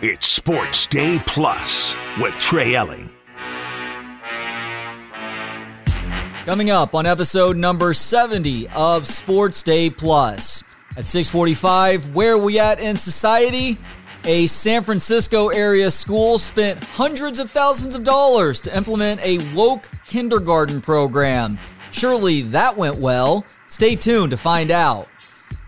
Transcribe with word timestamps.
It's 0.00 0.28
Sports 0.28 0.86
Day 0.86 1.20
Plus 1.26 1.96
with 2.20 2.32
Trey 2.34 2.76
Elling. 2.76 3.10
Coming 6.44 6.70
up 6.70 6.94
on 6.94 7.04
episode 7.04 7.56
number 7.56 7.92
70 7.92 8.68
of 8.68 9.08
Sports 9.08 9.60
Day 9.60 9.90
Plus. 9.90 10.62
At 10.96 11.08
645, 11.08 12.14
where 12.14 12.34
are 12.34 12.38
we 12.38 12.60
at 12.60 12.78
in 12.78 12.96
society? 12.96 13.76
A 14.22 14.46
San 14.46 14.84
Francisco 14.84 15.48
area 15.48 15.90
school 15.90 16.38
spent 16.38 16.84
hundreds 16.84 17.40
of 17.40 17.50
thousands 17.50 17.96
of 17.96 18.04
dollars 18.04 18.60
to 18.60 18.76
implement 18.76 19.20
a 19.22 19.38
woke 19.52 19.88
kindergarten 20.06 20.80
program. 20.80 21.58
Surely 21.90 22.42
that 22.42 22.76
went 22.76 22.98
well. 22.98 23.44
Stay 23.66 23.96
tuned 23.96 24.30
to 24.30 24.36
find 24.36 24.70
out. 24.70 25.08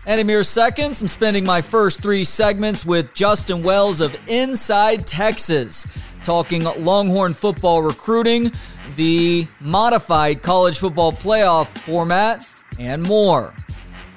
And 0.05 0.19
in 0.19 0.25
mere 0.25 0.43
seconds, 0.43 1.01
I'm 1.01 1.07
spending 1.07 1.45
my 1.45 1.61
first 1.61 2.01
three 2.01 2.23
segments 2.23 2.83
with 2.83 3.13
Justin 3.13 3.61
Wells 3.61 4.01
of 4.01 4.15
Inside 4.27 5.05
Texas, 5.05 5.85
talking 6.23 6.63
Longhorn 6.63 7.35
football 7.35 7.83
recruiting, 7.83 8.51
the 8.95 9.47
modified 9.59 10.41
college 10.41 10.79
football 10.79 11.11
playoff 11.11 11.67
format, 11.79 12.47
and 12.79 13.03
more. 13.03 13.53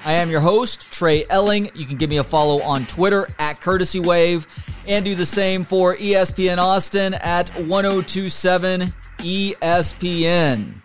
I 0.03 0.13
am 0.13 0.31
your 0.31 0.41
host, 0.41 0.91
Trey 0.91 1.25
Elling. 1.29 1.69
You 1.75 1.85
can 1.85 1.97
give 1.97 2.09
me 2.09 2.17
a 2.17 2.23
follow 2.23 2.61
on 2.61 2.87
Twitter 2.87 3.27
at 3.37 3.61
Courtesy 3.61 3.99
Wave 3.99 4.47
and 4.87 5.05
do 5.05 5.13
the 5.15 5.25
same 5.25 5.63
for 5.63 5.95
ESPN 5.95 6.57
Austin 6.57 7.13
at 7.15 7.49
1027 7.51 8.93
ESPN. 9.19 10.84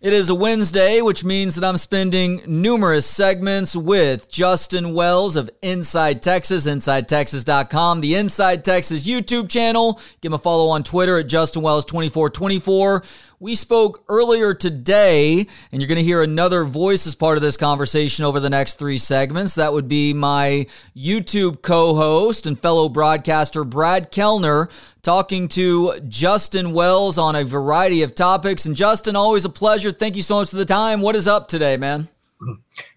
It 0.00 0.14
is 0.14 0.30
a 0.30 0.34
Wednesday, 0.34 1.02
which 1.02 1.24
means 1.24 1.56
that 1.56 1.68
I'm 1.68 1.76
spending 1.76 2.40
numerous 2.46 3.04
segments 3.04 3.76
with 3.76 4.30
Justin 4.30 4.94
Wells 4.94 5.36
of 5.36 5.50
Inside 5.60 6.22
Texas, 6.22 6.66
InsideTexas.com, 6.66 8.00
the 8.00 8.14
Inside 8.14 8.64
Texas 8.64 9.06
YouTube 9.06 9.50
channel. 9.50 10.00
Give 10.22 10.30
him 10.30 10.36
a 10.36 10.38
follow 10.38 10.70
on 10.70 10.84
Twitter 10.84 11.18
at 11.18 11.26
Justin 11.26 11.60
Wells 11.60 11.84
2424 11.84 13.04
we 13.40 13.54
spoke 13.54 14.04
earlier 14.06 14.52
today, 14.52 15.46
and 15.72 15.80
you're 15.80 15.88
going 15.88 15.96
to 15.96 16.04
hear 16.04 16.22
another 16.22 16.62
voice 16.62 17.06
as 17.06 17.14
part 17.14 17.38
of 17.38 17.42
this 17.42 17.56
conversation 17.56 18.26
over 18.26 18.38
the 18.38 18.50
next 18.50 18.74
three 18.74 18.98
segments. 18.98 19.54
That 19.54 19.72
would 19.72 19.88
be 19.88 20.12
my 20.12 20.66
YouTube 20.94 21.62
co 21.62 21.94
host 21.94 22.46
and 22.46 22.60
fellow 22.60 22.90
broadcaster, 22.90 23.64
Brad 23.64 24.10
Kellner, 24.10 24.68
talking 25.02 25.48
to 25.48 25.98
Justin 26.06 26.72
Wells 26.72 27.16
on 27.16 27.34
a 27.34 27.42
variety 27.42 28.02
of 28.02 28.14
topics. 28.14 28.66
And 28.66 28.76
Justin, 28.76 29.16
always 29.16 29.46
a 29.46 29.50
pleasure. 29.50 29.90
Thank 29.90 30.16
you 30.16 30.22
so 30.22 30.36
much 30.36 30.50
for 30.50 30.56
the 30.56 30.66
time. 30.66 31.00
What 31.00 31.16
is 31.16 31.26
up 31.26 31.48
today, 31.48 31.78
man? 31.78 32.08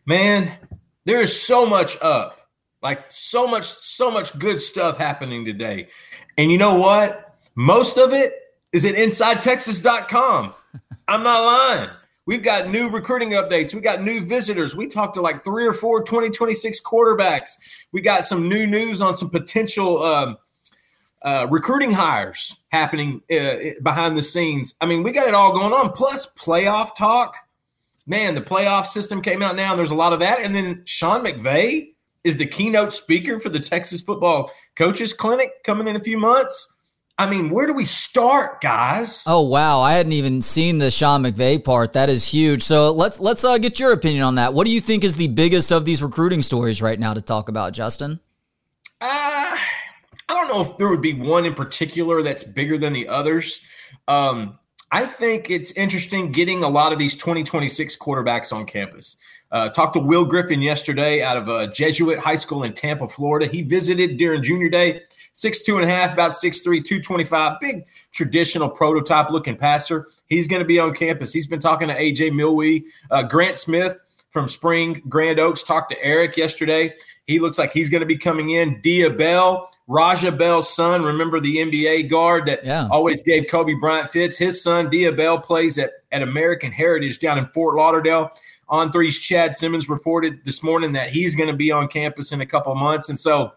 Man, 0.06 0.58
there 1.06 1.22
is 1.22 1.42
so 1.42 1.66
much 1.66 1.98
up. 2.02 2.50
Like 2.82 3.06
so 3.08 3.48
much, 3.48 3.64
so 3.64 4.12
much 4.12 4.38
good 4.38 4.60
stuff 4.60 4.98
happening 4.98 5.46
today. 5.46 5.88
And 6.38 6.52
you 6.52 6.58
know 6.58 6.76
what? 6.76 7.38
Most 7.56 7.98
of 7.98 8.12
it 8.12 8.43
is 8.74 8.84
at 8.84 8.96
InsideTexas.com. 8.96 10.54
I'm 11.08 11.24
not 11.24 11.44
lying. 11.44 11.90
We've 12.26 12.44
got 12.44 12.70
new 12.70 12.90
recruiting 12.90 13.32
updates. 13.32 13.74
We 13.74 13.82
got 13.82 14.02
new 14.02 14.22
visitors. 14.22 14.76
We 14.76 14.88
talked 14.88 15.16
to 15.16 15.22
like 15.22 15.44
three 15.44 15.68
or 15.68 15.74
four 15.74 16.04
2026 16.04 16.82
quarterbacks. 16.82 17.52
We 17.92 18.02
got 18.02 18.26
some 18.26 18.48
new 18.48 18.66
news 18.66 19.02
on 19.02 19.16
some 19.16 19.30
potential 19.30 20.02
um, 20.02 20.38
uh, 21.22 21.48
recruiting 21.50 21.92
hires 21.92 22.56
happening 22.70 23.22
uh, 23.30 23.56
behind 23.82 24.18
the 24.18 24.22
scenes. 24.22 24.74
I 24.80 24.86
mean, 24.86 25.04
we 25.04 25.12
got 25.12 25.28
it 25.28 25.36
all 25.36 25.54
going 25.54 25.74
on. 25.74 25.92
Plus, 25.92 26.34
playoff 26.36 26.96
talk. 26.96 27.36
Man, 28.06 28.36
the 28.36 28.42
playoff 28.42 28.86
system 28.86 29.22
came 29.22 29.42
out 29.42 29.56
now, 29.56 29.72
and 29.72 29.80
there's 29.80 29.92
a 29.92 29.96
lot 29.96 30.14
of 30.14 30.20
that. 30.20 30.40
And 30.40 30.56
then 30.56 30.82
Sean 30.86 31.26
McVay 31.26 31.90
is 32.24 32.38
the 32.38 32.46
keynote 32.46 32.94
speaker 32.94 33.40
for 33.40 33.50
the 33.50 33.60
Texas 33.60 34.02
Football 34.02 34.52
Coaches 34.76 35.14
Clinic 35.14 35.52
coming 35.64 35.88
in 35.88 35.96
a 35.96 36.02
few 36.02 36.18
months. 36.18 36.73
I 37.24 37.30
mean, 37.30 37.50
where 37.50 37.66
do 37.66 37.74
we 37.74 37.86
start, 37.86 38.60
guys? 38.60 39.24
Oh 39.26 39.44
wow, 39.44 39.80
I 39.80 39.94
hadn't 39.94 40.12
even 40.12 40.42
seen 40.42 40.80
the 40.80 40.92
Sean 40.92 41.24
McVay 41.24 41.64
part. 41.64 41.94
That 41.94 42.10
is 42.10 42.28
huge. 42.28 42.64
So 42.64 42.92
let's 42.92 43.18
let's 43.18 43.46
uh, 43.46 43.58
get 43.60 43.80
your 43.80 43.94
opinion 43.94 44.26
on 44.26 44.36
that. 44.36 44.54
What 44.54 44.66
do 44.66 44.72
you 44.72 44.82
think 44.82 45.06
is 45.06 45.16
the 45.16 45.30
biggest 45.30 45.72
of 45.72 45.86
these 45.86 46.04
recruiting 46.04 46.42
stories 46.42 46.82
right 46.82 47.00
now 47.00 47.14
to 47.14 47.22
talk 47.22 47.48
about, 47.48 47.72
Justin? 47.72 48.20
Uh, 49.00 49.56
I 49.56 49.58
don't 50.28 50.50
know 50.50 50.70
if 50.70 50.78
there 50.78 50.90
would 50.90 51.02
be 51.02 51.14
one 51.14 51.46
in 51.46 51.54
particular 51.54 52.22
that's 52.24 52.44
bigger 52.44 52.78
than 52.78 52.92
the 52.92 53.08
others. 53.08 53.62
Um, 54.10 54.60
I 54.92 55.06
think 55.06 55.50
it's 55.50 55.72
interesting 55.72 56.34
getting 56.34 56.62
a 56.62 56.70
lot 56.70 56.92
of 56.92 57.00
these 57.00 57.16
2026 57.16 57.98
quarterbacks 58.00 58.52
on 58.52 58.66
campus. 58.66 59.16
Uh, 59.50 59.70
talked 59.70 59.94
to 59.94 60.00
Will 60.00 60.26
Griffin 60.26 60.62
yesterday 60.62 61.22
out 61.22 61.38
of 61.38 61.48
a 61.48 61.68
Jesuit 61.68 62.20
high 62.20 62.36
school 62.36 62.64
in 62.64 62.74
Tampa, 62.74 63.08
Florida. 63.08 63.48
He 63.48 63.62
visited 63.62 64.18
during 64.18 64.44
junior 64.44 64.68
day 64.68 65.02
six 65.34 65.64
two 65.64 65.78
and 65.78 65.84
a 65.84 65.94
half, 65.94 66.14
about 66.14 66.34
six 66.34 66.62
three, 66.62 66.82
two 66.82 67.02
twenty 67.02 67.26
five. 67.26 67.60
Big 67.60 67.86
traditional 68.12 68.70
prototype 68.70 69.30
looking 69.30 69.58
passer. 69.58 70.08
He's 70.28 70.48
going 70.48 70.62
to 70.62 70.66
be 70.66 70.80
on 70.80 70.94
campus. 70.94 71.34
He's 71.34 71.48
been 71.48 71.60
talking 71.60 71.90
to 71.90 71.96
AJ 71.96 72.32
Milwee, 72.32 72.86
uh, 73.12 73.24
Grant 73.24 73.58
Smith 73.58 74.00
from 74.30 74.48
Spring 74.48 75.02
Grand 75.10 75.40
Oaks. 75.40 75.64
Talked 75.64 75.92
to 75.92 76.02
Eric 76.02 76.38
yesterday. 76.38 76.94
He 77.28 77.40
looks 77.40 77.58
like 77.58 77.74
he's 77.74 77.90
going 77.90 78.02
to 78.02 78.08
be 78.08 78.18
coming 78.18 78.52
in. 78.52 78.82
Dia 78.82 79.10
Bell, 79.10 79.70
Raja 79.88 80.32
Bell's 80.32 80.74
son. 80.74 81.04
Remember 81.04 81.40
the 81.40 81.58
NBA 81.58 82.10
guard 82.10 82.46
that 82.48 82.66
yeah. 82.66 82.88
always 82.92 83.22
gave 83.22 83.48
Kobe 83.50 83.74
Bryant 83.74 84.10
fits. 84.10 84.38
His 84.38 84.62
son 84.62 84.90
Dia 84.90 85.12
Bell 85.12 85.40
plays 85.40 85.78
at 85.78 85.92
at 86.12 86.22
American 86.22 86.72
Heritage 86.72 87.20
down 87.20 87.38
in 87.38 87.48
Fort 87.48 87.76
Lauderdale. 87.76 88.32
On 88.70 88.92
three's 88.92 89.20
Chad 89.20 89.56
Simmons 89.56 89.90
reported 89.90 90.46
this 90.46 90.64
morning 90.64 90.94
that 90.94 91.10
he's 91.10 91.36
going 91.36 91.50
to 91.50 91.56
be 91.56 91.72
on 91.72 91.88
campus 91.88 92.32
in 92.32 92.42
a 92.42 92.46
couple 92.46 92.74
months, 92.76 93.10
and 93.10 93.20
so 93.20 93.54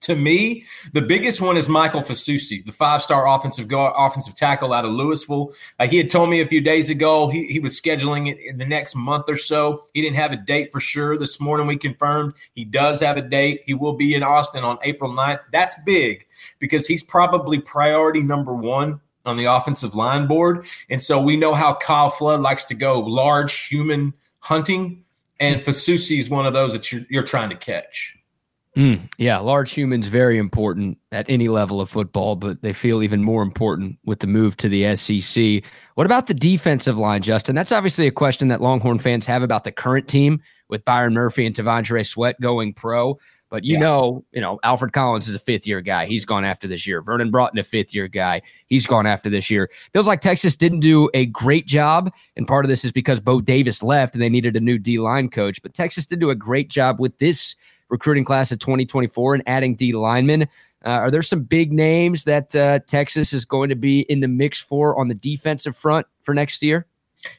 to 0.00 0.16
me, 0.16 0.64
the 0.92 1.02
biggest 1.02 1.40
one 1.40 1.56
is 1.56 1.68
Michael 1.68 2.00
Fasusi, 2.00 2.64
the 2.64 2.72
five-star 2.72 3.26
offensive 3.28 3.68
guard, 3.68 3.94
offensive 3.96 4.34
tackle 4.34 4.72
out 4.72 4.84
of 4.84 4.92
Louisville. 4.92 5.52
Uh, 5.78 5.86
he 5.86 5.96
had 5.96 6.10
told 6.10 6.30
me 6.30 6.40
a 6.40 6.46
few 6.46 6.60
days 6.60 6.90
ago 6.90 7.28
he, 7.28 7.44
he 7.46 7.58
was 7.58 7.78
scheduling 7.78 8.30
it 8.30 8.38
in 8.40 8.58
the 8.58 8.64
next 8.64 8.94
month 8.94 9.24
or 9.28 9.36
so. 9.36 9.84
He 9.94 10.02
didn't 10.02 10.16
have 10.16 10.32
a 10.32 10.36
date 10.36 10.70
for 10.70 10.80
sure. 10.80 11.18
This 11.18 11.40
morning 11.40 11.66
we 11.66 11.76
confirmed 11.76 12.34
he 12.54 12.64
does 12.64 13.00
have 13.00 13.16
a 13.16 13.22
date. 13.22 13.62
He 13.66 13.74
will 13.74 13.94
be 13.94 14.14
in 14.14 14.22
Austin 14.22 14.64
on 14.64 14.78
April 14.82 15.12
9th. 15.12 15.40
That's 15.52 15.74
big 15.84 16.26
because 16.58 16.86
he's 16.86 17.02
probably 17.02 17.58
priority 17.58 18.20
number 18.20 18.54
one 18.54 19.00
on 19.24 19.36
the 19.36 19.44
offensive 19.44 19.94
line 19.94 20.26
board. 20.26 20.66
And 20.90 21.02
so 21.02 21.20
we 21.20 21.36
know 21.36 21.54
how 21.54 21.74
Kyle 21.74 22.10
Flood 22.10 22.40
likes 22.40 22.64
to 22.64 22.74
go 22.74 23.00
large 23.00 23.66
human 23.66 24.14
hunting. 24.40 25.04
And 25.40 25.60
Fasusi 25.60 26.18
is 26.18 26.28
one 26.28 26.46
of 26.46 26.52
those 26.52 26.72
that 26.72 26.90
you're, 26.90 27.02
you're 27.10 27.22
trying 27.22 27.50
to 27.50 27.56
catch. 27.56 28.17
Mm, 28.78 29.10
yeah, 29.18 29.38
large 29.38 29.72
humans 29.72 30.06
very 30.06 30.38
important 30.38 30.98
at 31.10 31.26
any 31.28 31.48
level 31.48 31.80
of 31.80 31.90
football, 31.90 32.36
but 32.36 32.62
they 32.62 32.72
feel 32.72 33.02
even 33.02 33.24
more 33.24 33.42
important 33.42 33.98
with 34.04 34.20
the 34.20 34.28
move 34.28 34.56
to 34.58 34.68
the 34.68 34.94
SEC. 34.94 35.64
What 35.96 36.06
about 36.06 36.28
the 36.28 36.34
defensive 36.34 36.96
line, 36.96 37.22
Justin? 37.22 37.56
That's 37.56 37.72
obviously 37.72 38.06
a 38.06 38.12
question 38.12 38.46
that 38.48 38.60
Longhorn 38.60 39.00
fans 39.00 39.26
have 39.26 39.42
about 39.42 39.64
the 39.64 39.72
current 39.72 40.06
team 40.06 40.40
with 40.68 40.84
Byron 40.84 41.14
Murphy 41.14 41.44
and 41.44 41.56
T'Vondre 41.56 42.06
Sweat 42.06 42.40
going 42.40 42.72
pro. 42.72 43.18
But 43.50 43.64
you 43.64 43.74
yeah. 43.74 43.80
know, 43.80 44.24
you 44.30 44.40
know, 44.40 44.60
Alfred 44.62 44.92
Collins 44.92 45.26
is 45.26 45.34
a 45.34 45.40
fifth 45.40 45.66
year 45.66 45.80
guy. 45.80 46.06
He's 46.06 46.24
gone 46.24 46.44
after 46.44 46.68
this 46.68 46.86
year. 46.86 47.02
Vernon 47.02 47.32
Broughton, 47.32 47.58
a 47.58 47.64
fifth 47.64 47.92
year 47.92 48.06
guy. 48.06 48.42
He's 48.68 48.86
gone 48.86 49.06
after 49.06 49.28
this 49.28 49.50
year. 49.50 49.70
Feels 49.92 50.06
like 50.06 50.20
Texas 50.20 50.54
didn't 50.54 50.80
do 50.80 51.10
a 51.14 51.26
great 51.26 51.66
job. 51.66 52.12
And 52.36 52.46
part 52.46 52.64
of 52.64 52.68
this 52.68 52.84
is 52.84 52.92
because 52.92 53.18
Bo 53.18 53.40
Davis 53.40 53.82
left 53.82 54.14
and 54.14 54.22
they 54.22 54.28
needed 54.28 54.54
a 54.54 54.60
new 54.60 54.78
D 54.78 55.00
line 55.00 55.30
coach. 55.30 55.62
But 55.62 55.74
Texas 55.74 56.06
did 56.06 56.20
do 56.20 56.30
a 56.30 56.36
great 56.36 56.68
job 56.68 57.00
with 57.00 57.18
this 57.18 57.56
recruiting 57.88 58.24
class 58.24 58.52
of 58.52 58.58
2024 58.58 59.34
and 59.34 59.42
adding 59.46 59.74
D 59.74 59.92
linemen. 59.92 60.42
Uh, 60.84 60.90
are 60.90 61.10
there 61.10 61.22
some 61.22 61.42
big 61.42 61.72
names 61.72 62.24
that 62.24 62.54
uh, 62.54 62.78
Texas 62.86 63.32
is 63.32 63.44
going 63.44 63.68
to 63.68 63.74
be 63.74 64.00
in 64.02 64.20
the 64.20 64.28
mix 64.28 64.60
for 64.60 64.98
on 64.98 65.08
the 65.08 65.14
defensive 65.14 65.76
front 65.76 66.06
for 66.22 66.34
next 66.34 66.62
year? 66.62 66.86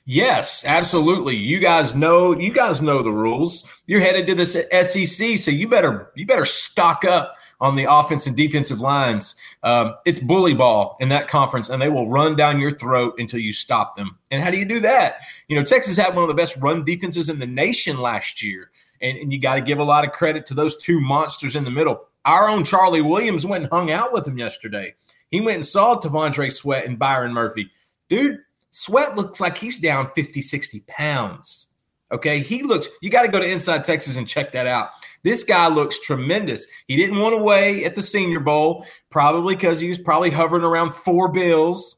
Yes, 0.06 0.66
absolutely. 0.66 1.38
You 1.38 1.60
guys 1.60 1.96
know 1.96 2.38
you 2.38 2.52
guys 2.52 2.82
know 2.82 3.02
the 3.02 3.12
rules. 3.12 3.64
You're 3.86 4.02
headed 4.02 4.28
to 4.28 4.36
this 4.36 4.54
SEC, 4.54 5.38
so 5.38 5.52
you 5.52 5.70
better 5.70 6.12
you 6.16 6.26
better 6.26 6.46
stock 6.46 7.06
up 7.06 7.36
on 7.62 7.76
the 7.76 7.86
offense 7.90 8.28
and 8.28 8.36
defensive 8.36 8.82
lines. 8.82 9.36
Um, 9.64 9.96
it's 10.06 10.20
bully 10.20 10.54
ball 10.54 10.98
in 11.00 11.10
that 11.10 11.30
conference, 11.30 11.70
and 11.70 11.82
they 11.82 11.90
will 11.90 12.10
run 12.10 12.36
down 12.36 12.60
your 12.60 12.76
throat 12.76 13.16
until 13.20 13.40
you 13.40 13.54
stop 13.54 13.96
them. 13.96 14.18
And 14.32 14.44
how 14.44 14.52
do 14.52 14.58
you 14.58 14.66
do 14.66 14.82
that? 14.82 15.22
You 15.48 15.56
know, 15.56 15.64
Texas 15.64 15.96
had 15.96 16.14
one 16.14 16.24
of 16.24 16.30
the 16.30 16.34
best 16.34 16.58
run 16.58 16.84
defenses 16.84 17.30
in 17.30 17.40
the 17.40 17.48
nation 17.48 18.00
last 18.00 18.44
year 18.44 18.72
and, 19.02 19.18
and 19.18 19.34
you 19.34 19.40
got 19.40 19.56
to 19.56 19.62
give 19.62 19.80
a 19.80 19.84
lot 19.84 20.06
of 20.06 20.12
credit 20.12 20.46
to 20.48 20.54
those 20.54 20.78
two 20.78 21.00
monsters 21.00 21.56
in 21.56 21.64
the 21.64 21.72
middle. 21.72 22.08
Our 22.26 22.50
own 22.50 22.64
Charlie 22.64 23.02
Williams 23.02 23.46
went 23.46 23.64
and 23.64 23.72
hung 23.72 23.92
out 23.92 24.14
with 24.14 24.28
him 24.28 24.38
yesterday. 24.38 24.94
He 25.32 25.42
went 25.42 25.56
and 25.56 25.66
saw 25.66 26.00
T'Vondre 26.00 26.52
Sweat 26.52 26.86
and 26.86 27.00
Byron 27.00 27.34
Murphy. 27.34 27.70
Dude, 28.10 28.40
Sweat 28.72 29.16
looks 29.16 29.40
like 29.40 29.58
he's 29.58 29.80
down 29.80 30.12
50, 30.16 30.42
60 30.42 30.84
pounds. 30.88 31.68
Okay. 32.12 32.40
He 32.40 32.64
looks, 32.64 32.88
you 33.02 33.10
got 33.10 33.22
to 33.24 33.28
go 33.28 33.40
to 33.40 33.50
Inside 33.50 33.86
Texas 33.86 34.18
and 34.18 34.28
check 34.28 34.52
that 34.52 34.68
out. 34.68 34.90
This 35.24 35.44
guy 35.44 35.68
looks 35.68 36.00
tremendous. 36.00 36.66
He 36.88 36.96
didn't 36.96 37.20
want 37.20 37.36
to 37.38 37.44
weigh 37.44 37.86
at 37.86 37.96
the 37.96 38.02
Senior 38.02 38.40
Bowl, 38.40 38.86
probably 39.10 39.56
because 39.56 39.80
he 39.80 39.88
was 39.90 40.00
probably 40.00 40.30
hovering 40.30 40.64
around 40.64 40.94
four 40.94 41.30
bills. 41.32 41.98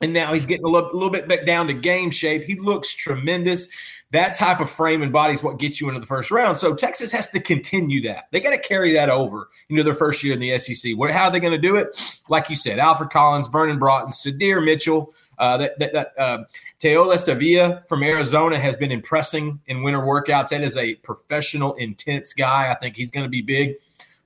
and 0.00 0.12
now 0.12 0.32
he's 0.32 0.46
getting 0.46 0.66
a 0.66 0.68
little, 0.68 0.90
a 0.90 0.94
little 0.94 1.10
bit 1.10 1.28
back 1.28 1.46
down 1.46 1.66
to 1.68 1.74
game 1.74 2.10
shape. 2.10 2.44
He 2.44 2.56
looks 2.56 2.94
tremendous. 2.94 3.68
That 4.14 4.36
type 4.36 4.60
of 4.60 4.70
frame 4.70 5.02
and 5.02 5.12
body 5.12 5.34
is 5.34 5.42
what 5.42 5.58
gets 5.58 5.80
you 5.80 5.88
into 5.88 5.98
the 5.98 6.06
first 6.06 6.30
round. 6.30 6.56
So 6.56 6.72
Texas 6.72 7.10
has 7.10 7.28
to 7.30 7.40
continue 7.40 8.00
that. 8.02 8.28
They 8.30 8.38
got 8.38 8.52
to 8.52 8.60
carry 8.60 8.92
that 8.92 9.10
over 9.10 9.48
into 9.68 9.82
their 9.82 9.92
first 9.92 10.22
year 10.22 10.34
in 10.34 10.38
the 10.38 10.56
SEC. 10.60 10.92
What, 10.96 11.10
how 11.10 11.24
are 11.24 11.32
they 11.32 11.40
going 11.40 11.52
to 11.52 11.58
do 11.58 11.74
it? 11.74 12.22
Like 12.28 12.48
you 12.48 12.54
said, 12.54 12.78
Alfred 12.78 13.10
Collins, 13.10 13.48
Vernon 13.48 13.76
Broughton, 13.76 14.12
Sydir 14.12 14.64
Mitchell, 14.64 15.12
uh, 15.38 15.56
that 15.56 15.76
that, 15.80 15.92
that 15.94 16.12
uh, 16.16 16.44
Tiaoalii 16.78 17.16
Savea 17.16 17.88
from 17.88 18.04
Arizona 18.04 18.56
has 18.56 18.76
been 18.76 18.92
impressing 18.92 19.58
in 19.66 19.82
winter 19.82 20.00
workouts. 20.00 20.50
That 20.50 20.62
is 20.62 20.76
a 20.76 20.94
professional, 20.94 21.74
intense 21.74 22.32
guy. 22.34 22.70
I 22.70 22.74
think 22.74 22.94
he's 22.94 23.10
going 23.10 23.24
to 23.24 23.30
be 23.30 23.42
big. 23.42 23.78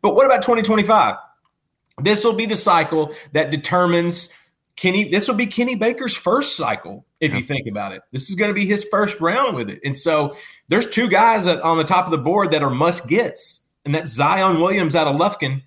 But 0.02 0.14
what 0.14 0.26
about 0.26 0.43
2025? 0.43 1.14
This 2.02 2.25
will 2.25 2.35
be 2.35 2.44
the 2.44 2.56
cycle 2.56 3.14
that 3.32 3.50
determines 3.50 4.29
Kenny, 4.78 5.02
this 5.02 5.26
will 5.26 5.34
be 5.34 5.46
Kenny 5.46 5.75
Baker's 5.75 6.14
first 6.14 6.56
cycle, 6.56 7.04
if 7.19 7.34
you 7.34 7.42
think 7.42 7.66
about 7.66 7.90
it. 7.90 8.02
This 8.12 8.30
is 8.30 8.36
going 8.36 8.50
to 8.50 8.54
be 8.54 8.64
his 8.64 8.84
first 8.84 9.20
round 9.20 9.56
with 9.56 9.69
it. 9.69 9.80
And 9.84 9.98
so 9.98 10.36
there's 10.69 10.88
two 10.88 11.08
guys 11.08 11.48
on 11.48 11.78
the 11.78 11.84
top 11.84 12.04
of 12.04 12.12
the 12.12 12.19
board 12.19 12.52
that 12.52 12.62
are 12.62 12.70
must 12.70 13.08
gets, 13.08 13.62
and 13.84 13.92
that's 13.92 14.12
Zion 14.12 14.60
Williams 14.60 14.94
out 14.94 15.08
of 15.08 15.16
Lufkin 15.16 15.62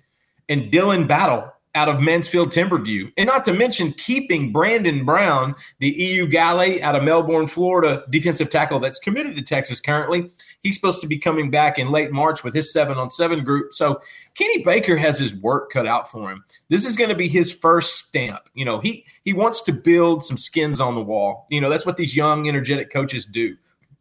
and 0.48 0.72
Dylan 0.72 1.06
Battle 1.06 1.51
out 1.74 1.88
of 1.88 2.00
Mansfield 2.00 2.50
Timberview. 2.50 3.12
And 3.16 3.26
not 3.26 3.44
to 3.46 3.52
mention 3.52 3.92
keeping 3.92 4.52
Brandon 4.52 5.04
Brown, 5.04 5.54
the 5.78 6.20
Eau 6.20 6.26
Gallie 6.26 6.82
out 6.82 6.94
of 6.94 7.02
Melbourne, 7.02 7.46
Florida, 7.46 8.04
defensive 8.10 8.50
tackle 8.50 8.78
that's 8.78 8.98
committed 8.98 9.36
to 9.36 9.42
Texas 9.42 9.80
currently. 9.80 10.30
He's 10.62 10.76
supposed 10.76 11.00
to 11.00 11.06
be 11.06 11.18
coming 11.18 11.50
back 11.50 11.78
in 11.78 11.90
late 11.90 12.12
March 12.12 12.44
with 12.44 12.54
his 12.54 12.72
seven 12.72 12.98
on 12.98 13.10
seven 13.10 13.42
group. 13.42 13.72
So 13.72 14.00
Kenny 14.34 14.62
Baker 14.62 14.96
has 14.96 15.18
his 15.18 15.34
work 15.34 15.72
cut 15.72 15.86
out 15.86 16.10
for 16.10 16.30
him. 16.30 16.44
This 16.68 16.84
is 16.84 16.96
going 16.96 17.10
to 17.10 17.16
be 17.16 17.28
his 17.28 17.52
first 17.52 17.96
stamp. 17.96 18.48
You 18.54 18.64
know, 18.64 18.78
he 18.78 19.04
he 19.24 19.32
wants 19.32 19.62
to 19.62 19.72
build 19.72 20.22
some 20.22 20.36
skins 20.36 20.80
on 20.80 20.94
the 20.94 21.00
wall. 21.00 21.46
You 21.50 21.60
know, 21.60 21.70
that's 21.70 21.86
what 21.86 21.96
these 21.96 22.14
young, 22.14 22.48
energetic 22.48 22.92
coaches 22.92 23.24
do. 23.24 23.56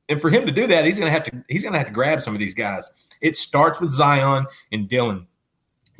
And 0.10 0.20
for 0.20 0.30
him 0.30 0.46
to 0.46 0.52
do 0.52 0.68
that, 0.68 0.86
he's 0.86 1.00
going 1.00 1.08
to 1.08 1.14
have 1.14 1.24
to 1.24 1.44
he's 1.48 1.64
going 1.64 1.74
to 1.74 1.80
have 1.80 1.88
to 1.88 1.94
grab 1.94 2.22
some 2.22 2.34
of 2.34 2.40
these 2.40 2.54
guys. 2.54 2.92
It 3.22 3.36
starts 3.36 3.80
with 3.80 3.90
Zion 3.90 4.46
and 4.72 4.90
Dylan. 4.90 5.26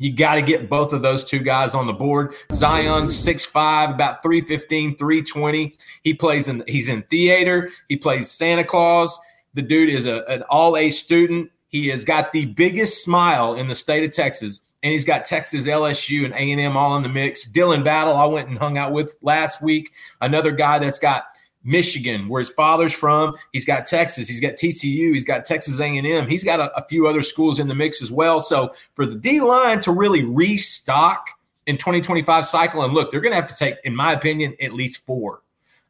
You 0.02 0.12
got 0.12 0.34
to 0.34 0.42
get 0.42 0.68
both 0.68 0.92
of 0.92 1.00
those 1.00 1.24
two 1.24 1.38
guys 1.38 1.76
on 1.76 1.86
the 1.86 1.92
board. 1.92 2.34
Zion, 2.52 3.04
6'5, 3.04 3.94
about 3.94 4.20
315, 4.20 4.96
320. 4.96 5.76
He 6.02 6.12
plays 6.12 6.48
in 6.48 6.64
he's 6.66 6.88
in 6.88 7.02
theater. 7.02 7.70
He 7.88 7.96
plays 7.96 8.28
Santa 8.28 8.64
Claus. 8.64 9.16
The 9.54 9.62
dude 9.62 9.90
is 9.90 10.06
a, 10.06 10.24
an 10.24 10.42
all 10.50 10.76
A 10.76 10.90
student. 10.90 11.52
He 11.68 11.86
has 11.90 12.04
got 12.04 12.32
the 12.32 12.46
biggest 12.46 13.04
smile 13.04 13.54
in 13.54 13.68
the 13.68 13.76
state 13.76 14.02
of 14.02 14.10
Texas, 14.10 14.72
and 14.82 14.90
he's 14.90 15.04
got 15.04 15.24
Texas, 15.24 15.68
LSU, 15.68 16.24
and 16.24 16.34
A 16.34 16.50
and 16.50 16.60
M 16.60 16.76
all 16.76 16.96
in 16.96 17.04
the 17.04 17.08
mix. 17.08 17.48
Dylan 17.48 17.84
Battle, 17.84 18.16
I 18.16 18.26
went 18.26 18.48
and 18.48 18.58
hung 18.58 18.76
out 18.76 18.90
with 18.90 19.14
last 19.22 19.62
week. 19.62 19.92
Another 20.20 20.50
guy 20.50 20.80
that's 20.80 20.98
got 20.98 21.26
Michigan, 21.64 22.28
where 22.28 22.40
his 22.40 22.50
father's 22.50 22.92
from. 22.92 23.34
He's 23.52 23.64
got 23.64 23.86
Texas. 23.86 24.28
He's 24.28 24.40
got 24.40 24.54
TCU. 24.54 25.12
He's 25.12 25.24
got 25.24 25.44
Texas 25.44 25.80
A&M. 25.80 26.28
He's 26.28 26.44
got 26.44 26.60
a, 26.60 26.76
a 26.76 26.86
few 26.86 27.06
other 27.06 27.22
schools 27.22 27.58
in 27.58 27.68
the 27.68 27.74
mix 27.74 28.02
as 28.02 28.10
well. 28.10 28.40
So 28.40 28.72
for 28.94 29.06
the 29.06 29.16
D 29.16 29.40
line 29.40 29.80
to 29.80 29.92
really 29.92 30.24
restock 30.24 31.26
in 31.66 31.76
2025 31.78 32.46
cycle, 32.46 32.82
and 32.82 32.92
look, 32.92 33.10
they're 33.10 33.20
going 33.20 33.32
to 33.32 33.36
have 33.36 33.46
to 33.46 33.56
take, 33.56 33.76
in 33.84 33.94
my 33.94 34.12
opinion, 34.12 34.54
at 34.60 34.72
least 34.72 35.06
four. 35.06 35.42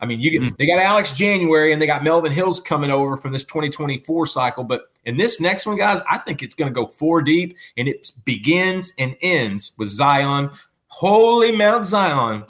I 0.03 0.05
mean, 0.05 0.19
you 0.19 0.33
get 0.33 0.43
mm. 0.43 0.57
they 0.59 0.67
got 0.67 0.81
Alex 0.81 1.13
January 1.13 1.73
and 1.73 1.81
they 1.81 1.87
got 1.87 2.03
Melvin 2.03 2.33
Hills 2.33 2.59
coming 2.59 2.91
over 2.91 3.17
from 3.17 3.33
this 3.33 3.45
2024 3.45 4.27
cycle. 4.27 4.65
But 4.65 4.91
in 5.05 5.17
this 5.17 5.41
next 5.41 5.65
one, 5.65 5.77
guys, 5.77 6.03
I 6.11 6.19
think 6.19 6.43
it's 6.43 6.57
going 6.57 6.69
to 6.69 6.75
go 6.75 6.87
four 6.87 7.23
deep 7.23 7.57
and 7.77 7.87
it 7.87 8.11
begins 8.25 8.93
and 8.99 9.17
ends 9.23 9.73
with 9.79 9.89
Zion, 9.89 10.51
Holy 10.89 11.53
Mount 11.53 11.85
Zion, 11.85 12.45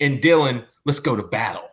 and 0.00 0.20
Dylan. 0.20 0.64
Let's 0.84 0.98
go 0.98 1.14
to 1.14 1.22
battle. 1.22 1.69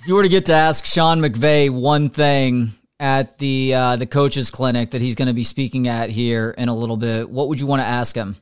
If 0.00 0.08
you 0.08 0.14
were 0.14 0.22
to 0.22 0.30
get 0.30 0.46
to 0.46 0.54
ask 0.54 0.86
Sean 0.86 1.20
McVay 1.20 1.68
one 1.68 2.08
thing 2.08 2.72
at 2.98 3.36
the 3.36 3.74
uh, 3.74 3.96
the 3.96 4.06
coaches 4.06 4.50
clinic 4.50 4.92
that 4.92 5.02
he's 5.02 5.14
going 5.14 5.28
to 5.28 5.34
be 5.34 5.44
speaking 5.44 5.88
at 5.88 6.08
here 6.08 6.54
in 6.56 6.70
a 6.70 6.74
little 6.74 6.96
bit, 6.96 7.28
what 7.28 7.48
would 7.48 7.60
you 7.60 7.66
want 7.66 7.82
to 7.82 7.86
ask 7.86 8.16
him? 8.16 8.36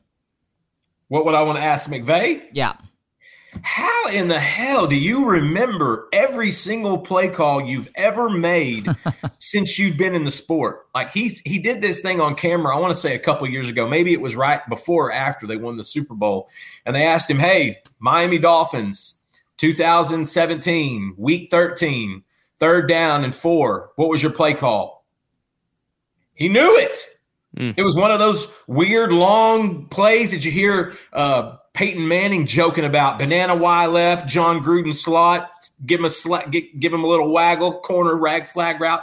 What 1.09 1.25
would 1.25 1.35
I 1.35 1.43
want 1.43 1.59
to 1.59 1.65
ask 1.65 1.91
McVay? 1.91 2.45
Yeah. 2.53 2.75
How 3.63 4.09
in 4.11 4.29
the 4.29 4.39
hell 4.39 4.87
do 4.87 4.95
you 4.95 5.29
remember 5.29 6.09
every 6.13 6.53
single 6.53 6.97
play 6.97 7.29
call 7.29 7.61
you've 7.61 7.89
ever 7.97 8.31
made 8.31 8.87
since 9.39 9.81
you've 9.81 9.97
been 9.97 10.15
in 10.15 10.23
the 10.23 10.31
sport? 10.31 10.87
Like 10.95 11.13
he's 11.13 11.41
he 11.41 11.59
did 11.59 11.83
this 11.83 12.01
thing 12.01 12.21
on 12.21 12.37
camera. 12.37 12.77
I 12.77 12.79
want 12.79 12.95
to 12.95 13.01
say 13.01 13.17
a 13.17 13.19
couple 13.19 13.49
years 13.49 13.69
ago, 13.69 13.89
maybe 13.89 14.13
it 14.13 14.21
was 14.21 14.37
right 14.37 14.61
before 14.69 15.09
or 15.09 15.13
after 15.13 15.45
they 15.45 15.57
won 15.57 15.77
the 15.77 15.83
Super 15.83 16.15
Bowl, 16.15 16.49
and 16.87 16.95
they 16.95 17.05
asked 17.05 17.29
him, 17.29 17.41
"Hey, 17.41 17.81
Miami 17.99 18.39
Dolphins, 18.39 19.18
2017, 19.59 21.15
Week 21.17 21.49
13, 21.51 22.23
third 22.59 22.89
down 22.89 23.25
and 23.25 23.35
four. 23.35 23.91
What 23.97 24.09
was 24.09 24.23
your 24.23 24.33
play 24.33 24.55
call?" 24.55 25.05
He 26.35 26.49
knew 26.49 26.77
it. 26.79 26.97
Mm. 27.57 27.75
It 27.77 27.83
was 27.83 27.97
one 27.97 28.11
of 28.11 28.19
those 28.19 28.47
weird 28.67 29.13
long 29.13 29.87
plays 29.87 30.31
that 30.31 30.45
you 30.45 30.51
hear. 30.51 30.95
Uh, 31.13 31.57
Peyton 31.75 32.09
Manning 32.09 32.47
joking 32.47 32.85
about 32.85 33.19
banana 33.19 33.55
Y 33.55 33.87
left, 33.87 34.29
Jon 34.29 34.63
Gruden 34.65 34.95
slot, 34.95 35.51
give 35.87 36.01
him 36.01 36.07
a 36.07 36.09
sla- 36.09 36.51
give 36.51 36.93
him 36.93 37.05
a 37.05 37.07
little 37.07 37.31
waggle, 37.31 37.81
corner 37.81 38.17
rag 38.17 38.49
flag 38.49 38.81
route. 38.81 39.03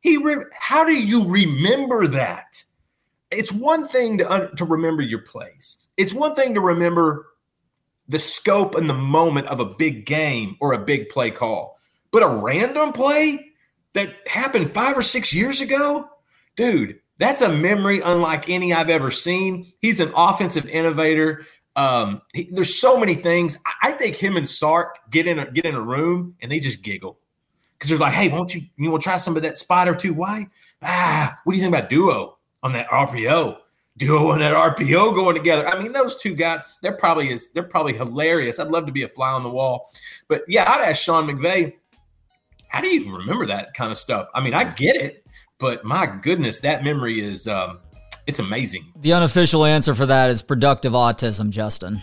He 0.00 0.16
re- 0.16 0.44
how 0.56 0.84
do 0.84 0.92
you 0.92 1.26
remember 1.26 2.06
that? 2.06 2.62
It's 3.30 3.50
one 3.50 3.88
thing 3.88 4.18
to 4.18 4.32
un- 4.32 4.54
to 4.56 4.64
remember 4.64 5.02
your 5.02 5.20
plays. 5.20 5.76
It's 5.96 6.12
one 6.12 6.34
thing 6.34 6.54
to 6.54 6.60
remember 6.60 7.26
the 8.08 8.18
scope 8.18 8.74
and 8.74 8.88
the 8.88 8.94
moment 8.94 9.46
of 9.48 9.60
a 9.60 9.64
big 9.64 10.06
game 10.06 10.56
or 10.60 10.72
a 10.72 10.78
big 10.78 11.08
play 11.08 11.30
call. 11.30 11.78
But 12.12 12.22
a 12.22 12.28
random 12.28 12.92
play 12.92 13.52
that 13.94 14.10
happened 14.26 14.70
5 14.70 14.98
or 14.98 15.02
6 15.02 15.34
years 15.34 15.60
ago, 15.60 16.08
dude, 16.54 17.00
that's 17.18 17.40
a 17.40 17.48
memory 17.48 18.00
unlike 18.04 18.48
any 18.48 18.72
I've 18.72 18.90
ever 18.90 19.10
seen. 19.10 19.72
He's 19.80 20.00
an 20.00 20.12
offensive 20.14 20.66
innovator. 20.66 21.46
Um, 21.74 22.22
he, 22.32 22.48
there's 22.50 22.78
so 22.78 22.98
many 22.98 23.14
things. 23.14 23.58
I, 23.66 23.88
I, 23.88 23.92
think 23.92 24.16
him 24.16 24.36
and 24.36 24.48
Sark 24.48 24.98
get 25.10 25.26
in 25.26 25.38
a, 25.38 25.50
get 25.50 25.66
in 25.66 25.74
a 25.74 25.80
room 25.80 26.34
and 26.40 26.50
they 26.50 26.58
just 26.58 26.82
giggle 26.82 27.18
because 27.74 27.90
they're 27.90 27.98
like, 27.98 28.14
"Hey, 28.14 28.28
won't 28.28 28.54
you 28.54 28.62
you 28.78 28.90
want 28.90 29.02
to 29.02 29.08
try 29.08 29.18
some 29.18 29.36
of 29.36 29.42
that 29.42 29.58
spider 29.58 29.94
too? 29.94 30.14
Why? 30.14 30.46
Ah, 30.82 31.38
what 31.44 31.52
do 31.52 31.58
you 31.58 31.62
think 31.62 31.74
about 31.74 31.90
duo 31.90 32.38
on 32.62 32.72
that 32.72 32.88
RPO? 32.88 33.58
Duo 33.96 34.32
and 34.32 34.42
that 34.42 34.54
RPO 34.54 35.14
going 35.14 35.36
together. 35.36 35.66
I 35.66 35.80
mean, 35.80 35.92
those 35.92 36.16
two 36.16 36.34
guys, 36.34 36.60
they're 36.82 36.92
probably 36.92 37.30
is 37.30 37.48
they're 37.48 37.62
probably 37.62 37.94
hilarious. 37.94 38.58
I'd 38.58 38.68
love 38.68 38.86
to 38.86 38.92
be 38.92 39.02
a 39.02 39.08
fly 39.08 39.32
on 39.32 39.42
the 39.42 39.48
wall, 39.48 39.90
but 40.28 40.42
yeah, 40.48 40.70
I'd 40.70 40.82
ask 40.82 41.02
Sean 41.02 41.26
McVay, 41.26 41.74
how 42.68 42.80
do 42.80 42.88
you 42.88 43.16
remember 43.16 43.46
that 43.46 43.72
kind 43.74 43.90
of 43.90 43.98
stuff? 43.98 44.28
I 44.34 44.40
mean, 44.40 44.54
I 44.54 44.64
get 44.64 44.96
it, 44.96 45.26
but 45.58 45.84
my 45.84 46.06
goodness, 46.06 46.60
that 46.60 46.84
memory 46.84 47.20
is 47.20 47.48
um, 47.48 47.78
it's 48.26 48.38
amazing. 48.38 48.84
The 49.00 49.12
unofficial 49.12 49.64
answer 49.64 49.94
for 49.94 50.06
that 50.06 50.30
is 50.30 50.42
productive 50.42 50.92
autism, 50.92 51.50
Justin. 51.50 52.00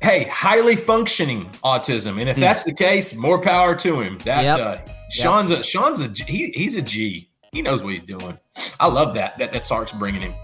Hey, 0.00 0.24
highly 0.24 0.76
functioning 0.76 1.50
autism, 1.64 2.20
and 2.20 2.28
if 2.28 2.36
hmm. 2.36 2.42
that's 2.42 2.62
the 2.62 2.74
case, 2.74 3.14
more 3.14 3.40
power 3.40 3.74
to 3.76 4.00
him. 4.00 4.18
That 4.18 4.42
yep. 4.42 4.60
uh, 4.60 4.92
Sean's 5.10 5.50
yep. 5.50 5.60
a 5.60 5.64
Sean's 5.64 6.00
a 6.00 6.08
he, 6.24 6.50
he's 6.54 6.76
a 6.76 6.82
G. 6.82 7.30
He 7.54 7.62
knows 7.62 7.84
what 7.84 7.92
he's 7.92 8.02
doing. 8.02 8.36
I 8.80 8.88
love 8.88 9.14
that 9.14 9.38
that 9.38 9.52
that 9.52 9.62
Sark's 9.62 9.92
bringing 9.92 10.20
him. 10.22 10.34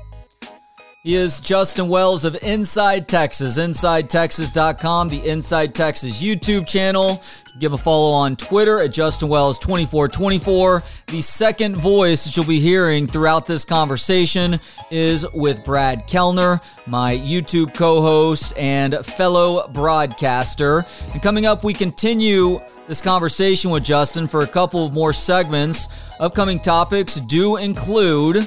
He 1.02 1.14
is 1.14 1.40
Justin 1.40 1.88
Wells 1.88 2.26
of 2.26 2.36
Inside 2.42 3.08
Texas, 3.08 3.56
InsideTexas.com, 3.56 5.08
the 5.08 5.26
Inside 5.26 5.74
Texas 5.74 6.22
YouTube 6.22 6.68
channel. 6.68 7.22
Give 7.58 7.72
a 7.72 7.78
follow 7.78 8.12
on 8.12 8.36
Twitter 8.36 8.80
at 8.80 8.92
Justin 8.92 9.30
Wells2424. 9.30 11.06
The 11.06 11.22
second 11.22 11.78
voice 11.78 12.24
that 12.24 12.36
you'll 12.36 12.44
be 12.44 12.60
hearing 12.60 13.06
throughout 13.06 13.46
this 13.46 13.64
conversation 13.64 14.60
is 14.90 15.24
with 15.32 15.64
Brad 15.64 16.06
Kellner, 16.06 16.60
my 16.86 17.16
YouTube 17.16 17.72
co 17.72 18.02
host 18.02 18.52
and 18.58 18.94
fellow 18.96 19.68
broadcaster. 19.68 20.84
And 21.14 21.22
coming 21.22 21.46
up, 21.46 21.64
we 21.64 21.72
continue 21.72 22.60
this 22.86 23.00
conversation 23.00 23.70
with 23.70 23.84
Justin 23.84 24.26
for 24.26 24.42
a 24.42 24.46
couple 24.46 24.84
of 24.84 24.92
more 24.92 25.14
segments. 25.14 25.88
Upcoming 26.18 26.60
topics 26.60 27.14
do 27.14 27.56
include 27.56 28.46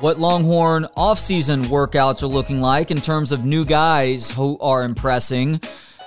what 0.00 0.18
Longhorn 0.18 0.86
offseason 0.96 1.64
workouts 1.66 2.22
are 2.22 2.26
looking 2.26 2.60
like 2.60 2.90
in 2.90 3.00
terms 3.00 3.32
of 3.32 3.44
new 3.44 3.64
guys 3.64 4.30
who 4.30 4.58
are 4.60 4.84
impressing. 4.84 5.60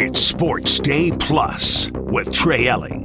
It's 0.00 0.20
Sports 0.20 0.78
Day 0.78 1.10
Plus 1.10 1.90
with 1.92 2.32
Trey 2.32 2.68
Elling. 2.68 2.97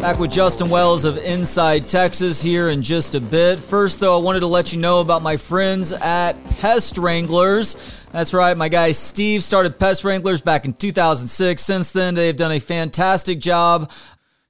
Back 0.00 0.18
with 0.18 0.30
Justin 0.30 0.70
Wells 0.70 1.04
of 1.04 1.18
Inside 1.18 1.86
Texas 1.86 2.40
here 2.40 2.70
in 2.70 2.80
just 2.80 3.14
a 3.14 3.20
bit. 3.20 3.60
First, 3.60 4.00
though, 4.00 4.18
I 4.18 4.22
wanted 4.22 4.40
to 4.40 4.46
let 4.46 4.72
you 4.72 4.78
know 4.78 5.00
about 5.00 5.20
my 5.20 5.36
friends 5.36 5.92
at 5.92 6.42
Pest 6.58 6.96
Wranglers. 6.96 7.76
That's 8.10 8.32
right, 8.32 8.56
my 8.56 8.70
guy 8.70 8.92
Steve 8.92 9.44
started 9.44 9.78
Pest 9.78 10.02
Wranglers 10.02 10.40
back 10.40 10.64
in 10.64 10.72
2006. 10.72 11.62
Since 11.62 11.92
then, 11.92 12.14
they've 12.14 12.34
done 12.34 12.50
a 12.50 12.60
fantastic 12.60 13.40
job 13.40 13.90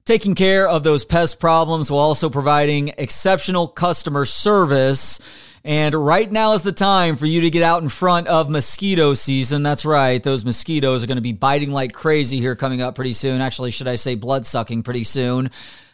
taking 0.05 0.35
care 0.35 0.69
of 0.69 0.83
those 0.83 1.03
pest 1.03 1.41
problems 1.41 1.91
while 1.91 1.99
also 1.99 2.29
providing 2.29 2.93
exceptional 2.97 3.67
customer 3.67 4.23
service. 4.23 5.19
And 5.63 5.93
right 5.93 6.31
now 6.31 6.53
is 6.53 6.63
the 6.63 6.71
time 6.71 7.15
for 7.15 7.27
you 7.27 7.41
to 7.41 7.49
get 7.51 7.61
out 7.61 7.83
in 7.83 7.89
front 7.89 8.27
of 8.27 8.49
mosquito 8.49 9.13
season. 9.13 9.61
That's 9.61 9.85
right. 9.85 10.21
Those 10.21 10.43
mosquitoes 10.43 11.03
are 11.03 11.07
going 11.07 11.17
to 11.17 11.21
be 11.21 11.33
biting 11.33 11.71
like 11.71 11.93
crazy 11.93 12.39
here 12.39 12.55
coming 12.55 12.81
up 12.81 12.95
pretty 12.95 13.13
soon. 13.13 13.41
Actually, 13.41 13.69
should 13.71 13.87
I 13.87 13.95
say 13.95 14.15
blood 14.15 14.45
sucking 14.45 14.81
pretty 14.81 15.03
soon. 15.03 15.51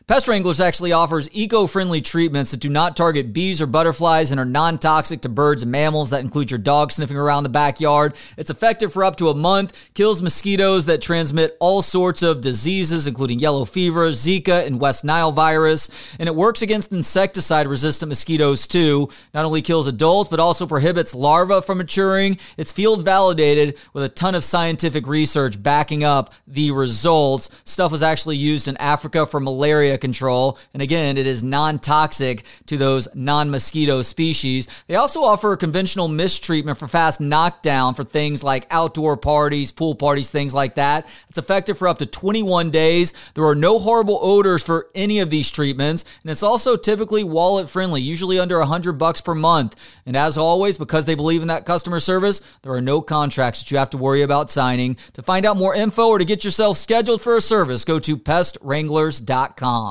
Pest 0.07 0.29
Wranglers 0.29 0.61
actually 0.61 0.93
offers 0.93 1.27
eco 1.33 1.67
friendly 1.67 1.99
treatments 1.99 2.51
that 2.51 2.61
do 2.61 2.69
not 2.69 2.95
target 2.95 3.33
bees 3.33 3.61
or 3.61 3.67
butterflies 3.67 4.31
and 4.31 4.39
are 4.39 4.45
non 4.45 4.77
toxic 4.77 5.19
to 5.19 5.27
birds 5.27 5.63
and 5.63 5.71
mammals. 5.73 6.11
That 6.11 6.23
include 6.23 6.49
your 6.49 6.59
dog 6.59 6.93
sniffing 6.93 7.17
around 7.17 7.43
the 7.43 7.49
backyard. 7.49 8.15
It's 8.37 8.49
effective 8.49 8.93
for 8.93 9.03
up 9.03 9.17
to 9.17 9.27
a 9.27 9.35
month, 9.35 9.77
kills 9.95 10.21
mosquitoes 10.21 10.85
that 10.85 11.01
transmit 11.01 11.57
all 11.59 11.81
sorts 11.81 12.23
of 12.23 12.39
diseases, 12.39 13.05
including 13.05 13.39
yellow 13.39 13.65
fever, 13.65 14.07
Zika, 14.11 14.65
and 14.65 14.79
West 14.79 15.03
Nile 15.03 15.33
virus. 15.33 15.89
And 16.17 16.29
it 16.29 16.35
works 16.35 16.61
against 16.61 16.93
insecticide 16.93 17.67
resistant 17.67 18.07
mosquitoes 18.07 18.65
too. 18.65 19.09
Not 19.33 19.43
only 19.43 19.61
kills 19.61 19.87
adults, 19.87 20.29
but 20.29 20.39
also 20.39 20.65
prohibits 20.65 21.13
larvae 21.13 21.59
from 21.59 21.79
maturing. 21.79 22.37
It's 22.55 22.71
field 22.71 23.03
validated 23.03 23.77
with 23.91 24.05
a 24.05 24.09
ton 24.09 24.35
of 24.35 24.45
scientific 24.45 25.05
research 25.05 25.61
backing 25.61 26.05
up 26.05 26.33
the 26.47 26.71
results. 26.71 27.49
Stuff 27.65 27.91
was 27.91 28.01
actually 28.01 28.37
used 28.37 28.69
in 28.69 28.77
Africa 28.77 29.25
for 29.25 29.41
malaria 29.41 29.96
control. 29.99 30.57
And 30.73 30.81
again, 30.81 31.17
it 31.17 31.27
is 31.27 31.43
non 31.43 31.79
toxic 31.79 32.43
to 32.67 32.77
those 32.77 33.07
non 33.15 33.49
mosquito 33.49 34.01
species. 34.01 34.67
They 34.87 34.95
also 34.95 35.21
offer 35.23 35.53
a 35.53 35.57
conventional 35.57 36.07
mist 36.07 36.43
treatment 36.43 36.77
for 36.77 36.87
fast 36.87 37.19
knockdown 37.19 37.93
for 37.93 38.03
things 38.03 38.43
like 38.43 38.67
outdoor 38.71 39.17
parties, 39.17 39.71
pool 39.71 39.95
parties, 39.95 40.29
things 40.29 40.53
like 40.53 40.75
that. 40.75 41.07
It's 41.29 41.37
effective 41.37 41.77
for 41.77 41.87
up 41.87 41.99
to 41.99 42.05
21 42.05 42.71
days. 42.71 43.13
There 43.33 43.45
are 43.45 43.55
no 43.55 43.79
horrible 43.79 44.19
odors 44.21 44.63
for 44.63 44.87
any 44.95 45.19
of 45.19 45.29
these 45.29 45.51
treatments. 45.51 46.05
And 46.23 46.31
it's 46.31 46.43
also 46.43 46.75
typically 46.75 47.23
wallet 47.23 47.69
friendly, 47.69 48.01
usually 48.01 48.39
under 48.39 48.59
100 48.59 48.93
bucks 48.93 49.21
per 49.21 49.35
month. 49.35 49.75
And 50.05 50.15
as 50.15 50.37
always, 50.37 50.77
because 50.77 51.05
they 51.05 51.15
believe 51.15 51.41
in 51.41 51.47
that 51.49 51.65
customer 51.65 51.99
service, 51.99 52.41
there 52.61 52.73
are 52.73 52.81
no 52.81 53.01
contracts 53.01 53.61
that 53.61 53.71
you 53.71 53.77
have 53.77 53.89
to 53.91 53.97
worry 53.97 54.21
about 54.21 54.51
signing. 54.51 54.97
To 55.13 55.21
find 55.21 55.45
out 55.45 55.57
more 55.57 55.75
info 55.75 56.07
or 56.07 56.19
to 56.19 56.25
get 56.25 56.43
yourself 56.43 56.77
scheduled 56.77 57.21
for 57.21 57.35
a 57.35 57.41
service, 57.41 57.83
go 57.85 57.99
to 57.99 58.17
pestwranglers.com. 58.17 59.86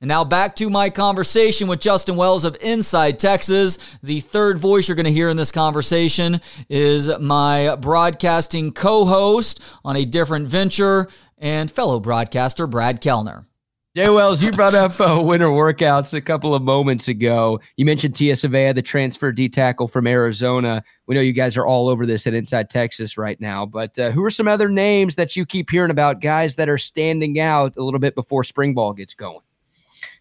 And 0.00 0.08
now 0.08 0.24
back 0.24 0.56
to 0.56 0.68
my 0.68 0.90
conversation 0.90 1.68
with 1.68 1.80
Justin 1.80 2.16
Wells 2.16 2.44
of 2.44 2.56
Inside 2.60 3.20
Texas. 3.20 3.78
The 4.02 4.20
third 4.20 4.58
voice 4.58 4.88
you're 4.88 4.96
going 4.96 5.04
to 5.04 5.12
hear 5.12 5.28
in 5.28 5.36
this 5.36 5.52
conversation 5.52 6.40
is 6.68 7.08
my 7.20 7.76
broadcasting 7.76 8.72
co 8.72 9.04
host 9.04 9.62
on 9.84 9.94
a 9.94 10.04
different 10.04 10.48
venture 10.48 11.08
and 11.38 11.70
fellow 11.70 12.00
broadcaster, 12.00 12.66
Brad 12.66 13.00
Kellner. 13.00 13.46
Jay 13.94 14.08
Wells, 14.08 14.40
you 14.40 14.50
brought 14.52 14.74
up 14.74 14.98
uh, 14.98 15.20
winter 15.22 15.48
workouts 15.48 16.14
a 16.14 16.20
couple 16.22 16.54
of 16.54 16.62
moments 16.62 17.08
ago. 17.08 17.60
You 17.76 17.84
mentioned 17.84 18.14
Tia 18.14 18.32
Savea, 18.32 18.74
the 18.74 18.80
transfer 18.80 19.32
D 19.32 19.50
tackle 19.50 19.86
from 19.86 20.06
Arizona. 20.06 20.82
We 21.06 21.14
know 21.14 21.20
you 21.20 21.34
guys 21.34 21.58
are 21.58 21.66
all 21.66 21.88
over 21.88 22.06
this 22.06 22.26
at 22.26 22.32
Inside 22.32 22.70
Texas 22.70 23.18
right 23.18 23.38
now, 23.38 23.66
but 23.66 23.98
uh, 23.98 24.10
who 24.10 24.24
are 24.24 24.30
some 24.30 24.48
other 24.48 24.70
names 24.70 25.16
that 25.16 25.36
you 25.36 25.44
keep 25.44 25.68
hearing 25.68 25.90
about, 25.90 26.22
guys 26.22 26.56
that 26.56 26.70
are 26.70 26.78
standing 26.78 27.38
out 27.38 27.76
a 27.76 27.82
little 27.82 28.00
bit 28.00 28.14
before 28.14 28.44
spring 28.44 28.72
ball 28.72 28.94
gets 28.94 29.12
going? 29.12 29.42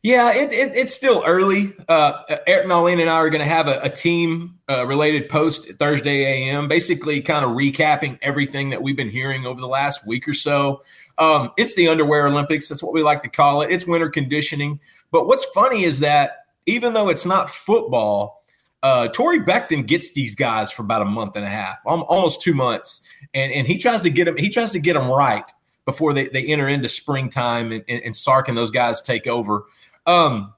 Yeah, 0.03 0.33
it, 0.33 0.51
it, 0.51 0.71
it's 0.75 0.93
still 0.95 1.23
early. 1.27 1.73
Uh, 1.87 2.23
Eric 2.47 2.65
Nahlin 2.65 2.99
and 2.99 3.09
I 3.09 3.17
are 3.17 3.29
going 3.29 3.43
to 3.43 3.47
have 3.47 3.67
a, 3.67 3.79
a 3.83 3.89
team 3.89 4.57
uh, 4.67 4.87
related 4.87 5.29
post 5.29 5.71
Thursday 5.73 6.23
AM, 6.23 6.67
basically 6.67 7.21
kind 7.21 7.45
of 7.45 7.51
recapping 7.51 8.17
everything 8.23 8.71
that 8.71 8.81
we've 8.81 8.95
been 8.95 9.11
hearing 9.11 9.45
over 9.45 9.61
the 9.61 9.67
last 9.67 10.07
week 10.07 10.27
or 10.27 10.33
so. 10.33 10.81
Um, 11.19 11.51
it's 11.55 11.75
the 11.75 11.87
underwear 11.87 12.25
Olympics. 12.25 12.67
That's 12.67 12.81
what 12.81 12.93
we 12.93 13.03
like 13.03 13.21
to 13.21 13.29
call 13.29 13.61
it. 13.61 13.69
It's 13.69 13.85
winter 13.85 14.09
conditioning. 14.09 14.79
But 15.11 15.27
what's 15.27 15.45
funny 15.45 15.83
is 15.83 15.99
that 15.99 16.45
even 16.65 16.93
though 16.93 17.09
it's 17.09 17.25
not 17.25 17.51
football, 17.51 18.43
uh, 18.81 19.07
Torre 19.09 19.45
Becton 19.45 19.85
gets 19.85 20.13
these 20.13 20.33
guys 20.33 20.71
for 20.71 20.81
about 20.81 21.03
a 21.03 21.05
month 21.05 21.35
and 21.35 21.45
a 21.45 21.49
half, 21.49 21.77
almost 21.85 22.41
two 22.41 22.55
months, 22.55 23.01
and 23.35 23.51
and 23.51 23.67
he 23.67 23.77
tries 23.77 24.01
to 24.01 24.09
get 24.09 24.25
them. 24.25 24.37
He 24.37 24.49
tries 24.49 24.71
to 24.71 24.79
get 24.79 24.93
them 24.93 25.07
right 25.07 25.45
before 25.85 26.13
they, 26.13 26.27
they 26.27 26.45
enter 26.45 26.67
into 26.67 26.87
springtime 26.89 27.71
and, 27.71 27.83
and, 27.87 28.01
and 28.03 28.15
Sark 28.15 28.47
and 28.47 28.57
those 28.57 28.71
guys 28.71 29.01
take 29.01 29.27
over. 29.27 29.65
Um, 30.05 30.53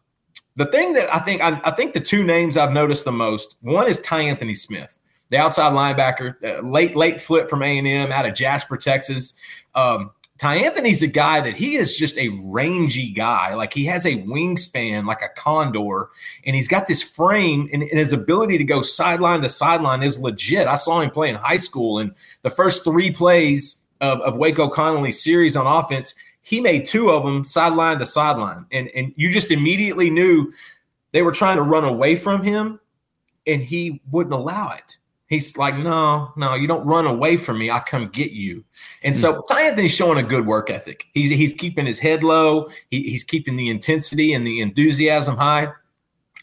the 0.56 0.66
thing 0.66 0.94
that 0.94 1.14
I 1.14 1.20
think 1.20 1.42
I, 1.42 1.60
I, 1.64 1.72
think 1.72 1.94
the 1.94 2.00
two 2.00 2.24
names 2.24 2.58
I've 2.58 2.72
noticed 2.72 3.06
the 3.06 3.12
most 3.12 3.56
one 3.62 3.88
is 3.88 4.00
Tyanthony 4.00 4.56
Smith, 4.56 5.00
the 5.30 5.38
outside 5.38 5.74
linebacker, 5.74 6.36
uh, 6.44 6.66
late 6.68 6.96
late 6.96 7.20
flip 7.20 7.50
from 7.50 7.64
A 7.64 7.78
and 7.78 7.88
M 7.88 8.12
out 8.12 8.26
of 8.26 8.36
Jasper, 8.36 8.78
Texas. 8.78 9.34
Um, 9.76 10.12
Tyanthony's 10.40 11.04
a 11.04 11.08
guy 11.08 11.42
that 11.42 11.56
he 11.56 11.76
is 11.76 11.96
just 11.96 12.18
a 12.18 12.30
rangy 12.44 13.12
guy. 13.12 13.54
Like 13.54 13.74
he 13.74 13.86
has 13.86 14.06
a 14.06 14.18
wingspan 14.24 15.06
like 15.06 15.22
a 15.22 15.30
condor, 15.40 16.10
and 16.46 16.56
he's 16.56 16.68
got 16.68 16.88
this 16.88 17.02
frame 17.02 17.70
and, 17.72 17.82
and 17.82 18.00
his 18.00 18.14
ability 18.14 18.58
to 18.58 18.64
go 18.64 18.82
sideline 18.82 19.42
to 19.42 19.50
sideline 19.50 20.04
is 20.04 20.20
legit. 20.20 20.68
I 20.68 20.76
saw 20.76 21.00
him 21.00 21.12
play 21.12 21.30
in 21.30 21.36
high 21.36 21.58
school, 21.58 22.00
and 22.00 22.14
the 22.42 22.50
first 22.50 22.84
three 22.84 23.12
plays 23.12 23.82
of, 24.02 24.22
of 24.22 24.38
Waco 24.38 24.70
Connally's 24.70 25.24
series 25.24 25.56
on 25.56 25.66
offense, 25.66 26.14
he 26.44 26.62
made 26.62 26.86
two 26.86 27.10
of 27.10 27.24
them 27.24 27.44
sideline 27.44 27.98
to 28.00 28.06
sideline. 28.06 28.66
And, 28.72 28.90
and 28.90 29.14
you 29.16 29.32
just 29.32 29.50
immediately 29.50 30.10
knew 30.10 30.54
they 31.12 31.22
were 31.22 31.32
trying 31.32 31.58
to 31.58 31.64
run 31.64 31.86
away 31.86 32.16
from 32.16 32.44
him, 32.44 32.80
and 33.48 33.62
he 33.62 34.02
wouldn't 34.12 34.34
allow 34.34 34.72
it. 34.72 34.98
He's 35.28 35.58
like, 35.58 35.76
no, 35.78 36.32
no, 36.36 36.54
you 36.54 36.68
don't 36.68 36.86
run 36.86 37.08
away 37.08 37.38
from 37.38 37.58
me. 37.58 37.72
I 37.72 37.80
come 37.80 38.10
get 38.10 38.32
you. 38.32 38.64
And 39.02 39.18
so 39.18 39.34
hmm. 39.34 39.40
Tyanthony's 39.52 39.96
showing 39.96 40.20
a 40.20 40.24
good 40.24 40.46
work 40.46 40.70
ethic. 40.70 41.06
He's 41.14 41.32
he's 41.32 41.54
keeping 41.54 41.88
his 41.88 41.98
head 41.98 42.24
low. 42.24 42.70
He, 42.92 43.04
he's 43.04 43.24
keeping 43.24 43.56
the 43.56 43.70
intensity 43.70 44.34
and 44.34 44.46
the 44.46 44.60
enthusiasm 44.60 45.38
high. 45.38 45.70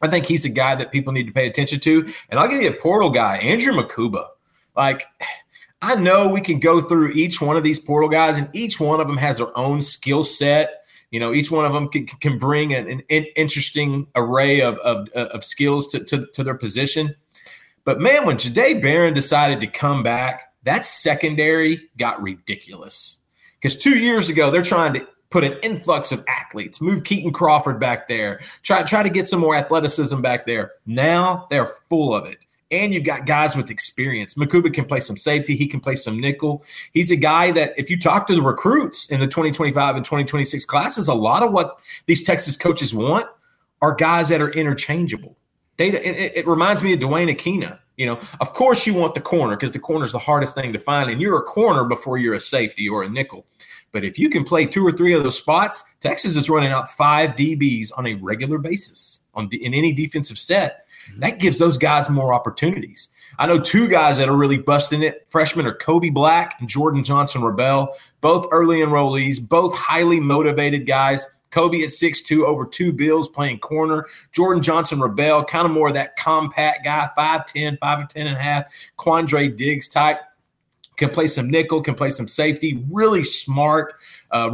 I 0.03 0.09
think 0.09 0.27
he's 0.27 0.45
a 0.45 0.51
guy 0.51 0.75
that 0.75 0.91
people 0.91 1.13
need 1.13 1.27
to 1.27 1.33
pay 1.33 1.47
attention 1.47 1.79
to. 1.81 2.11
And 2.31 2.41
I'll 2.41 2.49
give 2.49 2.63
you 2.63 2.71
a 2.71 2.73
portal 2.73 3.11
guy, 3.11 3.37
Andrew 3.37 3.75
Mukuba. 3.75 4.27
Like 4.75 5.05
I 5.83 5.95
know 5.95 6.29
we 6.29 6.41
can 6.41 6.59
go 6.59 6.81
through 6.81 7.13
each 7.13 7.41
one 7.41 7.57
of 7.57 7.63
these 7.63 7.79
portal 7.79 8.09
guys, 8.09 8.37
and 8.37 8.49
each 8.53 8.79
one 8.79 9.01
of 9.01 9.07
them 9.09 9.17
has 9.17 9.39
their 9.39 9.57
own 9.57 9.81
skill 9.81 10.25
set. 10.25 10.85
You 11.11 11.21
know, 11.21 11.33
each 11.33 11.51
one 11.51 11.65
of 11.65 11.73
them 11.73 11.89
can, 11.89 12.07
can 12.07 12.39
bring 12.39 12.75
an, 12.75 13.03
an 13.09 13.25
interesting 13.35 14.07
array 14.15 14.61
of, 14.61 14.77
of, 14.79 15.09
of 15.11 15.45
skills 15.45 15.89
to, 15.89 16.05
to, 16.05 16.27
to, 16.35 16.45
their 16.45 16.55
position. 16.55 17.17
But 17.85 17.99
man, 17.99 18.27
when 18.27 18.37
Jahdae 18.37 18.81
Barron 18.81 19.15
decided 19.15 19.61
to 19.61 19.67
come 19.67 20.03
back, 20.03 20.53
that 20.65 20.85
secondary 20.85 21.89
got 21.97 22.23
ridiculous. 22.23 23.23
Because 23.55 23.77
two 23.77 23.99
years 23.99 24.29
ago, 24.29 24.51
they're 24.51 24.63
trying 24.63 24.93
to 24.95 25.09
put 25.31 25.45
an 25.45 25.59
influx 25.63 26.13
of 26.13 26.25
athletes, 26.29 26.81
move 26.81 27.05
Kitan 27.05 27.33
Crawford 27.33 27.81
back 27.81 28.07
there, 28.07 28.41
try, 28.63 28.83
try 28.83 29.03
to 29.03 29.11
get 29.11 29.29
some 29.29 29.41
more 29.41 29.57
athleticism 29.57 30.21
back 30.21 30.45
there. 30.47 30.73
Now 30.87 31.47
they're 31.51 31.73
full 31.89 32.15
of 32.15 32.27
it 32.27 32.39
and 32.71 32.95
you've 32.95 33.05
got 33.05 33.27
guys 33.27 33.57
with 33.57 33.71
experience. 33.71 34.35
Mukuba 34.35 34.73
can 34.73 34.85
play 34.85 35.01
some 35.01 35.17
safety. 35.17 35.57
He 35.57 35.67
can 35.67 35.81
play 35.81 35.97
some 35.97 36.21
nickel. 36.21 36.65
He's 36.93 37.11
a 37.11 37.17
guy 37.17 37.51
that, 37.53 37.75
if 37.77 37.91
you 37.91 37.99
talk 37.99 38.27
to 38.29 38.35
the 38.35 38.43
recruits 38.43 39.11
in 39.11 39.21
the 39.21 39.27
2025 39.27 39.97
and 39.97 40.05
2026 40.05 40.65
classes, 40.65 41.09
a 41.09 41.15
lot 41.15 41.43
of 41.43 41.53
what 41.53 41.81
these 42.07 42.23
Texas 42.23 42.57
coaches 42.57 42.95
want 42.95 43.27
are 43.83 43.95
guys 43.95 44.29
that 44.29 44.41
are 44.41 44.51
interchangeable. 44.51 45.37
Data. 45.77 46.07
It, 46.07 46.39
it 46.39 46.47
reminds 46.47 46.83
me 46.83 46.93
of 46.93 47.01
Duane 47.01 47.29
Akina. 47.29 47.79
You 47.97 48.07
know, 48.07 48.21
of 48.41 48.53
course 48.55 48.87
you 48.87 48.95
want 48.95 49.15
the 49.15 49.21
corner 49.21 49.57
because 49.57 49.73
the 49.73 49.79
corner 49.79 50.05
is 50.05 50.13
the 50.13 50.19
hardest 50.19 50.55
thing 50.55 50.73
to 50.73 50.79
find, 50.79 51.11
and 51.11 51.21
you're 51.21 51.37
a 51.37 51.43
corner 51.43 51.85
before 51.85 52.19
you're 52.19 52.35
a 52.35 52.41
safety 52.41 52.89
or 52.89 53.03
a 53.03 53.09
nickel. 53.09 53.47
But 53.93 54.05
if 54.05 54.19
you 54.19 54.31
can 54.31 54.45
play 54.45 54.65
two 54.67 54.87
or 54.87 54.93
three 54.93 55.13
of 55.13 55.23
those 55.23 55.37
spots, 55.37 55.83
Texas 56.01 56.37
is 56.37 56.49
running 56.49 56.71
out 56.71 56.89
five 56.91 57.31
DBs 57.31 57.91
on 57.97 58.07
a 58.07 58.15
regular 58.15 58.59
basis 58.59 59.25
on 59.35 59.51
in 59.53 59.75
any 59.75 59.93
defensive 59.93 60.39
set 60.39 60.87
that 61.19 61.39
gives 61.39 61.59
those 61.59 61.79
guys 61.79 62.11
more 62.11 62.33
opportunities. 62.33 63.11
I 63.39 63.47
know 63.47 63.59
two 63.59 63.89
guys 63.89 64.19
that 64.19 64.29
are 64.29 64.37
really 64.37 64.59
busting 64.59 65.03
it. 65.03 65.27
Freshmen 65.29 65.67
are 65.67 65.75
Kobe 65.75 66.11
Black 66.11 66.57
and 66.61 66.69
Jordan 66.69 67.05
Johnson 67.05 67.43
Rebel, 67.43 67.95
both 68.21 68.47
early 68.51 68.79
enrollees, 68.79 69.41
both 69.47 69.75
highly 69.75 70.21
motivated 70.21 70.87
guys. 70.87 71.27
Kobe 71.51 71.83
at 71.83 71.91
six 71.91 72.23
two, 72.23 72.47
over 72.47 72.65
two 72.65 72.93
bills 72.93 73.29
playing 73.29 73.59
corner. 73.59 74.07
Jordan 74.33 74.63
Johnson 74.63 75.01
Rebel, 75.01 75.45
kind 75.45 75.67
of 75.67 75.73
more 75.73 75.89
of 75.89 75.95
that 75.95 76.17
compact 76.17 76.85
guy, 76.85 77.09
5'10, 77.19 77.79
5'10 77.79 78.11
and 78.17 78.37
a 78.37 78.39
half, 78.39 78.73
Quandre 78.97 79.57
Diggs 79.57 79.89
type. 79.89 80.21
Can 80.97 81.11
play 81.11 81.29
some 81.29 81.49
nickel, 81.49 81.81
can 81.81 81.95
play 81.95 82.11
some 82.11 82.29
safety, 82.29 82.85
really 82.91 83.23
smart, 83.23 83.95
uh, 84.33 84.51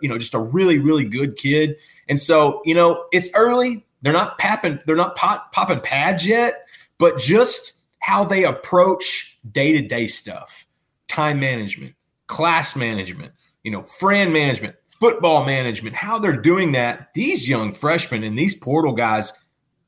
you 0.00 0.08
know, 0.08 0.16
just 0.16 0.32
a 0.32 0.38
really, 0.38 0.78
really 0.78 1.04
good 1.04 1.36
kid. 1.36 1.76
And 2.08 2.18
so, 2.18 2.62
you 2.64 2.74
know, 2.74 3.04
it's 3.12 3.28
early. 3.34 3.84
They're 4.02 4.12
not 4.12 4.38
popping, 4.38 4.80
they're 4.86 4.96
not 4.96 5.16
pop, 5.16 5.52
popping 5.52 5.80
pads 5.80 6.26
yet, 6.26 6.66
but 6.98 7.18
just 7.18 7.74
how 8.00 8.24
they 8.24 8.44
approach 8.44 9.38
day-to-day 9.50 10.06
stuff, 10.06 10.66
time 11.08 11.38
management, 11.38 11.94
class 12.26 12.76
management, 12.76 13.32
you 13.62 13.70
know, 13.70 13.82
friend 13.82 14.32
management, 14.32 14.76
football 14.86 15.44
management, 15.44 15.96
how 15.96 16.18
they're 16.18 16.32
doing 16.36 16.72
that. 16.72 17.12
These 17.14 17.48
young 17.48 17.74
freshmen 17.74 18.22
and 18.22 18.38
these 18.38 18.54
portal 18.54 18.92
guys, 18.92 19.32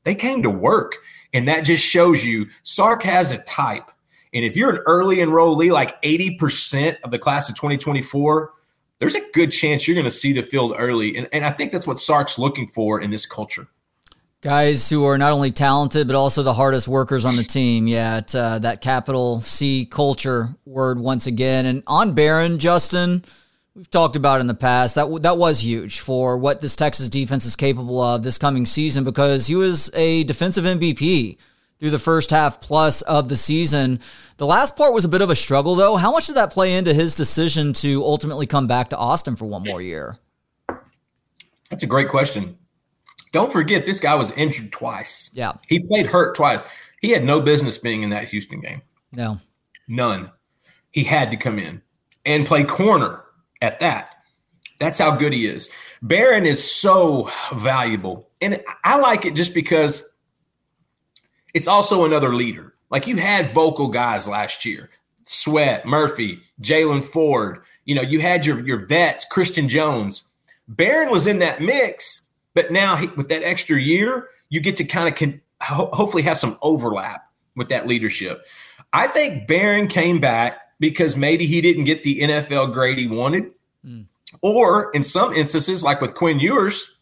they 0.03 0.15
came 0.15 0.43
to 0.43 0.49
work. 0.49 0.97
And 1.33 1.47
that 1.47 1.61
just 1.61 1.83
shows 1.83 2.23
you 2.23 2.47
Sark 2.63 3.03
has 3.03 3.31
a 3.31 3.39
type. 3.39 3.89
And 4.33 4.43
if 4.43 4.55
you're 4.55 4.71
an 4.71 4.81
early 4.85 5.17
enrollee, 5.17 5.71
like 5.71 6.01
80% 6.01 6.97
of 7.03 7.11
the 7.11 7.19
class 7.19 7.49
of 7.49 7.55
2024, 7.55 8.51
there's 8.99 9.15
a 9.15 9.31
good 9.33 9.51
chance 9.51 9.87
you're 9.87 9.95
going 9.95 10.05
to 10.05 10.11
see 10.11 10.33
the 10.33 10.41
field 10.41 10.75
early. 10.77 11.15
And, 11.15 11.27
and 11.31 11.45
I 11.45 11.51
think 11.51 11.71
that's 11.71 11.87
what 11.87 11.99
Sark's 11.99 12.39
looking 12.39 12.67
for 12.67 13.01
in 13.01 13.11
this 13.11 13.25
culture. 13.25 13.67
Guys 14.43 14.89
who 14.89 15.05
are 15.05 15.17
not 15.17 15.31
only 15.31 15.51
talented, 15.51 16.05
but 16.05 16.17
also 16.17 16.43
the 16.43 16.53
hardest 16.53 16.85
workers 16.85 17.23
on 17.23 17.37
the 17.37 17.45
team. 17.45 17.87
Yeah, 17.87 18.19
uh, 18.33 18.59
that 18.59 18.81
capital 18.81 19.39
C 19.39 19.85
culture 19.85 20.49
word 20.65 20.99
once 20.99 21.27
again. 21.27 21.65
And 21.65 21.81
on 21.87 22.13
Barron, 22.13 22.59
Justin, 22.59 23.23
we've 23.73 23.89
talked 23.89 24.17
about 24.17 24.41
in 24.41 24.47
the 24.47 24.53
past 24.53 24.95
that 24.95 25.21
that 25.21 25.37
was 25.37 25.63
huge 25.63 26.01
for 26.01 26.37
what 26.37 26.59
this 26.59 26.75
Texas 26.75 27.07
defense 27.07 27.45
is 27.45 27.55
capable 27.55 28.01
of 28.01 28.21
this 28.23 28.37
coming 28.37 28.65
season 28.65 29.05
because 29.05 29.47
he 29.47 29.55
was 29.55 29.89
a 29.93 30.25
defensive 30.25 30.65
MVP 30.65 31.37
through 31.79 31.91
the 31.91 31.97
first 31.97 32.29
half 32.29 32.59
plus 32.59 33.01
of 33.03 33.29
the 33.29 33.37
season. 33.37 34.01
The 34.35 34.45
last 34.45 34.75
part 34.75 34.93
was 34.93 35.05
a 35.05 35.09
bit 35.09 35.21
of 35.21 35.29
a 35.29 35.37
struggle 35.37 35.75
though. 35.75 35.95
How 35.95 36.11
much 36.11 36.27
did 36.27 36.35
that 36.35 36.51
play 36.51 36.73
into 36.75 36.93
his 36.93 37.15
decision 37.15 37.71
to 37.75 38.03
ultimately 38.03 38.45
come 38.45 38.67
back 38.67 38.89
to 38.89 38.97
Austin 38.97 39.37
for 39.37 39.45
one 39.45 39.63
more 39.63 39.81
year? 39.81 40.17
That's 41.69 41.83
a 41.83 41.87
great 41.87 42.09
question. 42.09 42.57
Don't 43.33 43.51
forget 43.51 43.85
this 43.85 43.99
guy 43.99 44.15
was 44.15 44.31
injured 44.31 44.71
twice. 44.71 45.31
Yeah. 45.33 45.53
He 45.67 45.79
played 45.79 46.05
hurt 46.05 46.35
twice. 46.35 46.63
He 47.01 47.09
had 47.09 47.25
no 47.25 47.41
business 47.41 47.77
being 47.77 48.03
in 48.03 48.11
that 48.11 48.29
Houston 48.29 48.61
game. 48.61 48.81
No. 49.11 49.39
None. 49.89 50.31
He 50.91 51.03
had 51.03 51.31
to 51.31 51.37
come 51.37 51.59
in 51.59 51.81
and 52.25 52.45
play 52.45 52.63
corner 52.63 53.23
at 53.61 53.79
that. 53.79 54.11
That's 54.79 54.99
how 54.99 55.15
good 55.15 55.33
he 55.33 55.45
is. 55.45 55.69
Barron 56.01 56.45
is 56.45 56.63
so 56.63 57.29
valuable. 57.53 58.29
And 58.39 58.63
I 58.83 58.97
like 58.97 59.25
it 59.25 59.33
just 59.33 59.53
because 59.53 60.15
it's 61.53 61.67
also 61.67 62.05
another 62.05 62.35
leader. 62.35 62.75
Like 62.89 63.07
you 63.07 63.17
had 63.17 63.49
vocal 63.49 63.87
guys 63.87 64.27
last 64.27 64.63
year 64.63 64.91
Sweat, 65.25 65.85
Murphy, 65.85 66.41
Jaylan 66.61 67.03
Ford. 67.03 67.63
You 67.85 67.95
know, 67.95 68.01
you 68.01 68.19
had 68.19 68.45
your, 68.45 68.65
your 68.65 68.85
vets, 68.85 69.25
Christian 69.25 69.67
Jones. 69.67 70.33
Barron 70.67 71.09
was 71.09 71.27
in 71.27 71.39
that 71.39 71.61
mix, 71.61 72.22
but 72.53 72.71
now 72.71 72.95
he, 72.95 73.07
with 73.07 73.29
that 73.29 73.43
extra 73.43 73.79
year, 73.79 74.29
you 74.49 74.59
get 74.59 74.77
to 74.77 74.83
kind 74.83 75.07
of 75.07 75.15
con- 75.15 75.41
ho- 75.61 75.89
hopefully 75.93 76.23
have 76.23 76.37
some 76.37 76.57
overlap 76.61 77.29
with 77.55 77.69
that 77.69 77.87
leadership. 77.87 78.45
I 78.91 79.07
think 79.07 79.47
Barron 79.47 79.87
came 79.87 80.19
back 80.19 80.59
because 80.79 81.15
maybe 81.15 81.45
he 81.45 81.61
didn't 81.61 81.85
get 81.85 82.03
the 82.03 82.19
NFL 82.19 82.73
grade 82.73 82.97
he 82.97 83.07
wanted. 83.07 83.51
Mm. 83.85 84.05
Or 84.41 84.91
in 84.91 85.03
some 85.03 85.33
instances, 85.33 85.83
like 85.83 86.01
with 86.01 86.13
Quinn 86.13 86.39
Ewers, 86.39 86.97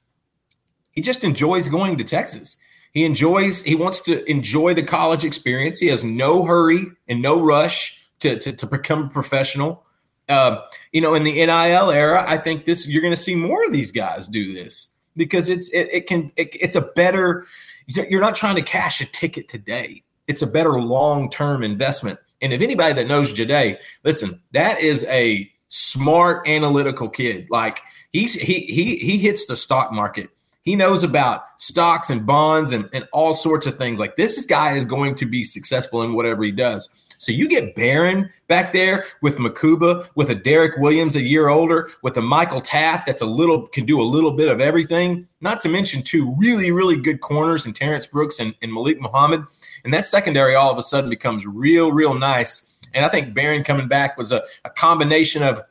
he 0.92 1.02
just 1.02 1.24
enjoys 1.24 1.70
going 1.70 1.98
to 1.98 2.04
Texas. 2.04 2.58
He 2.94 3.06
enjoys, 3.06 3.64
he 3.64 3.76
wants 3.76 4.02
to 4.02 4.30
enjoy 4.30 4.74
the 4.74 4.84
college 4.84 5.24
experience. 5.24 5.80
He 5.80 5.88
has 5.88 6.04
no 6.04 6.44
hurry 6.44 6.88
and 7.08 7.22
no 7.22 7.42
rush 7.42 8.02
to, 8.20 8.38
to, 8.38 8.52
to 8.54 8.66
become 8.66 9.06
a 9.06 9.10
professional. 9.10 9.86
Uh, 10.28 10.62
you 10.92 11.02
know, 11.02 11.14
in 11.14 11.24
the 11.24 11.34
NIL 11.34 11.92
era, 11.92 12.24
I 12.28 12.38
think 12.38 12.66
this 12.66 12.88
you're 12.88 13.02
going 13.02 13.14
to 13.14 13.20
see 13.20 13.36
more 13.36 13.66
of 13.66 13.74
these 13.74 13.92
guys 13.92 14.28
do 14.28 14.54
this 14.54 14.91
because 15.16 15.50
it's 15.50 15.70
it, 15.70 15.90
it 15.92 16.08
can 16.08 16.32
it, 16.36 16.50
it's 16.60 16.76
a 16.76 16.82
better. 16.82 17.46
You're 17.88 18.22
not 18.22 18.36
trying 18.36 18.56
to 18.56 18.62
cash 18.62 19.02
a 19.02 19.06
ticket 19.06 19.50
today. 19.50 20.04
It's 20.28 20.42
a 20.42 20.48
better 20.48 20.80
long 20.80 21.30
term 21.30 21.64
investment. 21.64 22.20
And 22.42 22.54
if 22.54 22.62
anybody 22.62 22.94
that 22.94 23.08
knows 23.08 23.34
Jade, 23.34 23.78
listen, 24.04 24.42
that 24.54 24.80
is 24.80 25.04
a 25.06 25.52
smart, 25.68 26.48
analytical 26.48 27.10
kid. 27.10 27.48
Like 27.50 27.82
he's 28.12 28.34
he 28.34 28.62
he 28.62 28.98
he 28.98 29.18
hits 29.18 29.48
the 29.48 29.56
stock 29.56 29.92
market. 29.92 30.30
He 30.64 30.76
knows 30.76 31.04
about 31.04 31.44
stocks 31.58 32.12
and 32.12 32.26
bonds 32.26 32.72
and, 32.72 32.88
and 32.94 33.08
all 33.12 33.34
sorts 33.34 33.66
of 33.66 33.78
things. 33.78 34.00
Like 34.00 34.16
this 34.16 34.46
guy 34.46 34.74
is 34.74 34.86
going 34.86 35.16
to 35.16 35.26
be 35.26 35.44
successful 35.44 36.04
in 36.04 36.14
whatever 36.14 36.44
he 36.44 36.52
does. 36.52 36.88
So 37.22 37.32
you 37.32 37.48
get 37.48 37.76
Barron 37.76 38.32
back 38.48 38.74
there 38.74 39.06
with 39.22 39.38
Mukuba, 39.38 40.10
with 40.16 40.32
a 40.32 40.36
Derrick 40.36 40.78
Williams 40.78 41.16
a 41.16 41.22
year 41.22 41.50
older, 41.50 41.92
with 42.02 42.18
a 42.18 42.22
Michael 42.22 42.62
Taaffe 42.62 43.06
that's 43.06 43.22
a 43.22 43.28
little 43.28 43.68
can 43.68 43.86
do 43.86 44.02
a 44.02 44.04
little 44.04 44.32
bit 44.32 44.50
of 44.50 44.60
everything. 44.60 45.28
Not 45.40 45.62
to 45.62 45.70
mention 45.70 46.02
two 46.02 46.36
really 46.40 46.72
really 46.72 46.96
good 46.96 47.22
corners 47.22 47.68
in 47.68 47.74
Terrance 47.74 48.08
Brooks 48.08 48.40
and, 48.40 48.56
and 48.64 48.74
Malik 48.74 49.00
Muhammad. 49.00 49.46
And 49.84 49.94
that 49.94 50.08
secondary 50.08 50.56
all 50.56 50.72
of 50.72 50.80
a 50.80 50.82
sudden 50.82 51.12
becomes 51.12 51.46
real, 51.46 51.92
real 51.92 52.16
nice. 52.16 52.76
And 52.96 53.06
I 53.06 53.08
think 53.10 53.36
Barron 53.36 53.64
coming 53.64 53.88
back 53.88 54.18
was 54.18 54.32
a, 54.32 54.42
a 54.66 54.72
combination 54.72 55.44
of 55.44 55.62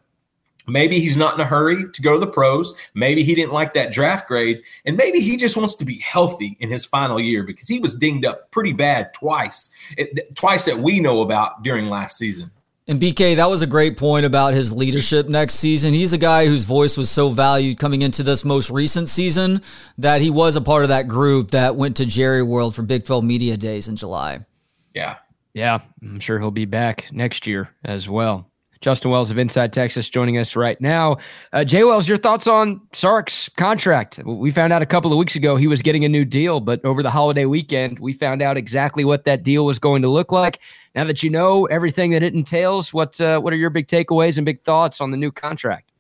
Maybe 0.67 1.01
he's 1.01 1.17
not 1.17 1.35
in 1.35 1.41
a 1.41 1.45
hurry 1.45 1.91
to 1.91 2.03
go 2.03 2.15
to 2.15 2.21
the 2.21 2.27
pros. 2.27 2.75
Maybe 2.95 3.23
he 3.23 3.35
didn't 3.35 3.53
like 3.53 3.75
that 3.75 3.93
draft 3.93 4.29
grade. 4.29 4.63
And 4.85 4.97
maybe 4.97 5.21
he 5.21 5.37
just 5.37 5.57
wants 5.57 5.75
to 5.77 5.85
be 5.85 5.99
healthy 5.99 6.57
in 6.61 6.71
his 6.71 6.85
final 6.85 7.19
year 7.19 7.43
because 7.43 7.69
he 7.69 7.79
was 7.79 7.95
dinged 7.95 8.25
up 8.25 8.51
pretty 8.51 8.73
bad 8.73 9.13
twice, 9.15 9.71
eh, 9.99 10.07
twice 10.35 10.65
that 10.67 10.79
we 10.79 11.01
know 11.01 11.23
about 11.23 11.63
during 11.63 11.89
last 11.89 12.19
season. 12.19 12.51
And 12.91 13.01
BK, 13.01 13.37
that 13.37 13.49
was 13.49 13.63
a 13.63 13.69
great 13.69 13.97
point 13.97 14.27
about 14.27 14.53
his 14.53 14.73
leadership 14.73 15.29
next 15.29 15.55
season. 15.55 15.95
He's 15.95 16.13
a 16.13 16.19
guy 16.19 16.47
whose 16.47 16.65
voice 16.65 16.97
was 16.97 17.09
so 17.09 17.29
valued 17.29 17.79
coming 17.79 18.03
into 18.03 18.25
this 18.25 18.45
most 18.45 18.69
recent 18.69 19.09
season 19.09 19.63
that 19.99 20.21
he 20.21 20.29
was 20.29 20.57
a 20.57 20.61
part 20.61 20.83
of 20.83 20.89
that 20.89 21.07
group 21.07 21.53
that 21.53 21.77
went 21.77 21.99
to 21.99 22.07
Jerry 22.07 22.43
World 22.43 22.75
for 22.75 22.83
Big 22.83 23.05
12 23.05 23.23
Media 23.23 23.57
Days 23.57 23.87
in 23.87 23.95
July. 23.95 24.45
Yeah. 24.93 25.19
Yeah. 25.55 25.81
I'm 26.03 26.19
sure 26.19 26.41
he'll 26.41 26.51
be 26.51 26.65
back 26.65 27.07
next 27.13 27.47
year 27.47 27.71
as 27.85 28.09
well. 28.09 28.50
Justin 28.81 29.11
Wells 29.11 29.31
of 29.31 29.37
Inside 29.37 29.73
Texas 29.75 30.09
joining 30.09 30.39
us 30.39 30.57
right 30.57 30.81
now. 30.81 31.19
Uh, 31.53 31.65
Jay 31.65 31.85
Wells, 31.85 32.09
your 32.09 32.17
thoughts 32.17 32.47
on 32.47 32.81
Sark's 32.93 33.51
contract? 33.51 34.21
We 34.25 34.51
found 34.51 34.73
out 34.73 34.81
a 34.81 34.87
couple 34.87 35.13
of 35.13 35.19
weeks 35.19 35.37
ago 35.37 35.57
he 35.57 35.67
was 35.67 35.83
getting 35.83 36.05
a 36.05 36.09
new 36.09 36.25
deal, 36.25 36.61
but 36.61 36.83
over 36.85 37.03
the 37.03 37.11
holiday 37.11 37.45
weekend, 37.45 37.99
we 37.99 38.15
found 38.15 38.41
out 38.41 38.57
exactly 38.57 39.05
what 39.05 39.25
that 39.27 39.43
deal 39.43 39.67
was 39.67 39.79
going 39.79 40.01
to 40.01 40.09
look 40.09 40.33
like. 40.33 40.61
Now 40.95 41.05
that 41.05 41.23
you 41.23 41.29
know 41.29 41.67
everything 41.67 42.11
that 42.13 42.23
it 42.23 42.33
entails, 42.33 42.95
what 42.95 43.21
uh, 43.21 43.39
what 43.41 43.53
are 43.53 43.57
your 43.57 43.71
big 43.71 43.87
takeaways 43.87 44.39
and 44.39 44.47
big 44.47 44.63
thoughts 44.63 45.01
on 45.01 45.11
the 45.11 45.17
new 45.17 45.31
contract? 45.31 45.93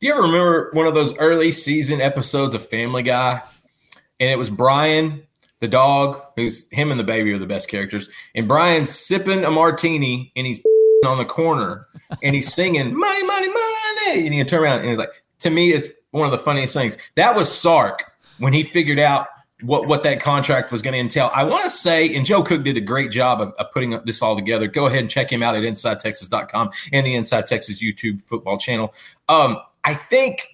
Do 0.00 0.06
you 0.06 0.12
ever 0.12 0.22
remember 0.22 0.70
one 0.72 0.86
of 0.86 0.94
those 0.94 1.14
early 1.18 1.52
season 1.52 2.00
episodes 2.00 2.54
of 2.54 2.66
Family 2.66 3.02
Guy? 3.02 3.42
And 4.18 4.30
it 4.30 4.38
was 4.38 4.50
Brian, 4.50 5.22
the 5.60 5.68
dog, 5.68 6.20
who's 6.36 6.66
him 6.70 6.90
and 6.90 6.98
the 6.98 7.04
baby 7.04 7.32
are 7.32 7.38
the 7.38 7.46
best 7.46 7.68
characters. 7.68 8.08
And 8.34 8.48
Brian's 8.48 8.90
sipping 8.90 9.44
a 9.44 9.50
martini 9.50 10.32
and 10.34 10.46
he's 10.46 10.60
on 11.04 11.18
the 11.18 11.24
corner 11.24 11.86
and 12.22 12.34
he's 12.34 12.52
singing 12.52 12.96
money, 12.96 13.24
money, 13.24 13.48
money. 13.48 14.26
And 14.26 14.34
he 14.34 14.44
turn 14.44 14.62
around 14.62 14.80
and 14.80 14.88
he's 14.88 14.98
like, 14.98 15.10
to 15.40 15.50
me, 15.50 15.72
it's 15.72 15.88
one 16.10 16.26
of 16.26 16.32
the 16.32 16.38
funniest 16.38 16.74
things. 16.74 16.96
That 17.16 17.34
was 17.34 17.52
Sark 17.52 18.12
when 18.38 18.52
he 18.52 18.62
figured 18.62 18.98
out 18.98 19.26
what 19.62 19.86
what 19.86 20.02
that 20.02 20.20
contract 20.20 20.72
was 20.72 20.82
going 20.82 20.94
to 20.94 20.98
entail. 20.98 21.30
I 21.34 21.44
want 21.44 21.62
to 21.64 21.70
say, 21.70 22.14
and 22.14 22.26
Joe 22.26 22.42
Cook 22.42 22.64
did 22.64 22.76
a 22.76 22.80
great 22.80 23.10
job 23.10 23.40
of, 23.40 23.52
of, 23.52 23.70
putting 23.72 23.90
this 24.04 24.20
all 24.20 24.34
together. 24.34 24.66
Go 24.66 24.86
ahead 24.86 25.00
and 25.00 25.10
check 25.10 25.30
him 25.30 25.42
out 25.42 25.54
at 25.54 25.62
InsideTexas.com 25.62 26.70
and 26.92 27.06
the 27.06 27.14
Inside 27.14 27.46
Texas 27.46 27.82
YouTube 27.82 28.22
football 28.22 28.58
channel. 28.58 28.92
Um, 29.28 29.58
I 29.84 29.94
think, 29.94 30.48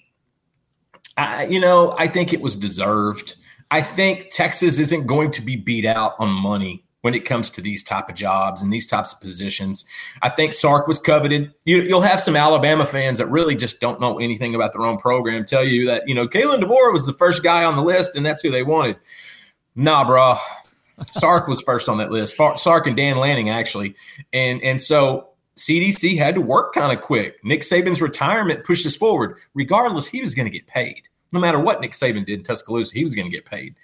I, 1.17 1.47
you 1.47 1.61
know, 1.61 1.95
I 1.99 2.07
think 2.07 2.33
it 2.35 2.41
was 2.41 2.55
deserved. 2.55 3.37
I 3.71 3.81
think 3.81 4.31
Texas 4.31 4.79
isn't 4.79 5.07
going 5.07 5.31
to 5.33 5.43
be 5.43 5.57
beat 5.57 5.87
out 5.87 6.15
on 6.19 6.29
money 6.29 6.85
when 7.03 7.15
it 7.15 7.25
comes 7.25 7.51
to 7.51 7.61
these 7.61 7.83
type 7.83 8.09
of 8.09 8.15
jobs 8.15 8.61
and 8.61 8.73
these 8.73 8.87
types 8.87 9.13
of 9.13 9.21
positions. 9.21 9.85
I 10.21 10.31
think 10.31 10.53
Sark 10.53 10.89
was 10.89 10.99
coveted. 10.99 11.55
You, 11.65 11.89
will 11.95 12.01
have 12.01 12.21
some 12.21 12.37
Alabama 12.37 12.85
fans 12.85 13.19
that 13.19 13.27
really 13.27 13.55
just 13.55 13.81
don't 13.81 14.01
know 14.01 14.19
anything 14.19 14.55
about 14.55 14.73
their 14.73 14.85
own 14.85 14.99
program 14.99 15.45
tell 15.45 15.65
you 15.65 15.87
that, 15.87 16.09
you 16.09 16.15
know, 16.15 16.27
Kalen 16.27 16.61
DeBoer 16.61 16.93
was 16.93 17.07
the 17.07 17.13
first 17.13 17.43
guy 17.43 17.65
on 17.65 17.77
the 17.77 17.83
list 17.83 18.17
and 18.17 18.27
that's 18.27 18.43
who 18.43 18.51
they 18.51 18.65
wanted. 18.65 18.97
Nah, 19.77 20.05
bro. 20.05 20.37
Sark 21.13 21.47
was 21.47 21.63
first 21.63 21.89
on 21.89 21.99
that 21.99 22.11
list. 22.11 22.37
Sark 22.57 22.87
and 22.89 22.97
Dan 22.97 23.19
Lanning, 23.19 23.49
actually. 23.49 23.95
And, 24.33 24.61
and 24.63 24.81
so 24.81 25.29
CDC 25.57 26.17
had 26.19 26.35
to 26.35 26.41
work 26.41 26.75
kind 26.75 26.97
of 26.97 27.03
quick. 27.03 27.39
Nick 27.45 27.61
Saban's 27.61 28.03
retirement 28.03 28.65
pushed 28.65 28.87
us 28.87 28.97
forward. 28.97 29.37
Regardless, 29.55 30.09
he 30.09 30.21
was 30.21 30.35
going 30.35 30.47
to 30.47 30.57
get 30.57 30.67
paid. 30.67 31.03
No 31.31 31.39
matter 31.39 31.61
what 31.61 31.81
Nick 31.81 31.93
Saban 31.93 32.27
did 32.27 32.41
in 32.41 32.43
Tuscaloosa, 32.43 32.95
he 32.95 33.05
was 33.05 33.15
going 33.15 33.31
to 33.31 33.35
get 33.37 33.45
paid. 33.45 33.77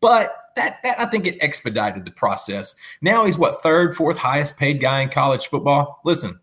But 0.00 0.34
that, 0.56 0.82
that 0.82 1.00
I 1.00 1.06
think 1.06 1.26
it 1.26 1.42
expedited 1.42 2.04
the 2.04 2.10
process. 2.10 2.76
Now 3.00 3.24
he's 3.24 3.38
what 3.38 3.62
third, 3.62 3.94
fourth 3.94 4.16
highest 4.16 4.56
paid 4.56 4.80
guy 4.80 5.00
in 5.00 5.08
college 5.08 5.46
football. 5.46 6.00
Listen, 6.04 6.40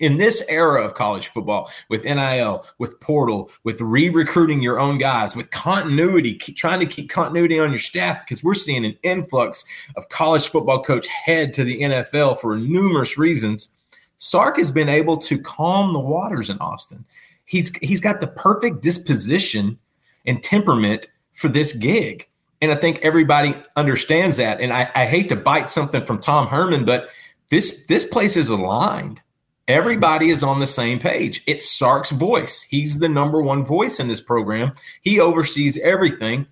in 0.00 0.16
this 0.16 0.44
era 0.48 0.84
of 0.84 0.94
college 0.94 1.28
football 1.28 1.70
with 1.88 2.04
NIL, 2.04 2.64
with 2.78 2.98
portal, 3.00 3.50
with 3.64 3.80
re 3.80 4.08
recruiting 4.08 4.62
your 4.62 4.78
own 4.78 4.98
guys, 4.98 5.34
with 5.34 5.50
continuity, 5.50 6.34
trying 6.34 6.80
to 6.80 6.86
keep 6.86 7.10
continuity 7.10 7.58
on 7.58 7.70
your 7.70 7.78
staff 7.78 8.24
because 8.24 8.44
we're 8.44 8.54
seeing 8.54 8.84
an 8.84 8.96
influx 9.02 9.64
of 9.96 10.08
college 10.08 10.48
football 10.48 10.82
coach 10.82 11.06
head 11.08 11.52
to 11.54 11.64
the 11.64 11.80
NFL 11.80 12.38
for 12.38 12.56
numerous 12.56 13.18
reasons. 13.18 13.74
Sark 14.16 14.56
has 14.56 14.70
been 14.70 14.88
able 14.88 15.16
to 15.16 15.38
calm 15.38 15.92
the 15.92 16.00
waters 16.00 16.50
in 16.50 16.58
Austin. 16.58 17.04
He's 17.44 17.74
he's 17.78 18.00
got 18.00 18.20
the 18.20 18.26
perfect 18.26 18.82
disposition 18.82 19.78
and 20.26 20.42
temperament 20.42 21.06
for 21.32 21.48
this 21.48 21.72
gig. 21.72 22.27
And 22.60 22.72
I 22.72 22.74
think 22.74 22.98
everybody 23.02 23.54
understands 23.76 24.38
that. 24.38 24.60
And 24.60 24.72
I, 24.72 24.90
I 24.94 25.06
hate 25.06 25.28
to 25.28 25.36
bite 25.36 25.70
something 25.70 26.04
from 26.04 26.18
Tom 26.18 26.48
Herman, 26.48 26.84
but 26.84 27.08
this 27.50 27.86
this 27.86 28.04
place 28.04 28.36
is 28.36 28.48
aligned 28.48 29.20
Everybody 29.68 30.30
is 30.30 30.42
on 30.42 30.60
the 30.60 30.66
same 30.66 30.98
page. 30.98 31.42
It's 31.46 31.70
Sark's 31.70 32.10
voice. 32.10 32.62
He's 32.62 33.00
the 33.00 33.08
number 33.08 33.42
one 33.42 33.66
voice 33.66 34.00
in 34.00 34.08
this 34.08 34.22
program. 34.22 34.72
He 35.02 35.20
oversees 35.20 35.76
everything. 35.80 36.46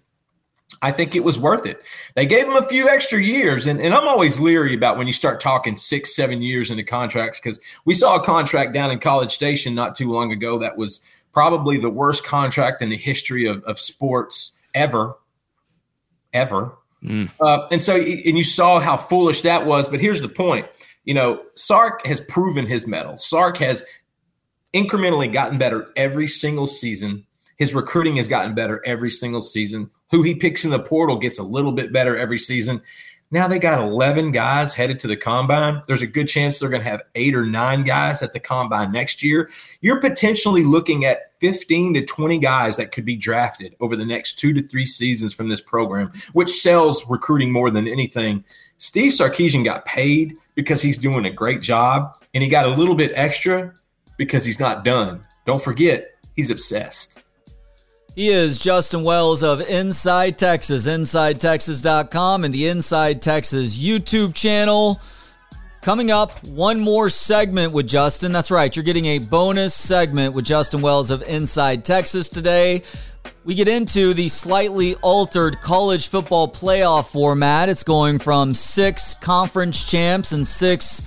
I 0.82 0.92
think 0.92 1.16
it 1.16 1.24
was 1.24 1.38
worth 1.38 1.64
it. 1.64 1.80
They 2.14 2.26
gave 2.26 2.44
him 2.44 2.56
a 2.56 2.68
few 2.68 2.90
extra 2.90 3.18
years, 3.18 3.66
and, 3.66 3.80
and 3.80 3.94
I'm 3.94 4.06
always 4.06 4.38
leery 4.38 4.74
about 4.74 4.98
when 4.98 5.06
you 5.06 5.14
start 5.14 5.40
talking 5.40 5.76
six, 5.76 6.14
seven 6.14 6.42
years 6.42 6.70
into 6.70 6.84
contracts 6.84 7.40
because 7.40 7.58
we 7.86 7.94
saw 7.94 8.16
a 8.16 8.22
contract 8.22 8.74
down 8.74 8.90
in 8.90 8.98
College 8.98 9.30
Station 9.30 9.74
not 9.74 9.94
too 9.94 10.12
long 10.12 10.30
ago 10.30 10.58
that 10.58 10.76
was 10.76 11.00
probably 11.32 11.78
the 11.78 11.88
worst 11.88 12.22
contract 12.22 12.82
in 12.82 12.90
the 12.90 12.98
history 12.98 13.46
of, 13.46 13.64
of 13.64 13.80
sports 13.80 14.52
ever, 14.74 15.16
ever. 16.36 16.76
Mm. 17.02 17.30
Uh, 17.40 17.66
and 17.72 17.82
so, 17.82 17.96
and 17.96 18.38
you 18.38 18.44
saw 18.44 18.80
how 18.80 18.96
foolish 18.96 19.42
that 19.42 19.66
was. 19.66 19.88
But 19.88 20.00
here's 20.00 20.20
the 20.20 20.28
point 20.28 20.66
you 21.04 21.14
know, 21.14 21.42
Sark 21.54 22.06
has 22.06 22.20
proven 22.20 22.66
his 22.66 22.86
mettle. 22.86 23.16
Sark 23.16 23.58
has 23.58 23.84
incrementally 24.74 25.32
gotten 25.32 25.56
better 25.56 25.88
every 25.96 26.26
single 26.26 26.66
season. 26.66 27.24
His 27.56 27.74
recruiting 27.74 28.16
has 28.16 28.28
gotten 28.28 28.54
better 28.54 28.82
every 28.84 29.10
single 29.10 29.40
season. 29.40 29.90
Who 30.10 30.22
he 30.22 30.34
picks 30.34 30.64
in 30.64 30.70
the 30.70 30.78
portal 30.78 31.18
gets 31.18 31.38
a 31.38 31.42
little 31.42 31.72
bit 31.72 31.92
better 31.92 32.16
every 32.16 32.38
season. 32.38 32.82
Now 33.30 33.48
they 33.48 33.58
got 33.58 33.80
11 33.80 34.30
guys 34.30 34.74
headed 34.74 35.00
to 35.00 35.08
the 35.08 35.16
combine. 35.16 35.82
There's 35.88 36.02
a 36.02 36.06
good 36.06 36.28
chance 36.28 36.58
they're 36.58 36.68
going 36.68 36.82
to 36.82 36.88
have 36.88 37.02
eight 37.16 37.34
or 37.34 37.44
nine 37.44 37.82
guys 37.82 38.22
at 38.22 38.32
the 38.32 38.38
combine 38.38 38.92
next 38.92 39.22
year. 39.22 39.50
You're 39.80 40.00
potentially 40.00 40.62
looking 40.62 41.04
at 41.04 41.32
15 41.40 41.94
to 41.94 42.04
20 42.04 42.38
guys 42.38 42.76
that 42.76 42.92
could 42.92 43.04
be 43.04 43.16
drafted 43.16 43.74
over 43.80 43.96
the 43.96 44.04
next 44.04 44.38
two 44.38 44.52
to 44.52 44.66
three 44.68 44.86
seasons 44.86 45.34
from 45.34 45.48
this 45.48 45.60
program, 45.60 46.12
which 46.34 46.50
sells 46.50 47.08
recruiting 47.10 47.50
more 47.50 47.70
than 47.70 47.88
anything. 47.88 48.44
Steve 48.78 49.12
Sarkisian 49.12 49.64
got 49.64 49.84
paid 49.84 50.36
because 50.54 50.80
he's 50.80 50.98
doing 50.98 51.26
a 51.26 51.30
great 51.30 51.62
job, 51.62 52.16
and 52.32 52.42
he 52.42 52.48
got 52.48 52.66
a 52.66 52.70
little 52.70 52.94
bit 52.94 53.12
extra 53.14 53.74
because 54.16 54.44
he's 54.44 54.60
not 54.60 54.84
done. 54.84 55.24
Don't 55.46 55.62
forget, 55.62 56.12
he's 56.36 56.50
obsessed. 56.50 57.22
He 58.16 58.30
is 58.30 58.58
Justin 58.58 59.02
Wells 59.02 59.42
of 59.42 59.60
Inside 59.60 60.38
Texas, 60.38 60.86
InsideTexas.com, 60.86 62.44
and 62.44 62.54
the 62.54 62.66
Inside 62.66 63.20
Texas 63.20 63.76
YouTube 63.76 64.34
channel. 64.34 65.02
Coming 65.82 66.10
up, 66.10 66.42
one 66.46 66.80
more 66.80 67.10
segment 67.10 67.74
with 67.74 67.86
Justin. 67.86 68.32
That's 68.32 68.50
right, 68.50 68.74
you're 68.74 68.84
getting 68.84 69.04
a 69.04 69.18
bonus 69.18 69.74
segment 69.74 70.32
with 70.32 70.46
Justin 70.46 70.80
Wells 70.80 71.10
of 71.10 71.24
Inside 71.24 71.84
Texas 71.84 72.30
today. 72.30 72.84
We 73.44 73.54
get 73.54 73.68
into 73.68 74.14
the 74.14 74.28
slightly 74.28 74.94
altered 75.02 75.60
college 75.60 76.08
football 76.08 76.50
playoff 76.50 77.12
format. 77.12 77.68
It's 77.68 77.84
going 77.84 78.18
from 78.18 78.54
six 78.54 79.12
conference 79.12 79.84
champs 79.84 80.32
and 80.32 80.48
six 80.48 81.02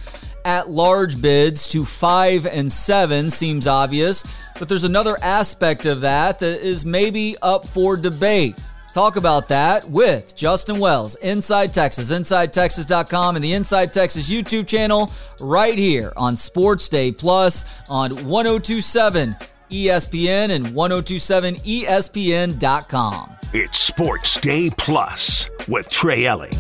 at 0.50 0.70
large 0.72 1.22
bids 1.22 1.68
to 1.68 1.86
five 1.86 2.48
and 2.48 2.72
seven 2.72 3.30
seems 3.30 3.68
obvious, 3.68 4.26
but 4.58 4.68
there's 4.68 4.84
another 4.84 5.16
aspect 5.22 5.86
of 5.86 6.02
that 6.02 6.40
that 6.40 6.62
is 6.62 6.84
maybe 6.84 7.36
up 7.44 7.68
for 7.68 7.96
debate. 7.96 8.60
Talk 8.92 9.16
about 9.16 9.48
that 9.50 9.88
with 9.88 10.36
Justin 10.36 10.80
Wells, 10.80 11.14
Inside 11.18 11.72
Texas, 11.72 12.12
InsideTexas.com, 12.12 13.36
and 13.36 13.46
the 13.46 13.54
Inside 13.54 13.94
Texas 13.94 14.32
YouTube 14.32 14.66
channel 14.66 15.12
right 15.40 15.78
here 15.78 16.12
on 16.18 16.36
Sports 16.36 16.90
Day 16.90 17.12
Plus 17.12 17.66
on 17.88 18.10
1027 18.26 19.36
ESPN 19.70 20.50
and 20.50 20.66
1027ESPN.com. 20.66 23.36
It's 23.54 23.78
Sports 23.78 24.42
Day 24.42 24.72
Plus 24.76 25.48
with 25.68 25.88
Trey 25.90 26.26
Elling. 26.26 26.54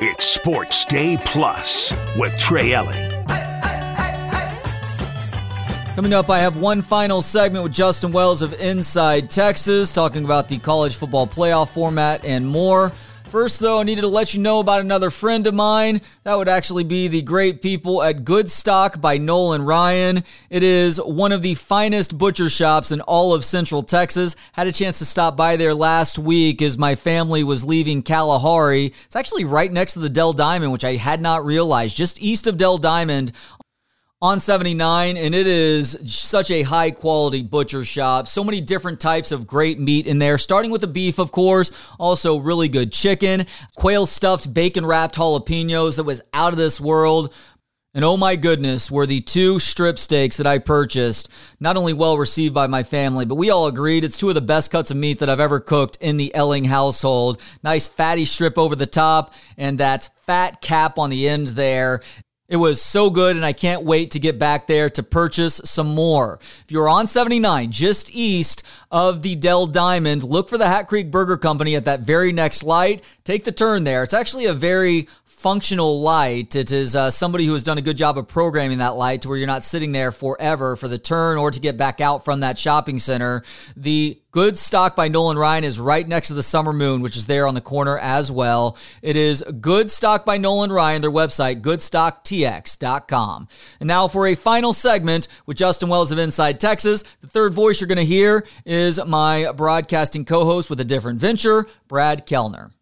It's 0.00 0.26
Sports 0.26 0.84
Day 0.84 1.16
Plus 1.24 1.92
with 2.16 2.38
Trey 2.38 2.72
Elling. 2.72 3.10
Coming 5.96 6.14
up, 6.14 6.30
I 6.30 6.38
have 6.38 6.56
one 6.56 6.82
final 6.82 7.20
segment 7.20 7.64
with 7.64 7.72
Justin 7.72 8.12
Wells 8.12 8.40
of 8.40 8.54
Inside 8.54 9.28
Texas, 9.28 9.92
talking 9.92 10.24
about 10.24 10.46
the 10.46 10.60
college 10.60 10.94
football 10.94 11.26
playoff 11.26 11.70
format 11.70 12.24
and 12.24 12.46
more. 12.46 12.92
First, 13.30 13.60
though, 13.60 13.80
I 13.80 13.82
needed 13.82 14.00
to 14.00 14.08
let 14.08 14.32
you 14.32 14.40
know 14.40 14.58
about 14.58 14.80
another 14.80 15.10
friend 15.10 15.46
of 15.46 15.52
mine. 15.52 16.00
That 16.24 16.36
would 16.36 16.48
actually 16.48 16.84
be 16.84 17.08
the 17.08 17.20
great 17.20 17.60
people 17.60 18.02
at 18.02 18.24
Good 18.24 18.50
Stock 18.50 19.02
by 19.02 19.18
Nolan 19.18 19.66
Ryan. 19.66 20.24
It 20.48 20.62
is 20.62 20.96
one 20.96 21.32
of 21.32 21.42
the 21.42 21.52
finest 21.52 22.16
butcher 22.16 22.48
shops 22.48 22.90
in 22.90 23.02
all 23.02 23.34
of 23.34 23.44
Central 23.44 23.82
Texas. 23.82 24.34
Had 24.52 24.66
a 24.66 24.72
chance 24.72 24.98
to 25.00 25.04
stop 25.04 25.36
by 25.36 25.56
there 25.56 25.74
last 25.74 26.18
week 26.18 26.62
as 26.62 26.78
my 26.78 26.94
family 26.94 27.44
was 27.44 27.66
leaving 27.66 28.02
Kalahari. 28.02 28.86
It's 28.86 29.16
actually 29.16 29.44
right 29.44 29.70
next 29.70 29.92
to 29.92 29.98
the 29.98 30.08
Dell 30.08 30.32
Diamond, 30.32 30.72
which 30.72 30.84
I 30.84 30.96
had 30.96 31.20
not 31.20 31.44
realized, 31.44 31.96
just 31.96 32.22
east 32.22 32.46
of 32.46 32.56
Dell 32.56 32.78
Diamond 32.78 33.32
on 34.20 34.40
79 34.40 35.16
and 35.16 35.32
it 35.32 35.46
is 35.46 35.96
such 36.04 36.50
a 36.50 36.62
high 36.62 36.90
quality 36.90 37.40
butcher 37.40 37.84
shop 37.84 38.26
so 38.26 38.42
many 38.42 38.60
different 38.60 38.98
types 38.98 39.30
of 39.30 39.46
great 39.46 39.78
meat 39.78 40.08
in 40.08 40.18
there 40.18 40.38
starting 40.38 40.72
with 40.72 40.80
the 40.80 40.88
beef 40.88 41.20
of 41.20 41.30
course 41.30 41.70
also 42.00 42.36
really 42.36 42.68
good 42.68 42.90
chicken 42.90 43.46
quail 43.76 44.06
stuffed 44.06 44.52
bacon 44.52 44.84
wrapped 44.84 45.14
jalapenos 45.14 45.94
that 45.94 46.02
was 46.02 46.20
out 46.34 46.52
of 46.52 46.58
this 46.58 46.80
world 46.80 47.32
and 47.94 48.04
oh 48.04 48.18
my 48.18 48.36
goodness, 48.36 48.90
were 48.90 49.06
the 49.06 49.20
two 49.20 49.58
strip 49.58 49.98
steaks 49.98 50.36
that 50.36 50.46
I 50.46 50.58
purchased 50.58 51.28
not 51.58 51.76
only 51.76 51.94
well 51.94 52.18
received 52.18 52.54
by 52.54 52.66
my 52.66 52.82
family, 52.82 53.24
but 53.24 53.36
we 53.36 53.50
all 53.50 53.66
agreed 53.66 54.04
it's 54.04 54.18
two 54.18 54.28
of 54.28 54.34
the 54.34 54.42
best 54.42 54.70
cuts 54.70 54.90
of 54.90 54.98
meat 54.98 55.20
that 55.20 55.30
I've 55.30 55.40
ever 55.40 55.58
cooked 55.58 55.96
in 56.00 56.18
the 56.18 56.32
Elling 56.34 56.66
household. 56.66 57.40
Nice 57.64 57.88
fatty 57.88 58.26
strip 58.26 58.58
over 58.58 58.76
the 58.76 58.86
top 58.86 59.32
and 59.56 59.78
that 59.78 60.10
fat 60.26 60.60
cap 60.60 60.98
on 60.98 61.08
the 61.08 61.26
end 61.26 61.48
there. 61.48 62.02
It 62.48 62.56
was 62.56 62.80
so 62.80 63.10
good, 63.10 63.36
and 63.36 63.44
I 63.44 63.52
can't 63.52 63.84
wait 63.84 64.12
to 64.12 64.18
get 64.18 64.38
back 64.38 64.66
there 64.66 64.88
to 64.88 65.02
purchase 65.02 65.60
some 65.66 65.88
more. 65.88 66.38
If 66.40 66.70
you're 66.70 66.88
on 66.88 67.06
79, 67.06 67.70
just 67.70 68.10
east 68.14 68.62
of 68.90 69.20
the 69.20 69.34
Dell 69.34 69.66
Diamond, 69.66 70.22
look 70.22 70.48
for 70.48 70.56
the 70.56 70.66
Hat 70.66 70.88
Creek 70.88 71.10
Burger 71.10 71.36
Company 71.36 71.76
at 71.76 71.84
that 71.84 72.00
very 72.00 72.32
next 72.32 72.62
light. 72.62 73.04
Take 73.22 73.44
the 73.44 73.52
turn 73.52 73.84
there. 73.84 74.02
It's 74.02 74.14
actually 74.14 74.46
a 74.46 74.54
very 74.54 75.08
functional 75.38 76.00
light. 76.00 76.56
It 76.56 76.72
is 76.72 76.96
uh, 76.96 77.12
somebody 77.12 77.46
who 77.46 77.52
has 77.52 77.62
done 77.62 77.78
a 77.78 77.82
good 77.82 77.96
job 77.96 78.18
of 78.18 78.26
programming 78.26 78.78
that 78.78 78.96
light 78.96 79.22
to 79.22 79.28
where 79.28 79.38
you're 79.38 79.46
not 79.46 79.62
sitting 79.62 79.92
there 79.92 80.10
forever 80.10 80.74
for 80.74 80.88
the 80.88 80.98
turn 80.98 81.38
or 81.38 81.52
to 81.52 81.60
get 81.60 81.76
back 81.76 82.00
out 82.00 82.24
from 82.24 82.40
that 82.40 82.58
shopping 82.58 82.98
center. 82.98 83.44
The 83.76 84.20
Good 84.32 84.58
Stock 84.58 84.96
by 84.96 85.06
Nolan 85.06 85.38
Ryan 85.38 85.62
is 85.62 85.78
right 85.78 86.06
next 86.06 86.26
to 86.28 86.34
the 86.34 86.42
Summer 86.42 86.72
Moon, 86.72 87.02
which 87.02 87.16
is 87.16 87.26
there 87.26 87.46
on 87.46 87.54
the 87.54 87.60
corner 87.60 87.96
as 87.98 88.32
well. 88.32 88.76
It 89.00 89.16
is 89.16 89.44
Good 89.60 89.90
Stock 89.90 90.24
by 90.24 90.38
Nolan 90.38 90.72
Ryan, 90.72 91.02
their 91.02 91.10
website, 91.10 91.60
goodstocktx.com. 91.60 93.48
And 93.78 93.86
now 93.86 94.08
for 94.08 94.26
a 94.26 94.34
final 94.34 94.72
segment 94.72 95.28
with 95.46 95.56
Justin 95.56 95.88
Wells 95.88 96.10
of 96.10 96.18
Inside 96.18 96.58
Texas. 96.58 97.04
The 97.20 97.28
third 97.28 97.54
voice 97.54 97.80
you're 97.80 97.86
going 97.88 97.98
to 97.98 98.04
hear 98.04 98.44
is 98.66 99.02
my 99.04 99.52
broadcasting 99.52 100.24
co 100.24 100.44
host 100.44 100.68
with 100.68 100.80
a 100.80 100.84
different 100.84 101.20
venture, 101.20 101.66
Brad 101.86 102.26
Kellner. 102.26 102.72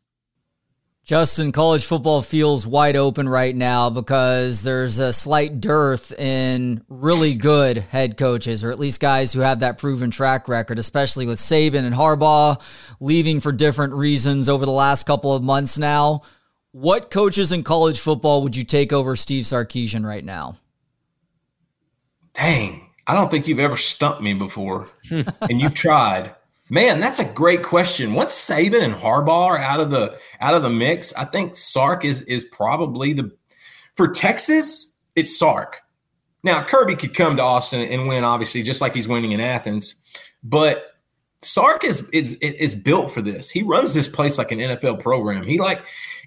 Justin, 1.06 1.52
college 1.52 1.84
football 1.84 2.20
feels 2.20 2.66
wide 2.66 2.96
open 2.96 3.28
right 3.28 3.54
now 3.54 3.88
because 3.88 4.64
there's 4.64 4.98
a 4.98 5.12
slight 5.12 5.60
dearth 5.60 6.10
in 6.18 6.82
really 6.88 7.34
good 7.34 7.76
head 7.76 8.16
coaches, 8.16 8.64
or 8.64 8.72
at 8.72 8.80
least 8.80 9.00
guys 9.00 9.32
who 9.32 9.38
have 9.38 9.60
that 9.60 9.78
proven 9.78 10.10
track 10.10 10.48
record, 10.48 10.80
especially 10.80 11.24
with 11.24 11.38
Saban 11.38 11.84
and 11.84 11.94
Harbaugh 11.94 12.60
leaving 12.98 13.38
for 13.38 13.52
different 13.52 13.92
reasons 13.92 14.48
over 14.48 14.66
the 14.66 14.72
last 14.72 15.06
couple 15.06 15.32
of 15.32 15.44
months 15.44 15.78
now. 15.78 16.22
What 16.72 17.08
coaches 17.12 17.52
in 17.52 17.62
college 17.62 18.00
football 18.00 18.42
would 18.42 18.56
you 18.56 18.64
take 18.64 18.92
over 18.92 19.14
Steve 19.14 19.44
Sarkisian 19.44 20.04
right 20.04 20.24
now? 20.24 20.56
Dang, 22.34 22.84
I 23.06 23.14
don't 23.14 23.30
think 23.30 23.46
you've 23.46 23.60
ever 23.60 23.76
stumped 23.76 24.22
me 24.22 24.34
before, 24.34 24.88
and 25.10 25.60
you've 25.60 25.72
tried. 25.72 26.34
Man, 26.68 26.98
that's 26.98 27.20
a 27.20 27.24
great 27.24 27.62
question. 27.62 28.14
Once 28.14 28.34
Saban 28.34 28.82
and 28.82 28.94
Harbaugh 28.94 29.46
are 29.46 29.58
out 29.58 29.78
of 29.78 29.90
the 29.90 30.18
out 30.40 30.54
of 30.54 30.62
the 30.62 30.70
mix, 30.70 31.12
I 31.14 31.24
think 31.24 31.56
Sark 31.56 32.04
is 32.04 32.22
is 32.22 32.44
probably 32.44 33.12
the 33.12 33.30
for 33.94 34.08
Texas. 34.08 34.96
It's 35.14 35.38
Sark. 35.38 35.82
Now 36.42 36.62
Kirby 36.64 36.96
could 36.96 37.14
come 37.14 37.36
to 37.36 37.42
Austin 37.42 37.82
and 37.82 38.08
win, 38.08 38.24
obviously, 38.24 38.62
just 38.62 38.80
like 38.80 38.94
he's 38.94 39.06
winning 39.06 39.32
in 39.32 39.40
Athens. 39.40 39.94
But 40.42 40.95
Sark 41.42 41.84
is, 41.84 42.08
is 42.10 42.34
is 42.36 42.74
built 42.74 43.10
for 43.10 43.22
this. 43.22 43.50
He 43.50 43.62
runs 43.62 43.94
this 43.94 44.08
place 44.08 44.38
like 44.38 44.52
an 44.52 44.58
NFL 44.58 45.00
program. 45.00 45.44
He 45.44 45.58
like, 45.58 45.80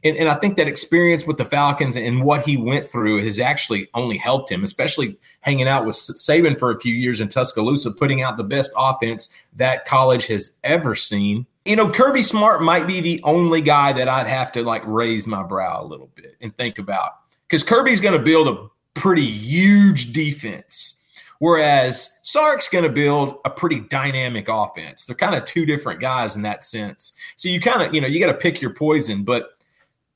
and, 0.03 0.15
and 0.15 0.29
I 0.29 0.35
think 0.35 0.55
that 0.57 0.67
experience 0.67 1.25
with 1.25 1.37
the 1.37 1.45
Falcons 1.45 1.97
and 1.97 2.23
what 2.23 2.43
he 2.43 2.57
went 2.57 2.87
through 2.87 3.23
has 3.23 3.39
actually 3.39 3.89
only 3.93 4.17
helped 4.17 4.51
him, 4.51 4.63
especially 4.63 5.17
hanging 5.41 5.67
out 5.67 5.85
with 5.85 5.95
Saban 5.95 6.57
for 6.57 6.71
a 6.71 6.79
few 6.79 6.93
years 6.93 7.21
in 7.21 7.27
Tuscaloosa, 7.27 7.91
putting 7.91 8.21
out 8.21 8.37
the 8.37 8.43
best 8.43 8.71
offense 8.77 9.29
that 9.55 9.85
college 9.85 10.27
has 10.27 10.55
ever 10.63 10.95
seen. 10.95 11.45
You 11.65 11.75
know, 11.75 11.89
Kirby 11.89 12.21
Smart 12.21 12.61
might 12.61 12.87
be 12.87 13.01
the 13.01 13.19
only 13.23 13.61
guy 13.61 13.93
that 13.93 14.07
I'd 14.07 14.27
have 14.27 14.51
to 14.53 14.63
like 14.63 14.83
raise 14.85 15.27
my 15.27 15.43
brow 15.43 15.83
a 15.83 15.85
little 15.85 16.09
bit 16.15 16.37
and 16.39 16.55
think 16.55 16.79
about 16.79 17.11
because 17.47 17.63
Kirby's 17.63 17.99
going 17.99 18.17
to 18.17 18.23
build 18.23 18.47
a 18.47 18.69
pretty 18.93 19.25
huge 19.25 20.13
defense 20.13 20.98
Whereas 21.39 22.19
Sark's 22.21 22.67
going 22.67 22.83
to 22.83 22.89
build 22.89 23.37
a 23.45 23.49
pretty 23.49 23.79
dynamic 23.79 24.47
offense. 24.49 25.05
They're 25.05 25.15
kind 25.15 25.35
of 25.35 25.45
two 25.45 25.65
different 25.65 26.01
guys 26.01 26.35
in 26.35 26.41
that 26.43 26.63
sense. 26.63 27.13
So 27.37 27.49
you 27.49 27.61
kind 27.61 27.81
of, 27.81 27.93
you 27.93 28.01
know, 28.01 28.07
you 28.07 28.19
got 28.19 28.31
to 28.31 28.37
pick 28.37 28.61
your 28.61 28.73
poison. 28.73 29.23
But 29.23 29.49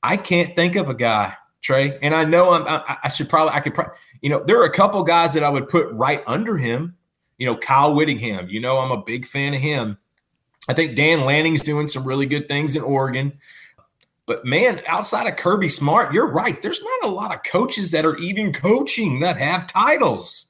I 0.02 0.18
can't 0.18 0.54
think 0.54 0.76
of 0.76 0.90
a 0.90 0.94
guy, 0.94 1.34
Trey, 1.62 1.98
and 2.02 2.14
I 2.14 2.24
know 2.24 2.52
I'm, 2.52 2.66
I, 2.68 2.98
I 3.04 3.08
should 3.08 3.30
probably, 3.30 3.54
I 3.54 3.60
could, 3.60 3.74
probably, 3.74 3.94
you 4.20 4.28
know, 4.28 4.44
there 4.46 4.60
are 4.60 4.66
a 4.66 4.72
couple 4.72 5.02
guys 5.02 5.32
that 5.32 5.42
I 5.42 5.48
would 5.48 5.68
put 5.68 5.90
right 5.92 6.22
under 6.26 6.58
him. 6.58 6.96
You 7.38 7.46
know, 7.46 7.56
Kyle 7.56 7.94
Whittingham. 7.94 8.48
You 8.48 8.60
know, 8.60 8.78
I'm 8.78 8.92
a 8.92 9.02
big 9.02 9.26
fan 9.26 9.54
of 9.54 9.60
him. 9.60 9.98
I 10.68 10.72
think 10.72 10.94
Dan 10.94 11.24
Lanning's 11.24 11.62
doing 11.62 11.88
some 11.88 12.04
really 12.04 12.26
good 12.26 12.48
things 12.48 12.76
in 12.76 12.82
Oregon. 12.82 13.32
But 14.26 14.44
man, 14.44 14.80
outside 14.86 15.26
of 15.26 15.36
Kirby 15.36 15.68
Smart, 15.68 16.14
you're 16.14 16.30
right. 16.30 16.60
There's 16.62 16.82
not 16.82 17.10
a 17.10 17.14
lot 17.14 17.34
of 17.34 17.42
coaches 17.42 17.90
that 17.90 18.04
are 18.06 18.16
even 18.18 18.52
coaching 18.52 19.20
that 19.20 19.36
have 19.36 19.66
titles. 19.66 20.46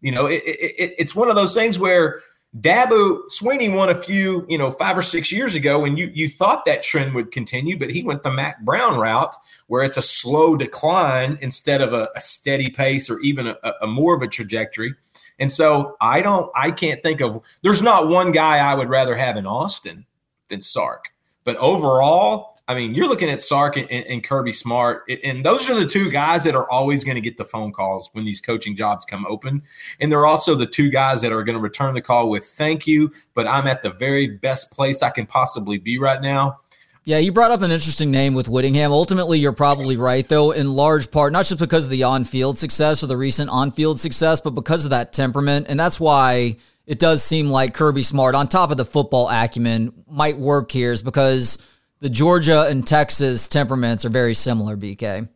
You 0.00 0.12
know, 0.12 0.26
it, 0.26 0.42
it, 0.44 0.94
it's 0.98 1.14
one 1.14 1.28
of 1.28 1.34
those 1.36 1.54
things 1.54 1.78
where 1.78 2.22
Dabo 2.58 3.20
Swinney 3.30 3.72
won 3.74 3.90
a 3.90 3.94
few, 3.94 4.46
you 4.48 4.56
know, 4.56 4.70
five 4.70 4.96
or 4.96 5.02
six 5.02 5.30
years 5.30 5.54
ago, 5.54 5.84
and 5.84 5.98
you 5.98 6.10
you 6.14 6.30
thought 6.30 6.64
that 6.64 6.82
trend 6.82 7.14
would 7.14 7.30
continue, 7.30 7.78
but 7.78 7.90
he 7.90 8.02
went 8.02 8.22
the 8.22 8.30
Mack 8.30 8.60
Brown 8.60 8.96
route, 8.98 9.34
where 9.66 9.82
it's 9.82 9.98
a 9.98 10.02
slow 10.02 10.56
decline 10.56 11.38
instead 11.42 11.82
of 11.82 11.92
a, 11.92 12.08
a 12.16 12.20
steady 12.20 12.70
pace 12.70 13.10
or 13.10 13.20
even 13.20 13.48
a, 13.48 13.56
a, 13.82 13.86
more 13.86 14.16
of 14.16 14.22
a 14.22 14.28
trajectory. 14.28 14.94
And 15.38 15.52
so 15.52 15.96
I 16.00 16.22
don't, 16.22 16.50
I 16.56 16.70
can't 16.70 17.02
think 17.02 17.20
of. 17.20 17.40
There's 17.62 17.82
not 17.82 18.08
one 18.08 18.32
guy 18.32 18.58
I 18.58 18.74
would 18.74 18.88
rather 18.88 19.14
have 19.14 19.36
in 19.36 19.46
Austin 19.46 20.06
than 20.48 20.62
Sark, 20.62 21.10
but 21.44 21.56
overall, 21.56 22.57
I 22.68 22.74
mean, 22.74 22.94
you're 22.94 23.08
looking 23.08 23.30
at 23.30 23.40
Sark 23.40 23.78
and, 23.78 23.90
and, 23.90 24.22
Kirby 24.22 24.52
Smart, 24.52 25.10
and 25.24 25.42
those 25.42 25.70
are 25.70 25.74
the 25.74 25.86
two 25.86 26.10
guys 26.10 26.44
that 26.44 26.54
are 26.54 26.70
always 26.70 27.02
going 27.02 27.14
to 27.14 27.20
get 27.22 27.38
the 27.38 27.44
phone 27.46 27.72
calls 27.72 28.10
when 28.12 28.26
these 28.26 28.42
coaching 28.42 28.76
jobs 28.76 29.06
come 29.06 29.24
open. 29.26 29.62
And 29.98 30.12
they're 30.12 30.26
also 30.26 30.54
the 30.54 30.66
two 30.66 30.90
guys 30.90 31.22
that 31.22 31.32
are 31.32 31.42
going 31.42 31.56
to 31.56 31.62
return 31.62 31.94
the 31.94 32.02
call 32.02 32.28
with 32.28 32.44
"Thank 32.44 32.86
you, 32.86 33.10
but 33.32 33.46
I'm 33.46 33.66
at 33.66 33.82
the 33.82 33.90
very 33.90 34.28
best 34.28 34.70
place 34.70 35.02
I 35.02 35.08
can 35.08 35.24
possibly 35.24 35.78
be 35.78 35.98
right 35.98 36.20
now." 36.20 36.58
Yeah, 37.04 37.16
you 37.16 37.32
brought 37.32 37.52
up 37.52 37.62
an 37.62 37.70
interesting 37.70 38.10
name 38.10 38.34
with 38.34 38.50
Whittingham. 38.50 38.92
Ultimately, 38.92 39.38
you're 39.38 39.54
probably 39.54 39.96
right, 39.96 40.28
though, 40.28 40.50
in 40.50 40.74
large 40.74 41.10
part, 41.10 41.32
not 41.32 41.46
just 41.46 41.58
because 41.58 41.84
of 41.84 41.90
the 41.90 42.02
on 42.02 42.24
field 42.24 42.58
success 42.58 43.02
or 43.02 43.06
the 43.06 43.16
recent 43.16 43.48
on 43.48 43.70
field 43.70 43.98
success, 43.98 44.40
but 44.40 44.50
because 44.50 44.84
of 44.84 44.90
that 44.90 45.14
temperament. 45.14 45.68
And 45.70 45.80
that's 45.80 45.98
why 45.98 46.58
it 46.86 46.98
does 46.98 47.22
seem 47.22 47.48
like 47.48 47.72
Kirby 47.72 48.02
Smart, 48.02 48.34
on 48.34 48.46
top 48.46 48.70
of 48.70 48.76
the 48.76 48.84
football 48.84 49.26
acumen, 49.30 50.04
might 50.06 50.36
work 50.36 50.70
here, 50.70 50.92
is 50.92 51.02
because 51.02 51.56
the 52.00 52.08
Georgia 52.08 52.66
and 52.68 52.86
Texas 52.86 53.48
temperaments 53.48 54.04
are 54.04 54.10
very 54.10 54.34
similar, 54.34 54.76
BK. 54.76 55.28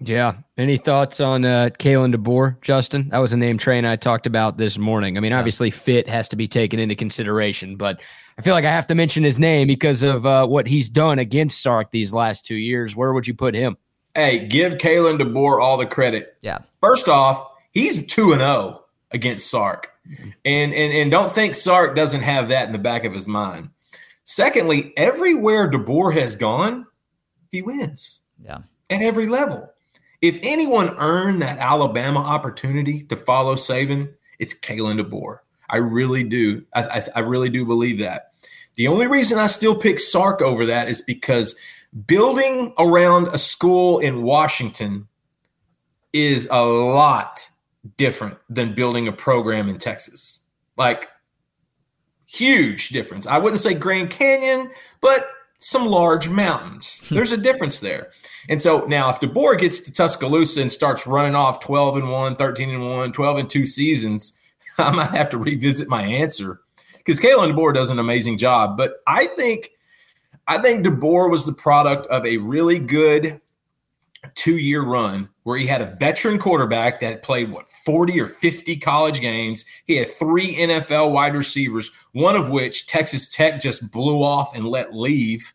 Yeah. 0.00 0.34
Any 0.58 0.78
thoughts 0.78 1.20
on 1.20 1.44
uh, 1.44 1.70
Kalen 1.78 2.14
DeBoer, 2.14 2.60
Justin? 2.60 3.08
That 3.10 3.18
was 3.18 3.32
a 3.32 3.36
name 3.36 3.58
train 3.58 3.84
I 3.84 3.96
talked 3.96 4.26
about 4.26 4.56
this 4.56 4.78
morning. 4.78 5.16
I 5.16 5.20
mean, 5.20 5.32
obviously, 5.32 5.68
yeah. 5.68 5.74
fit 5.74 6.08
has 6.08 6.28
to 6.30 6.36
be 6.36 6.48
taken 6.48 6.80
into 6.80 6.96
consideration, 6.96 7.76
but 7.76 8.00
I 8.38 8.42
feel 8.42 8.54
like 8.54 8.64
I 8.64 8.70
have 8.70 8.86
to 8.88 8.94
mention 8.94 9.22
his 9.22 9.38
name 9.38 9.68
because 9.68 10.02
of 10.02 10.26
uh, 10.26 10.46
what 10.46 10.66
he's 10.66 10.88
done 10.88 11.18
against 11.18 11.62
Sark 11.62 11.92
these 11.92 12.12
last 12.12 12.44
two 12.44 12.56
years. 12.56 12.96
Where 12.96 13.12
would 13.12 13.26
you 13.26 13.34
put 13.34 13.54
him? 13.54 13.76
Hey, 14.14 14.46
give 14.46 14.74
Kalen 14.74 15.20
DeBoer 15.20 15.62
all 15.62 15.76
the 15.76 15.86
credit. 15.86 16.36
Yeah. 16.40 16.58
First 16.80 17.08
off, 17.08 17.46
he's 17.70 18.06
2 18.06 18.32
and 18.32 18.40
0 18.40 18.84
against 19.10 19.50
Sark. 19.50 19.88
Mm-hmm. 20.08 20.30
And, 20.44 20.74
and 20.74 20.92
and 20.92 21.10
don't 21.10 21.32
think 21.32 21.54
Sark 21.54 21.94
doesn't 21.94 22.22
have 22.22 22.48
that 22.48 22.66
in 22.66 22.72
the 22.72 22.78
back 22.78 23.04
of 23.04 23.12
his 23.14 23.28
mind. 23.28 23.70
Secondly, 24.24 24.92
everywhere 24.96 25.70
DeBoer 25.70 26.14
has 26.14 26.36
gone, 26.36 26.86
he 27.50 27.62
wins. 27.62 28.20
Yeah. 28.42 28.58
At 28.90 29.02
every 29.02 29.26
level. 29.26 29.68
If 30.20 30.38
anyone 30.42 30.96
earned 30.98 31.42
that 31.42 31.58
Alabama 31.58 32.20
opportunity 32.20 33.02
to 33.04 33.16
follow 33.16 33.56
Saban, 33.56 34.12
it's 34.38 34.58
Kalen 34.58 35.00
DeBoer. 35.00 35.38
I 35.68 35.78
really 35.78 36.22
do. 36.22 36.64
I, 36.74 36.82
I, 36.82 37.02
I 37.16 37.20
really 37.20 37.48
do 37.48 37.64
believe 37.64 37.98
that. 37.98 38.32
The 38.76 38.88
only 38.88 39.06
reason 39.06 39.38
I 39.38 39.48
still 39.48 39.74
pick 39.74 39.98
Sark 39.98 40.40
over 40.40 40.66
that 40.66 40.88
is 40.88 41.02
because 41.02 41.56
building 42.06 42.72
around 42.78 43.28
a 43.28 43.38
school 43.38 43.98
in 43.98 44.22
Washington 44.22 45.08
is 46.12 46.48
a 46.50 46.64
lot 46.64 47.48
different 47.96 48.38
than 48.48 48.74
building 48.74 49.08
a 49.08 49.12
program 49.12 49.68
in 49.68 49.78
Texas. 49.78 50.40
Like 50.76 51.08
Huge 52.32 52.88
difference. 52.88 53.26
I 53.26 53.36
wouldn't 53.36 53.60
say 53.60 53.74
Grand 53.74 54.08
Canyon, 54.08 54.70
but 55.02 55.28
some 55.58 55.86
large 55.86 56.30
mountains. 56.30 57.00
Hmm. 57.06 57.16
There's 57.16 57.32
a 57.32 57.36
difference 57.36 57.80
there. 57.80 58.10
And 58.48 58.60
so 58.60 58.86
now 58.86 59.10
if 59.10 59.20
DeBoer 59.20 59.58
gets 59.58 59.80
to 59.80 59.92
Tuscaloosa 59.92 60.62
and 60.62 60.72
starts 60.72 61.06
running 61.06 61.36
off 61.36 61.60
12 61.60 61.98
and 61.98 62.10
1, 62.10 62.36
13 62.36 62.70
and 62.70 62.90
1, 62.90 63.12
12 63.12 63.36
and 63.36 63.50
2 63.50 63.66
seasons, 63.66 64.32
I 64.78 64.90
might 64.90 65.10
have 65.10 65.28
to 65.30 65.38
revisit 65.38 65.88
my 65.88 66.02
answer 66.02 66.60
because 66.96 67.20
Kalen 67.20 67.52
DeBoer 67.52 67.74
does 67.74 67.90
an 67.90 67.98
amazing 67.98 68.38
job. 68.38 68.78
But 68.78 69.02
I 69.06 69.26
think 69.26 69.70
I 70.48 70.58
think 70.58 70.86
DeBoer 70.86 71.30
was 71.30 71.44
the 71.44 71.52
product 71.52 72.06
of 72.06 72.24
a 72.24 72.38
really 72.38 72.78
good 72.78 73.40
two 74.34 74.56
year 74.56 74.82
run 74.82 75.28
where 75.44 75.58
he 75.58 75.66
had 75.66 75.82
a 75.82 75.96
veteran 75.96 76.38
quarterback 76.38 77.00
that 77.00 77.22
played 77.22 77.50
what 77.50 77.68
40 77.68 78.20
or 78.20 78.28
50 78.28 78.76
college 78.76 79.20
games. 79.20 79.64
He 79.86 79.96
had 79.96 80.08
three 80.08 80.56
NFL 80.56 81.10
wide 81.10 81.34
receivers, 81.34 81.90
one 82.12 82.36
of 82.36 82.50
which 82.50 82.86
Texas 82.86 83.28
Tech 83.28 83.60
just 83.60 83.90
blew 83.90 84.22
off 84.22 84.54
and 84.54 84.68
let 84.68 84.94
leave 84.94 85.52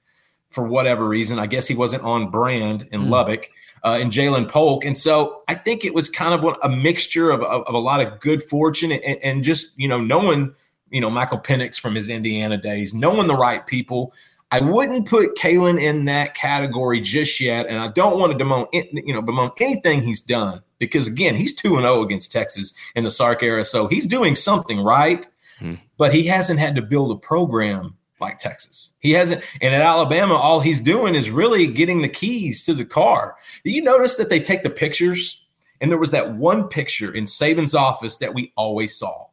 for 0.50 0.68
whatever 0.68 1.08
reason. 1.08 1.40
I 1.40 1.48
guess 1.48 1.68
he 1.68 1.76
wasn't 1.76 2.04
on 2.04 2.30
brand 2.30 2.88
in 2.92 3.04
mm. 3.04 3.10
Lubbock. 3.10 3.50
Uh, 3.84 4.00
and 4.02 4.12
Ja'Lynn 4.12 4.50
Polk. 4.50 4.84
And 4.84 4.98
so 4.98 5.44
I 5.48 5.54
think 5.54 5.86
it 5.86 5.94
was 5.94 6.10
kind 6.10 6.34
of 6.34 6.58
a 6.64 6.68
mixture 6.68 7.30
of, 7.30 7.42
of, 7.44 7.62
of 7.68 7.76
a 7.76 7.78
lot 7.78 8.06
of 8.06 8.20
good 8.20 8.42
fortune 8.42 8.92
and, 8.92 9.20
and, 9.24 9.44
just, 9.44 9.80
you 9.80 9.88
know, 9.88 10.02
knowing, 10.02 10.54
you 10.90 11.00
know, 11.00 11.12
Michael 11.12 11.38
Penix 11.38 11.80
from 11.80 11.94
his 11.94 12.10
Indiana 12.10 12.58
days, 12.58 12.96
knowing 12.96 13.28
the 13.28 13.36
right 13.36 13.66
people, 13.66 14.14
I 14.52 14.62
wouldn't 14.62 15.08
put 15.08 15.36
Kalen 15.36 15.82
in 15.82 16.06
that 16.06 16.34
category 16.34 17.02
just 17.02 17.40
yet, 17.42 17.68
and 17.68 17.80
I 17.80 17.90
don't 17.90 18.18
want 18.18 18.32
to 18.32 18.38
bemoan, 18.38 18.68
you 18.72 19.14
know, 19.14 19.22
bemoan 19.22 19.52
anything 19.60 20.02
he's 20.02 20.22
done 20.22 20.62
because 20.80 21.08
again, 21.08 21.36
he's 21.36 21.54
two 21.54 21.76
and 21.76 21.84
zero 21.84 21.96
oh 21.96 22.02
against 22.02 22.32
Texas 22.32 22.74
in 22.96 23.04
the 23.04 23.12
Sark 23.12 23.44
era, 23.44 23.66
so 23.66 23.88
he's 23.88 24.08
doing 24.08 24.36
something 24.36 24.80
right. 24.80 25.28
Hmm. 25.60 25.76
But 25.98 26.14
he 26.14 26.24
hasn't 26.24 26.60
had 26.60 26.76
to 26.76 26.82
build 26.82 27.12
a 27.12 27.20
program 27.20 27.96
like 28.22 28.38
Texas. 28.38 28.92
He 29.00 29.12
hasn't, 29.12 29.44
and 29.60 29.74
at 29.74 29.82
Alabama, 29.82 30.36
all 30.36 30.60
he's 30.60 30.80
doing 30.80 31.16
is 31.16 31.30
really 31.30 31.68
getting 31.68 32.02
the 32.02 32.10
keys 32.10 32.64
to 32.66 32.74
the 32.74 32.86
car. 32.86 33.36
Do 33.66 33.72
you 33.72 33.82
notice 33.82 34.18
that 34.18 34.30
they 34.30 34.40
take 34.40 34.64
the 34.64 34.70
pictures? 34.70 35.48
And 35.80 35.92
there 35.92 36.00
was 36.00 36.12
that 36.12 36.36
one 36.36 36.68
picture 36.68 37.14
in 37.14 37.26
Saban's 37.26 37.76
office 37.76 38.18
that 38.18 38.34
we 38.34 38.52
always 38.56 38.96
saw, 38.96 39.28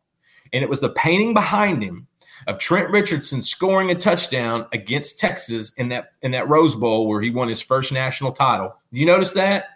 and 0.52 0.62
it 0.62 0.68
was 0.68 0.80
the 0.80 0.90
painting 0.90 1.34
behind 1.34 1.82
him 1.82 2.06
of 2.46 2.58
Trent 2.58 2.90
Richardson 2.90 3.42
scoring 3.42 3.90
a 3.90 3.94
touchdown 3.94 4.66
against 4.72 5.18
Texas 5.18 5.72
in 5.74 5.88
that 5.88 6.12
in 6.22 6.32
that 6.32 6.48
Rose 6.48 6.74
Bowl 6.74 7.06
where 7.06 7.20
he 7.20 7.30
won 7.30 7.48
his 7.48 7.62
first 7.62 7.92
national 7.92 8.32
title. 8.32 8.76
You 8.90 9.06
notice 9.06 9.32
that? 9.32 9.66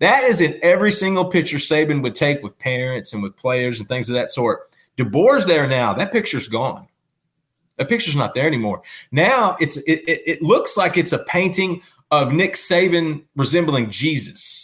That 0.00 0.24
is 0.24 0.40
in 0.40 0.58
every 0.62 0.92
single 0.92 1.26
picture 1.26 1.58
Saban 1.58 2.02
would 2.02 2.14
take 2.14 2.42
with 2.42 2.58
parents 2.58 3.12
and 3.12 3.22
with 3.22 3.36
players 3.36 3.80
and 3.80 3.88
things 3.88 4.08
of 4.08 4.14
that 4.14 4.30
sort. 4.30 4.70
DeBoer's 4.96 5.46
there 5.46 5.66
now. 5.66 5.92
That 5.92 6.12
picture's 6.12 6.48
gone. 6.48 6.88
That 7.76 7.88
picture's 7.88 8.16
not 8.16 8.34
there 8.34 8.46
anymore. 8.46 8.82
Now 9.10 9.56
it's 9.60 9.76
it, 9.78 10.02
it, 10.06 10.22
it 10.26 10.42
looks 10.42 10.76
like 10.76 10.96
it's 10.96 11.12
a 11.12 11.24
painting 11.24 11.82
of 12.10 12.32
Nick 12.32 12.54
Saban 12.54 13.24
resembling 13.36 13.90
Jesus 13.90 14.59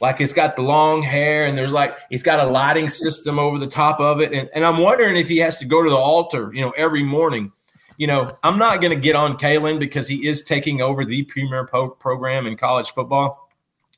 like 0.00 0.20
it's 0.20 0.32
got 0.32 0.56
the 0.56 0.62
long 0.62 1.02
hair 1.02 1.46
and 1.46 1.56
there's 1.56 1.72
like 1.72 1.96
it's 2.10 2.22
got 2.22 2.40
a 2.40 2.50
lighting 2.50 2.88
system 2.88 3.38
over 3.38 3.58
the 3.58 3.66
top 3.66 4.00
of 4.00 4.20
it. 4.20 4.32
And, 4.32 4.48
and 4.54 4.64
i'm 4.64 4.78
wondering 4.78 5.16
if 5.16 5.28
he 5.28 5.38
has 5.38 5.58
to 5.58 5.64
go 5.64 5.82
to 5.82 5.90
the 5.90 5.96
altar 5.96 6.50
you 6.54 6.60
know 6.60 6.70
every 6.76 7.02
morning. 7.02 7.52
You 7.96 8.06
know 8.06 8.30
i'm 8.42 8.58
not 8.58 8.80
going 8.80 8.94
to 8.94 9.00
get 9.00 9.14
on 9.14 9.36
kalen 9.36 9.78
because 9.78 10.08
he 10.08 10.26
is 10.26 10.42
taking 10.42 10.80
over 10.80 11.04
the 11.04 11.22
premier 11.24 11.66
po- 11.66 11.90
program 11.90 12.46
in 12.46 12.56
college 12.56 12.90
football 12.90 13.50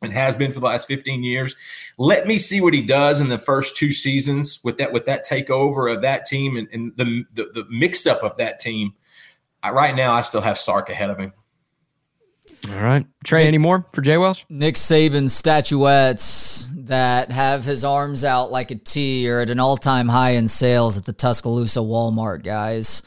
and 0.03 0.13
has 0.13 0.37
been 0.37 0.51
for 0.51 0.59
the 0.59 0.67
last 0.67 0.89
15 0.89 1.23
years. 1.23 1.55
Let 1.97 2.27
me 2.27 2.37
see 2.37 2.61
what 2.61 2.75
he 2.75 2.83
does 2.83 3.21
in 3.21 3.29
the 3.29 3.39
first 3.39 3.77
two 3.77 3.93
seasons 3.93 4.59
with 4.65 4.79
that 4.79 4.93
with 4.93 5.07
that 5.07 5.25
takeover 5.25 5.95
of 5.95 6.03
that 6.03 6.27
team 6.27 6.57
and, 6.57 6.69
and 6.73 6.93
the, 6.97 7.25
the, 7.33 7.45
the 7.55 7.67
mix 7.71 8.05
up 8.07 8.25
of 8.25 8.37
that 8.39 8.59
team. 8.59 8.95
I, 9.63 9.71
right 9.71 9.95
now 9.95 10.13
i 10.13 10.23
still 10.23 10.41
have 10.41 10.59
sark 10.59 10.91
ahead 10.91 11.11
of 11.11 11.19
him 11.19 11.33
all 12.69 12.83
right. 12.83 13.07
Trey, 13.25 13.47
any 13.47 13.59
more 13.59 13.87
for 13.93 14.03
Jay 14.03 14.17
Wells? 14.17 14.45
Nick 14.49 14.77
Saban 14.77 15.29
statuettes 15.29 16.69
that 16.75 17.33
have 17.33 17.65
his 17.65 17.85
arms 17.85 18.25
out 18.25 18.51
like 18.51 18.71
a 18.71 18.77
T 18.77 19.29
are 19.29 19.41
at 19.41 19.51
an 19.51 19.59
all 19.61 19.77
time 19.77 20.09
high 20.09 20.31
in 20.31 20.49
sales 20.49 20.97
at 20.97 21.05
the 21.05 21.13
Tuscaloosa 21.13 21.81
Walmart, 21.81 22.43
guys. 22.45 23.03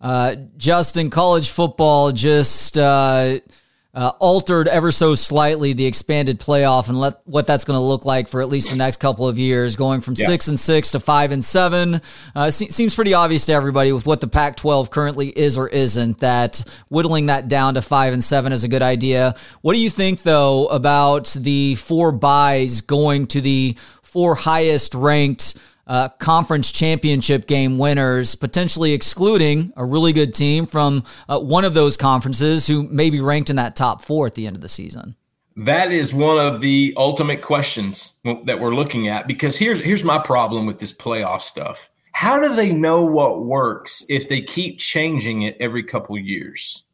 Uh, 0.00 0.36
Justin, 0.56 1.10
college 1.10 1.50
football 1.50 2.12
just 2.12 2.76
uh, 2.76 3.38
uh, 3.96 4.12
altered 4.18 4.68
ever 4.68 4.90
so 4.90 5.14
slightly 5.14 5.72
the 5.72 5.86
expanded 5.86 6.38
playoff 6.38 6.90
and 6.90 7.00
let 7.00 7.14
what 7.24 7.46
that's 7.46 7.64
going 7.64 7.78
to 7.78 7.82
look 7.82 8.04
like 8.04 8.28
for 8.28 8.42
at 8.42 8.48
least 8.48 8.70
the 8.70 8.76
next 8.76 9.00
couple 9.00 9.26
of 9.26 9.38
years, 9.38 9.74
going 9.74 10.02
from 10.02 10.14
yeah. 10.18 10.26
six 10.26 10.48
and 10.48 10.60
six 10.60 10.90
to 10.90 11.00
five 11.00 11.32
and 11.32 11.42
seven. 11.42 12.02
Uh, 12.34 12.50
se- 12.50 12.68
seems 12.68 12.94
pretty 12.94 13.14
obvious 13.14 13.46
to 13.46 13.52
everybody 13.54 13.92
with 13.92 14.06
what 14.06 14.20
the 14.20 14.28
Pac-12 14.28 14.90
currently 14.90 15.28
is 15.28 15.56
or 15.56 15.68
isn't. 15.70 16.20
That 16.20 16.62
whittling 16.90 17.26
that 17.26 17.48
down 17.48 17.74
to 17.74 17.82
five 17.82 18.12
and 18.12 18.22
seven 18.22 18.52
is 18.52 18.64
a 18.64 18.68
good 18.68 18.82
idea. 18.82 19.34
What 19.62 19.72
do 19.72 19.80
you 19.80 19.88
think 19.88 20.22
though 20.22 20.66
about 20.66 21.28
the 21.32 21.76
four 21.76 22.12
buys 22.12 22.82
going 22.82 23.28
to 23.28 23.40
the 23.40 23.78
four 24.02 24.34
highest 24.34 24.94
ranked? 24.94 25.56
Uh, 25.86 26.08
conference 26.08 26.72
championship 26.72 27.46
game 27.46 27.78
winners, 27.78 28.34
potentially 28.34 28.92
excluding 28.92 29.72
a 29.76 29.84
really 29.84 30.12
good 30.12 30.34
team 30.34 30.66
from 30.66 31.04
uh, 31.28 31.38
one 31.38 31.64
of 31.64 31.74
those 31.74 31.96
conferences 31.96 32.66
who 32.66 32.82
may 32.84 33.10
be 33.10 33.20
ranked 33.20 33.50
in 33.50 33.56
that 33.56 33.76
top 33.76 34.02
four 34.02 34.26
at 34.26 34.34
the 34.34 34.46
end 34.46 34.56
of 34.56 34.62
the 34.62 34.68
season? 34.68 35.16
That 35.56 35.90
is 35.90 36.12
one 36.12 36.38
of 36.38 36.60
the 36.60 36.92
ultimate 36.96 37.40
questions 37.40 38.18
that 38.44 38.60
we're 38.60 38.74
looking 38.74 39.08
at 39.08 39.26
because 39.26 39.56
here's 39.56 39.80
here's 39.80 40.04
my 40.04 40.18
problem 40.18 40.66
with 40.66 40.78
this 40.78 40.92
playoff 40.92 41.40
stuff. 41.40 41.88
How 42.12 42.40
do 42.40 42.54
they 42.54 42.72
know 42.72 43.04
what 43.04 43.44
works 43.44 44.04
if 44.08 44.28
they 44.28 44.40
keep 44.40 44.78
changing 44.78 45.42
it 45.42 45.56
every 45.60 45.82
couple 45.82 46.18
years? 46.18 46.85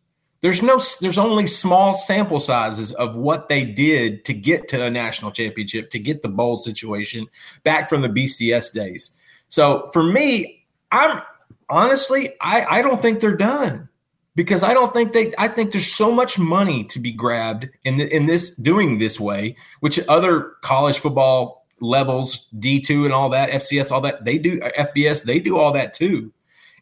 There's 0.43 0.61
no 0.61 0.81
there's 1.01 1.19
only 1.19 1.47
small 1.47 1.95
sample 1.95 2.41
sizes 2.41 2.93
of 2.93 3.17
what 3.17 3.49
they 3.49 3.65
did 3.65 4.25
to 4.27 4.35
get 4.35 4.69
to 4.69 4.83
a 4.83 4.91
national 4.91 5.31
championship 5.31 5.91
to 5.91 5.99
get 5.99 6.23
the 6.23 6.29
bowl 6.29 6.59
situation 6.59 7.27
back 7.65 7.89
from 7.89 8.03
the 8.03 8.09
bcs 8.09 8.73
days. 8.73 9.17
So 9.49 9.89
for 9.93 10.03
me 10.03 10.67
i'm 10.91 11.23
honestly 11.71 12.35
i 12.41 12.79
i 12.79 12.83
don't 12.83 13.01
think 13.01 13.21
they're 13.21 13.37
done 13.37 13.89
because 14.35 14.63
i 14.63 14.75
don't 14.75 14.93
think 14.93 15.13
they 15.13 15.33
i 15.39 15.49
think 15.49 15.73
there's 15.73 15.93
so 15.93 16.13
much 16.13 16.39
money 16.39 16.85
to 16.85 16.99
be 16.99 17.13
grabbed 17.13 17.69
in 17.85 17.97
the, 17.97 18.15
in 18.15 18.27
this 18.27 18.55
doing 18.57 18.99
this 18.99 19.19
way 19.19 19.57
which 19.81 19.99
other 20.09 20.53
college 20.61 20.99
football 20.99 21.67
levels 21.81 22.49
d2 22.59 23.05
and 23.05 23.15
all 23.15 23.29
that 23.31 23.51
fcs 23.51 23.91
all 23.91 24.01
that 24.01 24.25
they 24.25 24.39
do 24.39 24.59
fbs 24.61 25.23
they 25.25 25.39
do 25.39 25.57
all 25.57 25.73
that 25.73 25.95
too. 25.95 26.33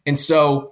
And 0.05 0.17
so 0.17 0.70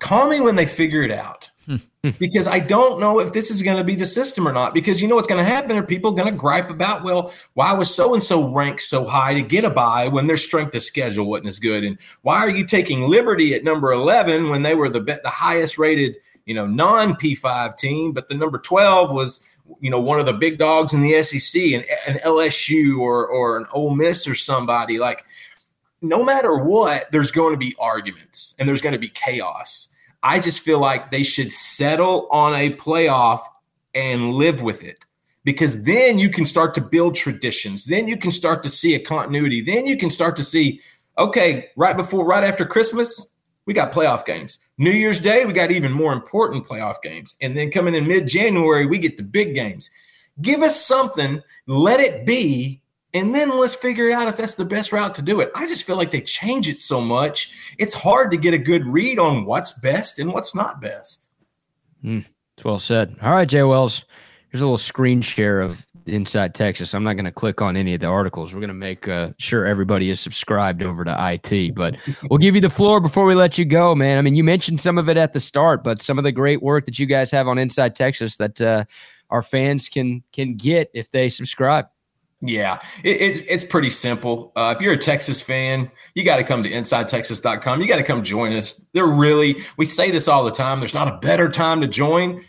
call 0.00 0.28
me 0.28 0.40
when 0.40 0.56
they 0.56 0.66
figure 0.66 1.02
it 1.02 1.10
out 1.10 1.50
because 2.18 2.46
I 2.46 2.58
don't 2.58 3.00
know 3.00 3.20
if 3.20 3.32
this 3.32 3.50
is 3.50 3.62
going 3.62 3.76
to 3.76 3.84
be 3.84 3.94
the 3.94 4.06
system 4.06 4.46
or 4.46 4.52
not. 4.52 4.74
Because 4.74 5.00
you 5.00 5.08
know 5.08 5.14
what's 5.14 5.26
going 5.26 5.44
to 5.44 5.50
happen 5.50 5.76
are 5.76 5.82
people 5.82 6.12
going 6.12 6.28
to 6.30 6.36
gripe 6.36 6.70
about, 6.70 7.02
well, 7.02 7.32
why 7.54 7.72
was 7.72 7.94
so 7.94 8.14
and 8.14 8.22
so 8.22 8.48
ranked 8.48 8.82
so 8.82 9.04
high 9.04 9.34
to 9.34 9.42
get 9.42 9.64
a 9.64 9.70
buy 9.70 10.08
when 10.08 10.26
their 10.26 10.36
strength 10.36 10.74
of 10.74 10.82
schedule 10.82 11.26
wasn't 11.26 11.48
as 11.48 11.58
good, 11.58 11.84
and 11.84 11.98
why 12.22 12.38
are 12.38 12.50
you 12.50 12.66
taking 12.66 13.02
Liberty 13.02 13.54
at 13.54 13.64
number 13.64 13.92
eleven 13.92 14.48
when 14.48 14.62
they 14.62 14.74
were 14.74 14.88
the 14.88 15.00
the 15.00 15.20
highest 15.26 15.78
rated, 15.78 16.16
you 16.46 16.54
know, 16.54 16.66
non 16.66 17.16
P 17.16 17.34
five 17.34 17.76
team, 17.76 18.12
but 18.12 18.28
the 18.28 18.34
number 18.34 18.58
twelve 18.58 19.12
was 19.12 19.40
you 19.80 19.90
know 19.90 20.00
one 20.00 20.18
of 20.18 20.26
the 20.26 20.32
big 20.32 20.58
dogs 20.58 20.92
in 20.92 21.00
the 21.00 21.22
SEC 21.22 21.62
and 21.62 21.84
an 22.06 22.16
LSU 22.24 22.98
or 22.98 23.26
or 23.26 23.56
an 23.56 23.66
Ole 23.72 23.94
Miss 23.94 24.26
or 24.26 24.34
somebody 24.34 24.98
like. 24.98 25.24
No 26.02 26.24
matter 26.24 26.56
what, 26.56 27.12
there's 27.12 27.30
going 27.30 27.52
to 27.52 27.58
be 27.58 27.76
arguments 27.78 28.54
and 28.58 28.66
there's 28.66 28.80
going 28.80 28.94
to 28.94 28.98
be 28.98 29.10
chaos 29.10 29.89
I 30.22 30.38
just 30.38 30.60
feel 30.60 30.78
like 30.78 31.10
they 31.10 31.22
should 31.22 31.50
settle 31.50 32.28
on 32.30 32.54
a 32.54 32.74
playoff 32.74 33.40
and 33.94 34.34
live 34.34 34.62
with 34.62 34.84
it 34.84 35.04
because 35.44 35.84
then 35.84 36.18
you 36.18 36.28
can 36.28 36.44
start 36.44 36.74
to 36.74 36.80
build 36.80 37.14
traditions. 37.14 37.84
Then 37.84 38.06
you 38.06 38.16
can 38.16 38.30
start 38.30 38.62
to 38.64 38.70
see 38.70 38.94
a 38.94 39.00
continuity. 39.00 39.60
Then 39.60 39.86
you 39.86 39.96
can 39.96 40.10
start 40.10 40.36
to 40.36 40.44
see, 40.44 40.80
okay, 41.18 41.70
right 41.76 41.96
before, 41.96 42.24
right 42.24 42.44
after 42.44 42.66
Christmas, 42.66 43.34
we 43.66 43.74
got 43.74 43.92
playoff 43.92 44.24
games. 44.24 44.58
New 44.78 44.90
Year's 44.90 45.20
Day, 45.20 45.44
we 45.44 45.52
got 45.52 45.70
even 45.70 45.92
more 45.92 46.12
important 46.12 46.66
playoff 46.66 47.02
games. 47.02 47.36
And 47.40 47.56
then 47.56 47.70
coming 47.70 47.94
in 47.94 48.06
mid 48.06 48.26
January, 48.26 48.86
we 48.86 48.98
get 48.98 49.16
the 49.16 49.22
big 49.22 49.54
games. 49.54 49.90
Give 50.40 50.62
us 50.62 50.84
something, 50.84 51.42
let 51.66 52.00
it 52.00 52.26
be, 52.26 52.79
and 53.12 53.34
then 53.34 53.50
let's 53.58 53.74
figure 53.74 54.10
out 54.12 54.28
if 54.28 54.36
that's 54.36 54.54
the 54.54 54.64
best 54.64 54.92
route 54.92 55.14
to 55.16 55.22
do 55.22 55.40
it. 55.40 55.50
I 55.54 55.66
just 55.66 55.84
feel 55.84 55.96
like 55.96 56.10
they 56.10 56.20
change 56.20 56.68
it 56.68 56.78
so 56.78 57.00
much. 57.00 57.52
It's 57.78 57.92
hard 57.92 58.30
to 58.30 58.36
get 58.36 58.54
a 58.54 58.58
good 58.58 58.86
read 58.86 59.18
on 59.18 59.44
what's 59.44 59.78
best 59.80 60.18
and 60.18 60.32
what's 60.32 60.54
not 60.54 60.80
best. 60.80 61.28
Mm, 62.04 62.24
it's 62.56 62.64
well 62.64 62.78
said. 62.78 63.16
All 63.20 63.32
right, 63.32 63.48
Jay 63.48 63.62
Wells. 63.62 64.04
Here's 64.50 64.60
a 64.60 64.64
little 64.64 64.78
screen 64.78 65.22
share 65.22 65.60
of 65.60 65.86
Inside 66.06 66.54
Texas. 66.54 66.94
I'm 66.94 67.04
not 67.04 67.14
going 67.14 67.24
to 67.24 67.32
click 67.32 67.60
on 67.60 67.76
any 67.76 67.94
of 67.94 68.00
the 68.00 68.06
articles. 68.06 68.52
We're 68.52 68.60
going 68.60 68.68
to 68.68 68.74
make 68.74 69.06
uh, 69.06 69.30
sure 69.38 69.66
everybody 69.66 70.10
is 70.10 70.20
subscribed 70.20 70.82
over 70.82 71.04
to 71.04 71.40
IT, 71.44 71.74
but 71.74 71.96
we'll 72.30 72.38
give 72.38 72.54
you 72.54 72.60
the 72.60 72.70
floor 72.70 73.00
before 73.00 73.26
we 73.26 73.34
let 73.34 73.58
you 73.58 73.64
go, 73.64 73.94
man. 73.94 74.18
I 74.18 74.22
mean, 74.22 74.34
you 74.34 74.44
mentioned 74.44 74.80
some 74.80 74.98
of 74.98 75.08
it 75.08 75.16
at 75.16 75.32
the 75.32 75.40
start, 75.40 75.84
but 75.84 76.02
some 76.02 76.18
of 76.18 76.24
the 76.24 76.32
great 76.32 76.62
work 76.62 76.84
that 76.86 76.98
you 76.98 77.06
guys 77.06 77.30
have 77.30 77.48
on 77.48 77.58
Inside 77.58 77.94
Texas 77.94 78.36
that 78.38 78.60
uh, 78.60 78.84
our 79.30 79.42
fans 79.42 79.88
can 79.88 80.22
can 80.32 80.56
get 80.56 80.90
if 80.94 81.10
they 81.10 81.28
subscribe. 81.28 81.86
Yeah, 82.42 82.80
it, 83.04 83.20
it's 83.20 83.40
it's 83.46 83.64
pretty 83.64 83.90
simple. 83.90 84.52
Uh, 84.56 84.74
if 84.74 84.82
you're 84.82 84.94
a 84.94 84.98
Texas 84.98 85.42
fan, 85.42 85.90
you 86.14 86.24
got 86.24 86.36
to 86.36 86.44
come 86.44 86.62
to 86.62 86.70
InsideTexas.com. 86.70 87.82
You 87.82 87.88
got 87.88 87.96
to 87.96 88.02
come 88.02 88.24
join 88.24 88.54
us. 88.54 88.86
They're 88.94 89.06
really 89.06 89.62
we 89.76 89.84
say 89.84 90.10
this 90.10 90.26
all 90.26 90.44
the 90.44 90.50
time. 90.50 90.80
There's 90.80 90.94
not 90.94 91.08
a 91.08 91.18
better 91.18 91.50
time 91.50 91.82
to 91.82 91.86
join, 91.86 92.42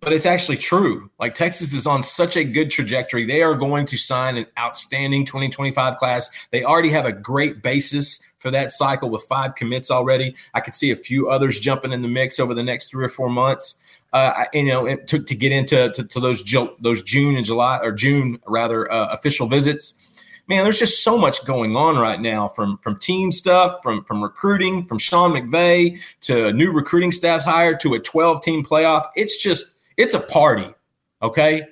but 0.00 0.12
it's 0.12 0.26
actually 0.26 0.56
true. 0.56 1.10
Like 1.20 1.34
Texas 1.34 1.72
is 1.74 1.86
on 1.86 2.02
such 2.02 2.36
a 2.36 2.42
good 2.42 2.72
trajectory. 2.72 3.24
They 3.24 3.42
are 3.42 3.54
going 3.54 3.86
to 3.86 3.96
sign 3.96 4.36
an 4.36 4.46
outstanding 4.58 5.24
2025 5.24 5.96
class. 5.96 6.28
They 6.50 6.64
already 6.64 6.90
have 6.90 7.06
a 7.06 7.12
great 7.12 7.62
basis 7.62 8.20
for 8.40 8.50
that 8.50 8.72
cycle 8.72 9.10
with 9.10 9.22
five 9.24 9.54
commits 9.54 9.92
already. 9.92 10.34
I 10.54 10.60
could 10.60 10.74
see 10.74 10.90
a 10.90 10.96
few 10.96 11.28
others 11.28 11.60
jumping 11.60 11.92
in 11.92 12.02
the 12.02 12.08
mix 12.08 12.40
over 12.40 12.54
the 12.54 12.64
next 12.64 12.90
three 12.90 13.04
or 13.04 13.10
four 13.10 13.30
months 13.30 13.76
uh, 14.12 14.44
you 14.52 14.64
know, 14.64 14.86
it 14.86 15.06
took 15.06 15.26
to 15.26 15.34
get 15.34 15.52
into 15.52 15.90
to, 15.92 16.04
to 16.04 16.20
those 16.20 16.42
those 16.80 17.02
June 17.02 17.36
and 17.36 17.44
July 17.44 17.78
or 17.82 17.92
June 17.92 18.40
rather 18.46 18.90
uh, 18.90 19.06
official 19.06 19.46
visits. 19.46 20.06
Man, 20.48 20.64
there's 20.64 20.80
just 20.80 21.04
so 21.04 21.16
much 21.16 21.44
going 21.44 21.76
on 21.76 21.96
right 21.96 22.20
now 22.20 22.48
from 22.48 22.76
from 22.78 22.98
team 22.98 23.30
stuff, 23.30 23.82
from 23.82 24.04
from 24.04 24.22
recruiting, 24.22 24.84
from 24.84 24.98
Sean 24.98 25.32
McVay 25.32 26.00
to 26.22 26.52
new 26.52 26.72
recruiting 26.72 27.12
staffs 27.12 27.44
hired 27.44 27.78
to 27.80 27.94
a 27.94 28.00
12 28.00 28.42
team 28.42 28.64
playoff. 28.64 29.06
It's 29.14 29.40
just 29.40 29.76
it's 29.96 30.14
a 30.14 30.20
party, 30.20 30.74
okay? 31.22 31.66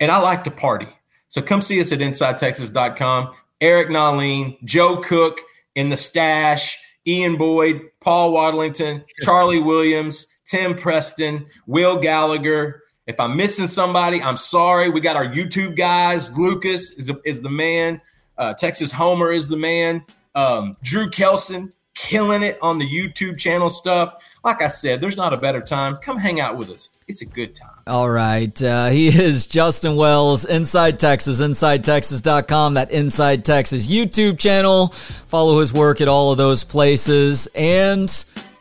And 0.00 0.10
I 0.10 0.18
like 0.18 0.44
to 0.44 0.50
party. 0.50 0.88
So 1.28 1.40
come 1.42 1.60
see 1.60 1.80
us 1.80 1.92
at 1.92 2.00
InsideTexas.com. 2.00 3.32
Eric 3.60 3.88
Nahlin, 3.88 4.62
Joe 4.64 4.98
Cook 4.98 5.40
in 5.74 5.88
the 5.88 5.96
stash, 5.96 6.78
Ian 7.06 7.36
Boyd, 7.36 7.82
Paul 8.00 8.32
Wadlington, 8.32 9.04
Charlie 9.22 9.62
Williams. 9.62 10.26
Tim 10.46 10.76
Preston, 10.76 11.46
Will 11.66 11.98
Gallagher. 11.98 12.82
If 13.06 13.20
I'm 13.20 13.36
missing 13.36 13.68
somebody, 13.68 14.22
I'm 14.22 14.36
sorry. 14.36 14.88
We 14.88 15.00
got 15.00 15.16
our 15.16 15.26
YouTube 15.26 15.76
guys. 15.76 16.36
Lucas 16.38 16.92
is, 16.92 17.10
is 17.24 17.42
the 17.42 17.50
man. 17.50 18.00
Uh, 18.38 18.54
Texas 18.54 18.92
Homer 18.92 19.32
is 19.32 19.48
the 19.48 19.56
man. 19.56 20.04
Um, 20.34 20.76
Drew 20.82 21.10
Kelson 21.10 21.72
killing 21.96 22.42
it 22.42 22.58
on 22.62 22.78
the 22.78 22.86
YouTube 22.86 23.38
channel 23.38 23.68
stuff. 23.68 24.22
Like 24.44 24.62
I 24.62 24.68
said, 24.68 25.00
there's 25.00 25.16
not 25.16 25.32
a 25.32 25.36
better 25.36 25.60
time. 25.60 25.96
Come 25.96 26.18
hang 26.18 26.38
out 26.38 26.56
with 26.56 26.70
us. 26.70 26.90
It's 27.08 27.22
a 27.22 27.26
good 27.26 27.56
time. 27.56 27.70
All 27.86 28.08
right. 28.08 28.62
Uh, 28.62 28.90
he 28.90 29.08
is 29.20 29.46
Justin 29.46 29.96
Wells, 29.96 30.44
Inside 30.44 31.00
Texas, 31.00 31.40
InsideTexas.com, 31.40 32.74
that 32.74 32.92
Inside 32.92 33.44
Texas 33.44 33.88
YouTube 33.88 34.38
channel. 34.38 34.88
Follow 34.88 35.58
his 35.58 35.72
work 35.72 36.00
at 36.00 36.06
all 36.06 36.30
of 36.30 36.38
those 36.38 36.62
places. 36.62 37.48
And 37.56 38.08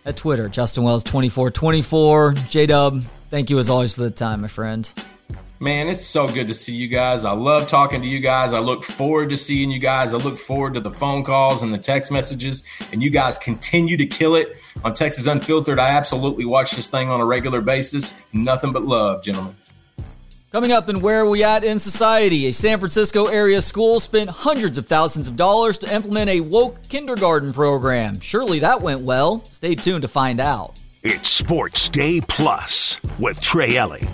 at 0.05 0.17
Twitter, 0.17 0.49
Justin 0.49 0.83
Wells 0.83 1.03
2424. 1.03 2.33
J 2.49 2.65
Dub, 2.65 3.03
thank 3.29 3.49
you 3.49 3.59
as 3.59 3.69
always 3.69 3.93
for 3.93 4.01
the 4.01 4.09
time, 4.09 4.41
my 4.41 4.47
friend. 4.47 4.91
Man, 5.61 5.87
it's 5.87 6.05
so 6.05 6.27
good 6.27 6.49
to 6.49 6.53
see 6.53 6.73
you 6.73 6.89
guys. 6.89 7.23
I 7.23 7.31
love 7.31 7.69
talking 7.69 8.01
to 8.01 8.07
you 8.07 8.19
guys. 8.19 8.51
I 8.51 8.59
look 8.59 8.83
forward 8.83 9.29
to 9.29 9.37
seeing 9.37 9.71
you 9.71 9.79
guys. 9.79 10.13
I 10.13 10.17
look 10.17 10.37
forward 10.37 10.73
to 10.73 10.81
the 10.81 10.91
phone 10.91 11.23
calls 11.23 11.63
and 11.63 11.73
the 11.73 11.77
text 11.77 12.11
messages. 12.11 12.65
And 12.91 13.01
you 13.01 13.09
guys 13.09 13.37
continue 13.37 13.95
to 13.95 14.05
kill 14.05 14.35
it 14.35 14.57
on 14.83 14.93
Texas 14.93 15.27
Unfiltered. 15.27 15.79
I 15.79 15.91
absolutely 15.91 16.43
watch 16.43 16.71
this 16.71 16.89
thing 16.89 17.09
on 17.09 17.21
a 17.21 17.25
regular 17.25 17.61
basis. 17.61 18.15
Nothing 18.33 18.73
but 18.73 18.83
love, 18.83 19.23
gentlemen. 19.23 19.55
Coming 20.51 20.73
up 20.73 20.89
in 20.89 20.99
Where 20.99 21.21
Are 21.21 21.29
We 21.29 21.41
At 21.43 21.63
in 21.63 21.79
Society, 21.79 22.47
a 22.47 22.53
San 22.53 22.77
Francisco 22.79 23.27
area 23.27 23.61
school 23.61 24.01
spent 24.01 24.29
hundreds 24.29 24.77
of 24.77 24.87
thousands 24.87 25.29
of 25.29 25.37
dollars 25.37 25.77
to 25.79 25.93
implement 25.93 26.29
a 26.29 26.41
woke 26.41 26.85
kindergarten 26.89 27.53
program. 27.53 28.19
Surely 28.19 28.59
that 28.59 28.81
went 28.81 29.01
well. 29.01 29.45
Stay 29.51 29.75
tuned 29.75 30.01
to 30.01 30.09
find 30.09 30.41
out. 30.41 30.75
It's 31.01 31.29
Sports 31.29 31.87
Day 31.87 32.19
Plus 32.19 32.99
with 33.19 33.39
Trey 33.39 33.77
Elling. 33.77 34.07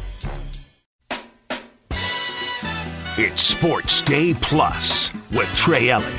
It's 3.24 3.44
Sports 3.44 4.02
Day 4.02 4.34
Plus 4.34 5.14
with 5.30 5.48
Trey 5.56 5.92
Elling. 5.92 6.12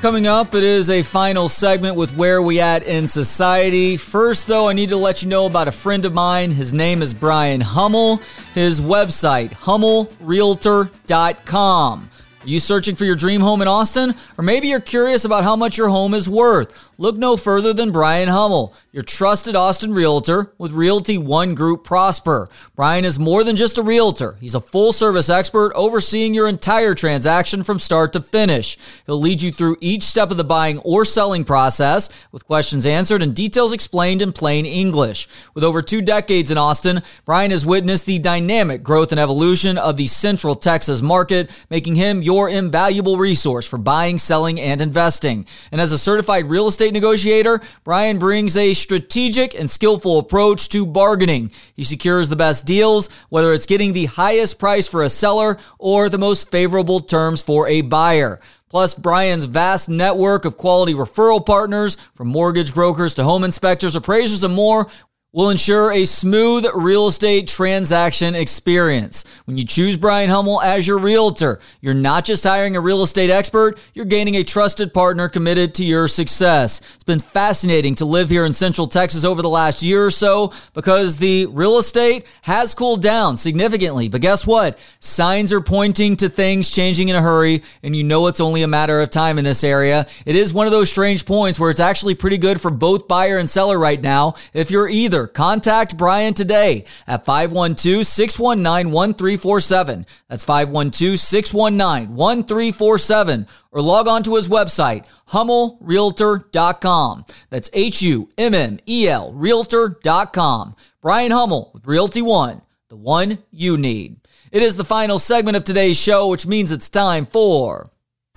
Coming 0.00 0.26
up, 0.26 0.54
it 0.54 0.64
is 0.64 0.88
a 0.88 1.02
final 1.02 1.50
segment 1.50 1.94
with 1.94 2.16
Where 2.16 2.40
We 2.40 2.58
At 2.58 2.84
in 2.84 3.06
Society. 3.06 3.98
First, 3.98 4.46
though, 4.46 4.70
I 4.70 4.72
need 4.72 4.88
to 4.88 4.96
let 4.96 5.22
you 5.22 5.28
know 5.28 5.44
about 5.44 5.68
a 5.68 5.70
friend 5.70 6.06
of 6.06 6.14
mine. 6.14 6.52
His 6.52 6.72
name 6.72 7.02
is 7.02 7.12
Brian 7.12 7.60
Hummel. 7.60 8.22
His 8.54 8.80
website, 8.80 9.50
hummelrealtor.com. 9.50 12.10
You 12.44 12.58
searching 12.58 12.96
for 12.96 13.04
your 13.04 13.14
dream 13.14 13.40
home 13.40 13.62
in 13.62 13.68
Austin? 13.68 14.14
Or 14.36 14.42
maybe 14.42 14.66
you're 14.66 14.80
curious 14.80 15.24
about 15.24 15.44
how 15.44 15.54
much 15.54 15.78
your 15.78 15.88
home 15.88 16.12
is 16.12 16.28
worth? 16.28 16.90
Look 16.98 17.16
no 17.16 17.36
further 17.36 17.72
than 17.72 17.92
Brian 17.92 18.28
Hummel, 18.28 18.74
your 18.92 19.02
trusted 19.02 19.54
Austin 19.54 19.94
realtor 19.94 20.52
with 20.58 20.72
Realty 20.72 21.18
One 21.18 21.54
Group 21.54 21.84
Prosper. 21.84 22.48
Brian 22.74 23.04
is 23.04 23.18
more 23.18 23.44
than 23.44 23.56
just 23.56 23.78
a 23.78 23.82
realtor. 23.82 24.36
He's 24.40 24.54
a 24.54 24.60
full 24.60 24.92
service 24.92 25.28
expert 25.28 25.72
overseeing 25.74 26.34
your 26.34 26.48
entire 26.48 26.94
transaction 26.94 27.62
from 27.62 27.78
start 27.78 28.12
to 28.12 28.20
finish. 28.20 28.76
He'll 29.06 29.20
lead 29.20 29.42
you 29.42 29.52
through 29.52 29.76
each 29.80 30.02
step 30.02 30.30
of 30.30 30.36
the 30.36 30.44
buying 30.44 30.78
or 30.80 31.04
selling 31.04 31.44
process 31.44 32.10
with 32.32 32.46
questions 32.46 32.86
answered 32.86 33.22
and 33.22 33.34
details 33.34 33.72
explained 33.72 34.22
in 34.22 34.32
plain 34.32 34.66
English. 34.66 35.28
With 35.54 35.64
over 35.64 35.82
two 35.82 36.02
decades 36.02 36.50
in 36.50 36.58
Austin, 36.58 37.02
Brian 37.24 37.52
has 37.52 37.66
witnessed 37.66 38.06
the 38.06 38.18
dynamic 38.18 38.82
growth 38.82 39.12
and 39.12 39.20
evolution 39.20 39.78
of 39.78 39.96
the 39.96 40.06
Central 40.06 40.54
Texas 40.54 41.02
market, 41.02 41.50
making 41.70 41.94
him 41.96 42.22
your 42.22 42.31
your 42.32 42.48
invaluable 42.48 43.18
resource 43.18 43.68
for 43.68 43.76
buying, 43.76 44.16
selling, 44.16 44.58
and 44.58 44.80
investing. 44.80 45.44
And 45.70 45.82
as 45.82 45.92
a 45.92 45.98
certified 45.98 46.48
real 46.48 46.66
estate 46.66 46.94
negotiator, 46.94 47.60
Brian 47.84 48.18
brings 48.18 48.56
a 48.56 48.72
strategic 48.72 49.54
and 49.54 49.68
skillful 49.68 50.18
approach 50.18 50.70
to 50.70 50.86
bargaining. 50.86 51.52
He 51.74 51.84
secures 51.84 52.30
the 52.30 52.36
best 52.36 52.64
deals, 52.64 53.10
whether 53.28 53.52
it's 53.52 53.66
getting 53.66 53.92
the 53.92 54.06
highest 54.06 54.58
price 54.58 54.88
for 54.88 55.02
a 55.02 55.10
seller 55.10 55.58
or 55.78 56.08
the 56.08 56.16
most 56.16 56.50
favorable 56.50 57.00
terms 57.00 57.42
for 57.42 57.68
a 57.68 57.82
buyer. 57.82 58.40
Plus, 58.70 58.94
Brian's 58.94 59.44
vast 59.44 59.90
network 59.90 60.46
of 60.46 60.56
quality 60.56 60.94
referral 60.94 61.44
partners, 61.44 61.98
from 62.14 62.28
mortgage 62.28 62.72
brokers 62.72 63.14
to 63.16 63.24
home 63.24 63.44
inspectors, 63.44 63.94
appraisers, 63.94 64.42
and 64.42 64.54
more, 64.54 64.88
will 65.32 65.48
ensure 65.48 65.90
a 65.90 66.04
smooth 66.04 66.66
real 66.74 67.06
estate 67.06 67.48
transaction 67.48 68.34
experience. 68.34 69.24
When 69.46 69.56
you 69.56 69.64
choose 69.64 69.96
Brian 69.96 70.28
Hummel 70.28 70.60
as 70.60 70.86
your 70.86 70.98
realtor, 70.98 71.58
you're 71.80 71.94
not 71.94 72.26
just 72.26 72.44
hiring 72.44 72.76
a 72.76 72.80
real 72.80 73.02
estate 73.02 73.30
expert, 73.30 73.78
you're 73.94 74.04
gaining 74.04 74.34
a 74.34 74.44
trusted 74.44 74.92
partner 74.92 75.30
committed 75.30 75.74
to 75.76 75.84
your 75.84 76.06
success. 76.06 76.82
It's 76.94 77.04
been 77.04 77.18
fascinating 77.18 77.94
to 77.94 78.04
live 78.04 78.28
here 78.28 78.44
in 78.44 78.52
Central 78.52 78.86
Texas 78.86 79.24
over 79.24 79.40
the 79.40 79.48
last 79.48 79.82
year 79.82 80.04
or 80.04 80.10
so 80.10 80.52
because 80.74 81.16
the 81.16 81.46
real 81.46 81.78
estate 81.78 82.26
has 82.42 82.74
cooled 82.74 83.00
down 83.00 83.38
significantly. 83.38 84.10
But 84.10 84.20
guess 84.20 84.46
what? 84.46 84.78
Signs 85.00 85.50
are 85.50 85.62
pointing 85.62 86.14
to 86.16 86.28
things 86.28 86.70
changing 86.70 87.08
in 87.08 87.16
a 87.16 87.22
hurry, 87.22 87.62
and 87.82 87.96
you 87.96 88.04
know 88.04 88.26
it's 88.26 88.40
only 88.40 88.62
a 88.62 88.68
matter 88.68 89.00
of 89.00 89.08
time 89.08 89.38
in 89.38 89.44
this 89.44 89.64
area. 89.64 90.06
It 90.26 90.36
is 90.36 90.52
one 90.52 90.66
of 90.66 90.72
those 90.72 90.90
strange 90.90 91.24
points 91.24 91.58
where 91.58 91.70
it's 91.70 91.80
actually 91.80 92.16
pretty 92.16 92.36
good 92.36 92.60
for 92.60 92.70
both 92.70 93.08
buyer 93.08 93.38
and 93.38 93.48
seller 93.48 93.78
right 93.78 94.00
now 94.00 94.34
if 94.52 94.70
you're 94.70 94.90
either 94.90 95.21
contact 95.26 95.96
Brian 95.96 96.34
today 96.34 96.84
at 97.06 97.24
512 97.24 98.06
619 98.06 98.92
1347. 98.92 100.06
That's 100.28 100.44
512 100.44 101.18
619 101.18 102.14
1347. 102.14 103.46
Or 103.70 103.80
log 103.80 104.08
on 104.08 104.22
to 104.24 104.34
his 104.34 104.48
website, 104.48 105.06
hummelrealtor.com. 105.28 107.24
That's 107.50 107.70
H 107.72 108.02
U 108.02 108.28
M 108.36 108.54
M 108.54 108.78
E 108.86 109.08
L 109.08 109.32
realtor.com. 109.32 110.76
Brian 111.00 111.32
Hummel 111.32 111.70
with 111.74 111.86
Realty 111.86 112.22
One, 112.22 112.62
the 112.88 112.96
one 112.96 113.38
you 113.50 113.76
need. 113.76 114.16
It 114.52 114.62
is 114.62 114.76
the 114.76 114.84
final 114.84 115.18
segment 115.18 115.56
of 115.56 115.64
today's 115.64 115.98
show, 115.98 116.28
which 116.28 116.46
means 116.46 116.70
it's 116.70 116.88
time 116.88 117.26
for. 117.26 117.90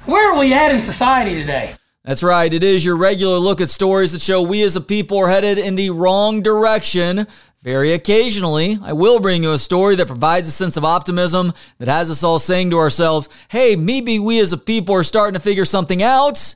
Where 0.05 0.31
are 0.31 0.39
we 0.39 0.53
at 0.53 0.71
in 0.71 0.79
society 0.79 1.35
today? 1.35 1.75
That's 2.05 2.21
right. 2.21 2.53
It 2.53 2.63
is 2.63 2.85
your 2.85 2.97
regular 2.97 3.39
look 3.39 3.59
at 3.59 3.71
stories 3.71 4.11
that 4.11 4.21
show 4.21 4.39
we 4.39 4.61
as 4.61 4.75
a 4.75 4.81
people 4.81 5.17
are 5.17 5.29
headed 5.29 5.57
in 5.57 5.73
the 5.73 5.89
wrong 5.89 6.43
direction. 6.43 7.25
Very 7.63 7.93
occasionally, 7.93 8.77
I 8.83 8.93
will 8.93 9.19
bring 9.19 9.41
you 9.41 9.53
a 9.53 9.57
story 9.57 9.95
that 9.95 10.05
provides 10.05 10.47
a 10.47 10.51
sense 10.51 10.77
of 10.77 10.85
optimism 10.85 11.51
that 11.79 11.87
has 11.87 12.11
us 12.11 12.23
all 12.23 12.37
saying 12.37 12.69
to 12.69 12.77
ourselves, 12.77 13.27
hey, 13.47 13.75
maybe 13.75 14.19
we 14.19 14.39
as 14.39 14.53
a 14.53 14.57
people 14.59 14.93
are 14.93 15.01
starting 15.01 15.33
to 15.33 15.39
figure 15.39 15.65
something 15.65 16.03
out. 16.03 16.53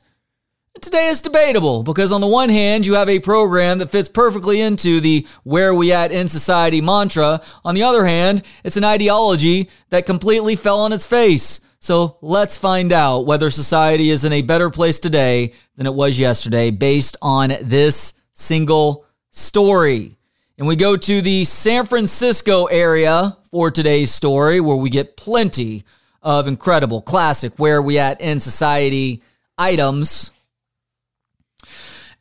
Today 0.80 1.08
is 1.08 1.20
debatable 1.20 1.82
because, 1.82 2.10
on 2.10 2.22
the 2.22 2.26
one 2.26 2.48
hand, 2.48 2.86
you 2.86 2.94
have 2.94 3.08
a 3.08 3.18
program 3.18 3.78
that 3.78 3.90
fits 3.90 4.08
perfectly 4.08 4.60
into 4.60 5.00
the 5.00 5.26
where 5.44 5.74
we 5.74 5.92
at 5.92 6.10
in 6.10 6.26
society 6.26 6.80
mantra. 6.80 7.42
On 7.64 7.74
the 7.74 7.82
other 7.82 8.06
hand, 8.06 8.42
it's 8.64 8.78
an 8.78 8.84
ideology 8.84 9.68
that 9.90 10.06
completely 10.06 10.56
fell 10.56 10.80
on 10.80 10.92
its 10.92 11.04
face. 11.04 11.60
So 11.80 12.16
let's 12.22 12.56
find 12.56 12.92
out 12.92 13.26
whether 13.26 13.50
society 13.50 14.10
is 14.10 14.24
in 14.24 14.32
a 14.32 14.42
better 14.42 14.70
place 14.70 14.98
today 14.98 15.52
than 15.76 15.86
it 15.86 15.94
was 15.94 16.18
yesterday 16.18 16.70
based 16.70 17.16
on 17.20 17.52
this 17.62 18.14
single 18.32 19.04
story. 19.30 20.18
And 20.56 20.66
we 20.66 20.76
go 20.76 20.96
to 20.96 21.20
the 21.20 21.44
San 21.44 21.84
Francisco 21.84 22.64
area 22.66 23.36
for 23.50 23.70
today's 23.70 24.14
story, 24.14 24.60
where 24.60 24.76
we 24.76 24.88
get 24.88 25.16
plenty 25.16 25.84
of 26.22 26.48
incredible 26.48 27.02
classic 27.02 27.52
where 27.58 27.82
we 27.82 27.98
at 27.98 28.20
in 28.20 28.40
society 28.40 29.22
items. 29.58 30.32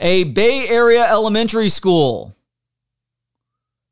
A 0.01 0.23
Bay 0.23 0.65
Area 0.65 1.05
elementary 1.05 1.67
school 1.67 2.33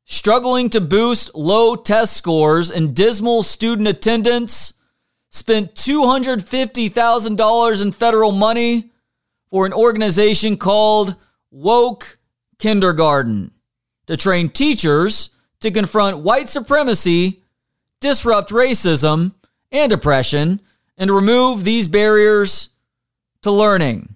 struggling 0.06 0.70
to 0.70 0.80
boost 0.80 1.34
low 1.34 1.76
test 1.76 2.16
scores 2.16 2.70
and 2.70 2.96
dismal 2.96 3.42
student 3.42 3.86
attendance 3.86 4.72
spent 5.28 5.74
$250,000 5.74 7.82
in 7.82 7.92
federal 7.92 8.32
money 8.32 8.90
for 9.50 9.66
an 9.66 9.74
organization 9.74 10.56
called 10.56 11.14
Woke 11.50 12.18
Kindergarten 12.58 13.50
to 14.06 14.16
train 14.16 14.48
teachers 14.48 15.36
to 15.60 15.70
confront 15.70 16.20
white 16.20 16.48
supremacy, 16.48 17.42
disrupt 18.00 18.50
racism 18.50 19.34
and 19.70 19.92
oppression, 19.92 20.62
and 20.96 21.10
remove 21.10 21.64
these 21.64 21.86
barriers 21.86 22.70
to 23.42 23.50
learning. 23.50 24.14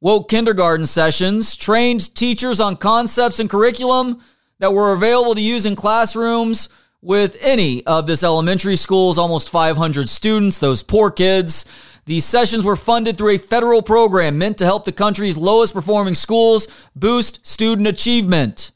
Woke 0.00 0.28
kindergarten 0.28 0.86
sessions 0.86 1.56
trained 1.56 2.14
teachers 2.14 2.60
on 2.60 2.76
concepts 2.76 3.40
and 3.40 3.50
curriculum 3.50 4.22
that 4.60 4.72
were 4.72 4.92
available 4.92 5.34
to 5.34 5.40
use 5.40 5.66
in 5.66 5.74
classrooms 5.74 6.68
with 7.00 7.36
any 7.40 7.84
of 7.86 8.06
this 8.06 8.22
elementary 8.22 8.76
school's 8.76 9.18
almost 9.18 9.50
500 9.50 10.08
students, 10.08 10.58
those 10.58 10.82
poor 10.82 11.10
kids. 11.10 11.64
These 12.06 12.24
sessions 12.24 12.64
were 12.64 12.76
funded 12.76 13.18
through 13.18 13.34
a 13.34 13.38
federal 13.38 13.82
program 13.82 14.38
meant 14.38 14.58
to 14.58 14.64
help 14.64 14.84
the 14.84 14.92
country's 14.92 15.36
lowest 15.36 15.74
performing 15.74 16.14
schools 16.14 16.68
boost 16.94 17.44
student 17.46 17.86
achievement. 17.88 18.70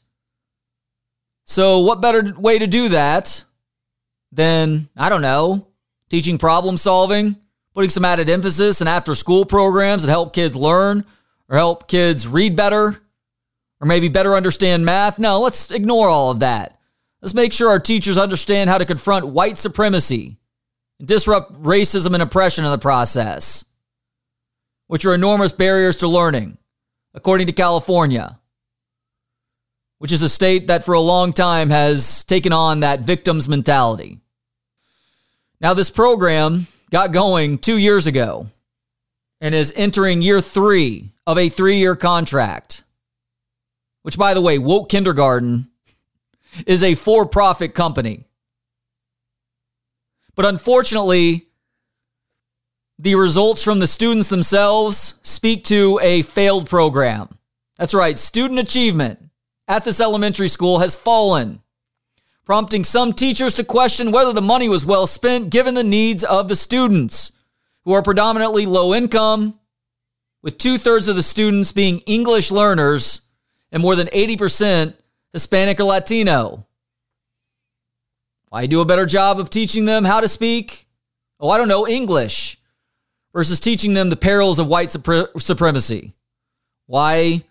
So, 1.45 1.79
what 1.79 2.01
better 2.01 2.33
way 2.37 2.59
to 2.59 2.67
do 2.67 2.89
that 2.89 3.43
than, 4.31 4.89
I 4.95 5.09
don't 5.09 5.21
know, 5.21 5.67
teaching 6.09 6.37
problem 6.37 6.77
solving, 6.77 7.37
putting 7.73 7.89
some 7.89 8.05
added 8.05 8.29
emphasis 8.29 8.81
in 8.81 8.87
after 8.87 9.15
school 9.15 9.45
programs 9.45 10.03
that 10.03 10.09
help 10.09 10.33
kids 10.33 10.55
learn 10.55 11.05
or 11.49 11.57
help 11.57 11.87
kids 11.87 12.27
read 12.27 12.55
better 12.55 13.01
or 13.79 13.87
maybe 13.87 14.09
better 14.09 14.35
understand 14.35 14.85
math? 14.85 15.19
No, 15.19 15.39
let's 15.39 15.71
ignore 15.71 16.09
all 16.09 16.31
of 16.31 16.39
that. 16.39 16.79
Let's 17.21 17.33
make 17.33 17.53
sure 17.53 17.69
our 17.69 17.79
teachers 17.79 18.17
understand 18.17 18.69
how 18.69 18.77
to 18.77 18.85
confront 18.85 19.27
white 19.27 19.57
supremacy 19.57 20.37
and 20.99 21.07
disrupt 21.07 21.53
racism 21.63 22.13
and 22.13 22.21
oppression 22.21 22.65
in 22.65 22.71
the 22.71 22.77
process, 22.77 23.65
which 24.87 25.05
are 25.05 25.13
enormous 25.13 25.53
barriers 25.53 25.97
to 25.97 26.07
learning, 26.07 26.57
according 27.13 27.47
to 27.47 27.53
California, 27.53 28.39
which 29.99 30.11
is 30.11 30.21
a 30.21 30.27
state 30.29 30.67
that 30.67 30.83
for 30.83 30.93
a 30.93 30.99
long 30.99 31.31
time 31.31 31.69
has 31.69 32.25
taken 32.25 32.51
on 32.51 32.81
that 32.81 32.99
victim's 33.01 33.47
mentality. 33.47 34.19
Now, 35.61 35.73
this 35.73 35.89
program 35.89 36.67
got 36.93 37.11
going 37.11 37.57
two 37.57 37.77
years 37.77 38.05
ago 38.05 38.45
and 39.41 39.55
is 39.55 39.73
entering 39.75 40.21
year 40.21 40.39
three 40.39 41.09
of 41.25 41.39
a 41.39 41.49
three 41.49 41.77
year 41.77 41.95
contract, 41.95 42.83
which, 44.03 44.15
by 44.15 44.35
the 44.35 44.41
way, 44.41 44.59
Woke 44.59 44.89
Kindergarten 44.89 45.71
is 46.67 46.83
a 46.83 46.93
for 46.93 47.25
profit 47.25 47.73
company. 47.73 48.25
But 50.35 50.45
unfortunately, 50.45 51.47
the 52.99 53.15
results 53.15 53.63
from 53.63 53.79
the 53.79 53.87
students 53.87 54.29
themselves 54.29 55.15
speak 55.23 55.63
to 55.65 55.99
a 56.03 56.21
failed 56.21 56.69
program. 56.69 57.39
That's 57.79 57.95
right, 57.95 58.19
student 58.19 58.59
achievement 58.59 59.31
at 59.67 59.83
this 59.83 59.99
elementary 59.99 60.47
school 60.47 60.77
has 60.77 60.93
fallen, 60.93 61.62
prompting 62.45 62.83
some 62.83 63.13
teachers 63.13 63.55
to 63.55 63.63
question 63.63 64.11
whether 64.11 64.33
the 64.33 64.41
money 64.41 64.67
was 64.67 64.85
well 64.85 65.07
spent 65.07 65.49
given 65.49 65.73
the 65.73 65.83
needs 65.83 66.23
of 66.23 66.47
the 66.47 66.55
students, 66.55 67.31
who 67.85 67.93
are 67.93 68.01
predominantly 68.01 68.65
low 68.65 68.93
income, 68.93 69.59
with 70.41 70.57
two 70.57 70.77
thirds 70.77 71.07
of 71.07 71.15
the 71.15 71.23
students 71.23 71.71
being 71.71 71.99
English 71.99 72.51
learners 72.51 73.21
and 73.71 73.81
more 73.81 73.95
than 73.95 74.07
80% 74.07 74.93
Hispanic, 75.31 75.79
or 75.79 75.85
Latino? 75.85 76.67
Why 78.49 78.67
do 78.67 78.81
a 78.81 78.85
better 78.85 79.05
job 79.05 79.39
of 79.39 79.49
teaching 79.49 79.85
them 79.85 80.03
how 80.03 80.19
to 80.19 80.27
speak? 80.27 80.87
Oh, 81.39 81.49
I 81.49 81.57
don't 81.57 81.67
know, 81.67 81.87
English 81.87 82.57
versus 83.33 83.59
teaching 83.59 83.93
them 83.93 84.09
the 84.09 84.15
perils 84.15 84.59
of 84.59 84.67
white 84.67 84.89
supre- 84.89 85.41
supremacy? 85.41 86.13
Why 86.85 87.43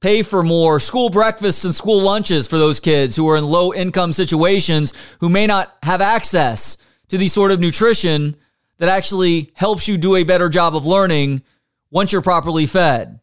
pay 0.00 0.22
for 0.22 0.42
more 0.42 0.78
school 0.80 1.10
breakfasts 1.10 1.64
and 1.64 1.74
school 1.74 2.00
lunches 2.00 2.46
for 2.46 2.58
those 2.58 2.80
kids 2.80 3.16
who 3.16 3.28
are 3.28 3.36
in 3.36 3.44
low 3.44 3.72
income 3.72 4.12
situations 4.12 4.92
who 5.20 5.28
may 5.28 5.46
not 5.46 5.76
have 5.82 6.00
access 6.00 6.78
to 7.08 7.18
the 7.18 7.28
sort 7.28 7.50
of 7.50 7.60
nutrition 7.60 8.36
that 8.78 8.88
actually 8.88 9.50
helps 9.54 9.88
you 9.88 9.98
do 9.98 10.16
a 10.16 10.24
better 10.24 10.48
job 10.48 10.76
of 10.76 10.86
learning 10.86 11.42
once 11.90 12.12
you're 12.12 12.22
properly 12.22 12.66
fed. 12.66 13.20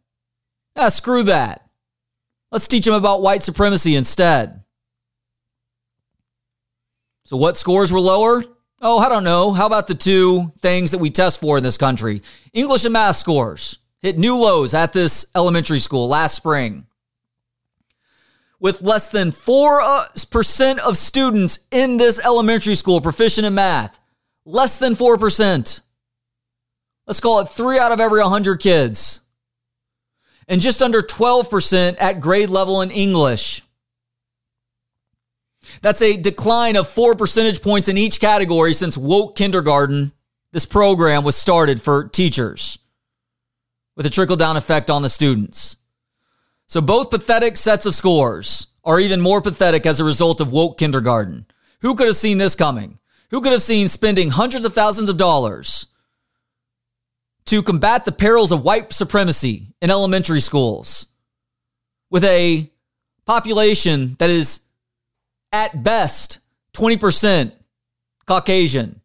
Ah, 0.76 0.90
screw 0.90 1.24
that. 1.24 1.62
Let's 2.52 2.68
teach 2.68 2.86
them 2.86 2.94
about 2.94 3.22
white 3.22 3.42
supremacy 3.42 3.96
instead. 3.96 4.64
So, 7.24 7.38
what 7.38 7.58
scores 7.58 7.92
were 7.92 8.00
lower? 8.00 8.44
Oh, 8.82 9.00
I 9.00 9.10
don't 9.10 9.24
know. 9.24 9.52
How 9.52 9.66
about 9.66 9.88
the 9.88 9.96
two 9.96 10.54
things 10.60 10.92
that 10.92 11.00
we 11.00 11.10
test 11.10 11.40
for 11.40 11.58
in 11.58 11.64
this 11.64 11.78
country? 11.78 12.22
English 12.54 12.86
and 12.86 12.94
math 12.94 13.16
scores 13.16 13.80
hit 14.02 14.18
new 14.18 14.38
lows 14.38 14.74
at 14.74 14.94
this 14.94 15.26
elementary 15.36 15.80
school 15.80 16.08
last 16.08 16.36
spring. 16.36 16.86
With 18.60 18.82
less 18.82 19.10
than 19.10 19.30
4% 19.30 20.78
uh, 20.78 20.82
of 20.88 20.98
students 20.98 21.60
in 21.72 21.98
this 21.98 22.24
elementary 22.26 22.76
school 22.76 23.02
proficient 23.02 23.46
in 23.46 23.56
math. 23.56 24.00
Less 24.46 24.78
than 24.78 24.94
4%. 24.94 25.82
Let's 27.08 27.20
call 27.20 27.40
it 27.42 27.50
three 27.50 27.78
out 27.78 27.92
of 27.92 28.00
every 28.00 28.22
100 28.22 28.60
kids. 28.60 29.22
And 30.48 30.62
just 30.62 30.82
under 30.82 31.02
12% 31.02 31.98
at 32.00 32.22
grade 32.22 32.50
level 32.50 32.82
in 32.82 32.92
English. 32.92 33.62
That's 35.82 36.02
a 36.02 36.16
decline 36.16 36.76
of 36.76 36.88
four 36.88 37.16
percentage 37.16 37.62
points 37.62 37.90
in 37.90 37.98
each 37.98 38.20
category 38.20 38.74
since 38.74 38.98
woke 38.98 39.36
kindergarten. 39.36 40.14
This 40.52 40.66
program 40.66 41.24
was 41.24 41.36
started 41.36 41.82
for 41.82 42.08
teachers 42.08 42.78
with 43.96 44.06
a 44.06 44.10
trickle 44.10 44.36
down 44.36 44.58
effect 44.58 44.90
on 44.90 45.02
the 45.02 45.10
students. 45.10 45.78
So 46.68 46.82
both 46.82 47.10
pathetic 47.10 47.58
sets 47.58 47.86
of 47.86 47.96
scores 47.96 48.68
are 48.84 49.00
even 49.00 49.22
more 49.22 49.42
pathetic 49.42 49.86
as 49.86 50.00
a 50.00 50.06
result 50.06 50.42
of 50.42 50.52
woke 50.52 50.78
kindergarten. 50.78 51.46
Who 51.82 51.96
could 51.96 52.08
have 52.08 52.16
seen 52.16 52.38
this 52.38 52.56
coming? 52.56 53.00
Who 53.32 53.42
could 53.42 53.52
have 53.52 53.62
seen 53.62 53.88
spending 53.88 54.32
hundreds 54.32 54.66
of 54.66 54.74
thousands 54.74 55.10
of 55.10 55.18
dollars 55.18 55.88
to 57.46 57.62
combat 57.62 58.06
the 58.06 58.12
perils 58.12 58.52
of 58.52 58.64
white 58.64 58.92
supremacy 58.92 59.74
in 59.82 59.92
elementary 59.92 60.40
schools 60.40 61.08
with 62.10 62.24
a 62.24 62.72
population 63.26 64.16
that 64.20 64.30
is 64.30 64.62
at 65.52 65.84
best 65.84 66.40
20% 66.74 67.52
Caucasian, 68.26 69.02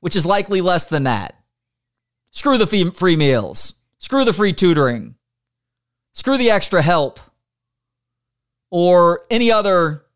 which 0.00 0.16
is 0.16 0.26
likely 0.26 0.60
less 0.60 0.86
than 0.86 1.04
that. 1.04 1.34
Screw 2.30 2.58
the 2.58 2.92
free 2.94 3.16
meals. 3.16 3.74
Screw 4.00 4.24
the 4.24 4.32
free 4.32 4.54
tutoring. 4.54 5.14
Screw 6.14 6.38
the 6.38 6.50
extra 6.50 6.82
help 6.82 7.20
or 8.70 9.20
any 9.30 9.52
other 9.52 10.06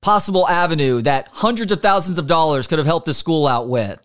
possible 0.00 0.48
avenue 0.48 1.02
that 1.02 1.28
hundreds 1.32 1.72
of 1.72 1.82
thousands 1.82 2.18
of 2.18 2.28
dollars 2.28 2.66
could 2.66 2.78
have 2.78 2.86
helped 2.86 3.06
the 3.06 3.12
school 3.12 3.46
out 3.46 3.68
with. 3.68 4.00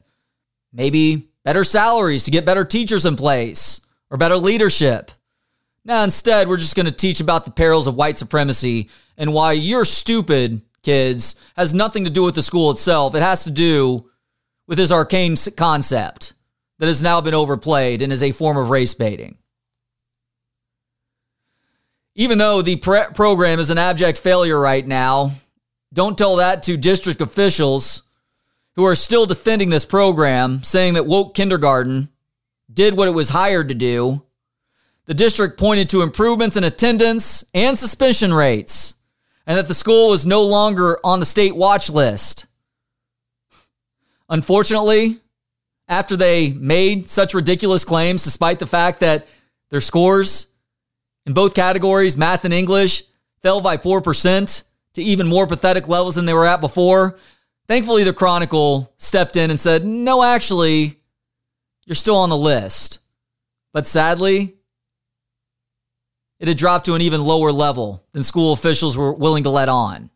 Maybe 0.74 1.30
better 1.44 1.64
salaries 1.64 2.24
to 2.24 2.32
get 2.32 2.46
better 2.46 2.66
teachers 2.66 3.06
in 3.06 3.16
place 3.16 3.80
or 4.10 4.18
better 4.18 4.38
leadership. 4.38 5.12
Now, 5.86 6.04
instead, 6.04 6.48
we're 6.48 6.58
just 6.58 6.76
going 6.76 6.88
to 6.88 6.92
teach 6.92 7.20
about 7.22 7.46
the 7.46 7.52
perils 7.52 7.86
of 7.86 7.96
white 7.96 8.18
supremacy 8.18 8.90
and 9.18 9.34
why 9.34 9.52
you're 9.52 9.86
stupid 9.86 10.64
kids 10.82 11.36
has 11.56 11.76
nothing 11.76 12.06
to 12.06 12.10
do 12.10 12.24
with 12.24 12.36
the 12.36 12.42
school 12.42 12.72
itself. 12.72 13.14
It 13.14 13.22
has 13.22 13.44
to 13.44 13.52
do 13.52 14.10
with 14.68 14.80
this 14.80 14.92
arcane 14.92 15.36
concept 15.56 16.35
that 16.80 16.88
has 16.88 17.02
now 17.02 17.22
been 17.22 17.34
overplayed 17.34 18.02
and 18.02 18.12
is 18.12 18.24
a 18.24 18.32
form 18.32 18.58
of 18.58 18.70
race 18.70 18.94
baiting. 18.94 19.38
Even 22.16 22.38
though 22.38 22.62
the 22.62 22.78
pre- 22.78 23.08
program 23.14 23.60
is 23.60 23.70
an 23.70 23.78
abject 23.78 24.20
failure 24.20 24.60
right 24.60 24.86
now, 24.86 25.32
don't 25.94 26.18
tell 26.18 26.38
that 26.38 26.64
to 26.64 26.78
district 26.78 27.22
officials 27.22 28.04
who 28.76 28.86
are 28.86 28.96
still 28.96 29.26
defending 29.26 29.70
this 29.70 29.86
program, 29.86 30.64
saying 30.64 30.94
that 30.94 31.06
woke 31.06 31.34
kindergarten 31.34 32.10
did 32.74 32.96
what 32.96 33.08
it 33.08 33.12
was 33.12 33.30
hired 33.30 33.70
to 33.70 33.76
do. 33.76 34.24
The 35.06 35.14
district 35.14 35.60
pointed 35.60 35.88
to 35.90 36.02
improvements 36.02 36.58
in 36.58 36.64
attendance 36.64 37.46
and 37.54 37.78
suspension 37.78 38.34
rates 38.34 38.96
and 39.48 39.58
that 39.58 39.68
the 39.68 39.74
school 39.74 40.10
was 40.10 40.26
no 40.26 40.44
longer 40.44 41.00
on 41.04 41.20
the 41.20 41.26
state 41.26 41.56
watch 41.56 41.90
list. 41.90 42.48
Unfortunately, 44.28 45.20
after 45.88 46.16
they 46.16 46.52
made 46.52 47.10
such 47.10 47.34
ridiculous 47.34 47.84
claims, 47.84 48.24
despite 48.24 48.60
the 48.60 48.68
fact 48.68 49.00
that 49.02 49.28
their 49.70 49.82
scores 49.82 50.48
in 51.26 51.34
both 51.34 51.54
categories, 51.54 52.18
math 52.18 52.46
and 52.46 52.54
English, 52.54 53.04
fell 53.42 53.62
by 53.62 53.78
4% 53.78 54.64
to 54.94 55.04
even 55.04 55.28
more 55.28 55.48
pathetic 55.48 55.88
levels 55.88 56.16
than 56.16 56.26
they 56.26 56.34
were 56.34 56.46
at 56.46 56.62
before, 56.62 57.18
thankfully 57.68 58.04
the 58.04 58.14
Chronicle 58.14 58.94
stepped 58.98 59.36
in 59.36 59.50
and 59.50 59.60
said, 59.60 59.86
no, 59.86 60.24
actually, 60.24 61.00
you're 61.86 61.96
still 61.96 62.16
on 62.16 62.30
the 62.30 62.38
list. 62.38 63.00
But 63.74 63.86
sadly, 63.86 64.56
it 66.40 66.48
had 66.48 66.58
dropped 66.58 66.86
to 66.86 66.96
an 66.96 67.02
even 67.02 67.24
lower 67.24 67.52
level 67.52 68.04
than 68.12 68.24
school 68.24 68.54
officials 68.54 68.98
were 68.98 69.12
willing 69.12 69.44
to 69.44 69.50
let 69.50 69.70
on. 69.70 70.10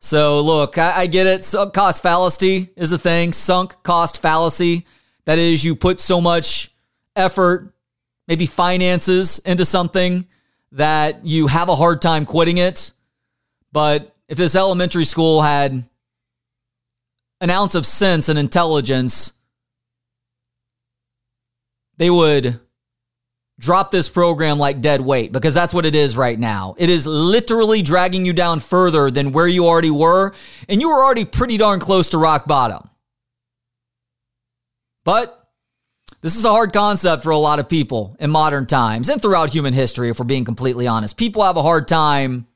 So, 0.00 0.40
look, 0.40 0.78
I, 0.78 1.00
I 1.00 1.06
get 1.06 1.26
it. 1.26 1.44
Sunk 1.44 1.74
cost 1.74 2.02
fallacy 2.02 2.70
is 2.74 2.90
a 2.90 2.98
thing. 2.98 3.32
Sunk 3.32 3.82
cost 3.82 4.20
fallacy. 4.20 4.86
That 5.26 5.38
is, 5.38 5.64
you 5.64 5.76
put 5.76 6.00
so 6.00 6.20
much 6.20 6.72
effort, 7.14 7.74
maybe 8.26 8.46
finances 8.46 9.38
into 9.40 9.64
something 9.64 10.26
that 10.72 11.26
you 11.26 11.48
have 11.48 11.68
a 11.68 11.76
hard 11.76 12.00
time 12.00 12.24
quitting 12.24 12.56
it. 12.56 12.92
But 13.72 14.14
if 14.28 14.38
this 14.38 14.56
elementary 14.56 15.04
school 15.04 15.42
had 15.42 15.84
an 17.40 17.50
ounce 17.50 17.74
of 17.74 17.84
sense 17.84 18.28
and 18.28 18.38
intelligence, 18.38 19.34
they 21.98 22.08
would 22.08 22.58
drop 23.60 23.90
this 23.90 24.08
program 24.08 24.58
like 24.58 24.80
dead 24.80 25.02
weight 25.02 25.32
because 25.32 25.52
that's 25.52 25.74
what 25.74 25.84
it 25.84 25.94
is 25.94 26.16
right 26.16 26.38
now. 26.38 26.74
It 26.78 26.88
is 26.88 27.06
literally 27.06 27.82
dragging 27.82 28.24
you 28.24 28.32
down 28.32 28.58
further 28.58 29.10
than 29.10 29.32
where 29.32 29.46
you 29.46 29.66
already 29.66 29.90
were, 29.90 30.32
and 30.68 30.80
you 30.80 30.88
were 30.88 31.04
already 31.04 31.26
pretty 31.26 31.58
darn 31.58 31.78
close 31.78 32.08
to 32.08 32.18
rock 32.18 32.46
bottom. 32.46 32.88
But 35.04 35.36
this 36.22 36.36
is 36.36 36.44
a 36.46 36.50
hard 36.50 36.72
concept 36.72 37.22
for 37.22 37.30
a 37.30 37.38
lot 37.38 37.58
of 37.58 37.68
people 37.68 38.16
in 38.18 38.30
modern 38.30 38.66
times 38.66 39.10
and 39.10 39.20
throughout 39.20 39.50
human 39.50 39.74
history, 39.74 40.08
if 40.08 40.18
we're 40.18 40.24
being 40.24 40.44
completely 40.46 40.86
honest. 40.86 41.18
People 41.18 41.42
have 41.42 41.56
a 41.58 41.62
hard 41.62 41.86
time 41.86 42.46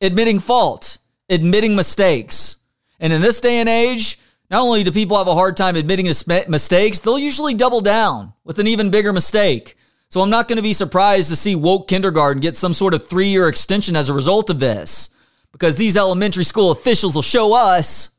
admitting 0.00 0.38
fault, 0.38 0.96
admitting 1.28 1.76
mistakes. 1.76 2.56
And 3.00 3.12
in 3.12 3.20
this 3.20 3.40
day 3.40 3.58
and 3.58 3.68
age, 3.68 4.18
not 4.50 4.62
only 4.62 4.82
do 4.82 4.90
people 4.90 5.18
have 5.18 5.28
a 5.28 5.34
hard 5.34 5.56
time 5.56 5.76
admitting 5.76 6.06
mistakes, 6.06 7.00
they'll 7.00 7.18
usually 7.18 7.54
double 7.54 7.80
down 7.80 8.32
with 8.44 8.58
an 8.58 8.66
even 8.66 8.90
bigger 8.90 9.12
mistake. 9.12 9.74
So 10.08 10.22
I'm 10.22 10.30
not 10.30 10.48
going 10.48 10.56
to 10.56 10.62
be 10.62 10.72
surprised 10.72 11.28
to 11.28 11.36
see 11.36 11.54
woke 11.54 11.86
kindergarten 11.86 12.40
get 12.40 12.56
some 12.56 12.72
sort 12.72 12.94
of 12.94 13.06
three 13.06 13.28
year 13.28 13.48
extension 13.48 13.94
as 13.94 14.08
a 14.08 14.14
result 14.14 14.48
of 14.48 14.58
this, 14.60 15.10
because 15.52 15.76
these 15.76 15.96
elementary 15.96 16.44
school 16.44 16.70
officials 16.70 17.14
will 17.14 17.22
show 17.22 17.54
us 17.54 18.10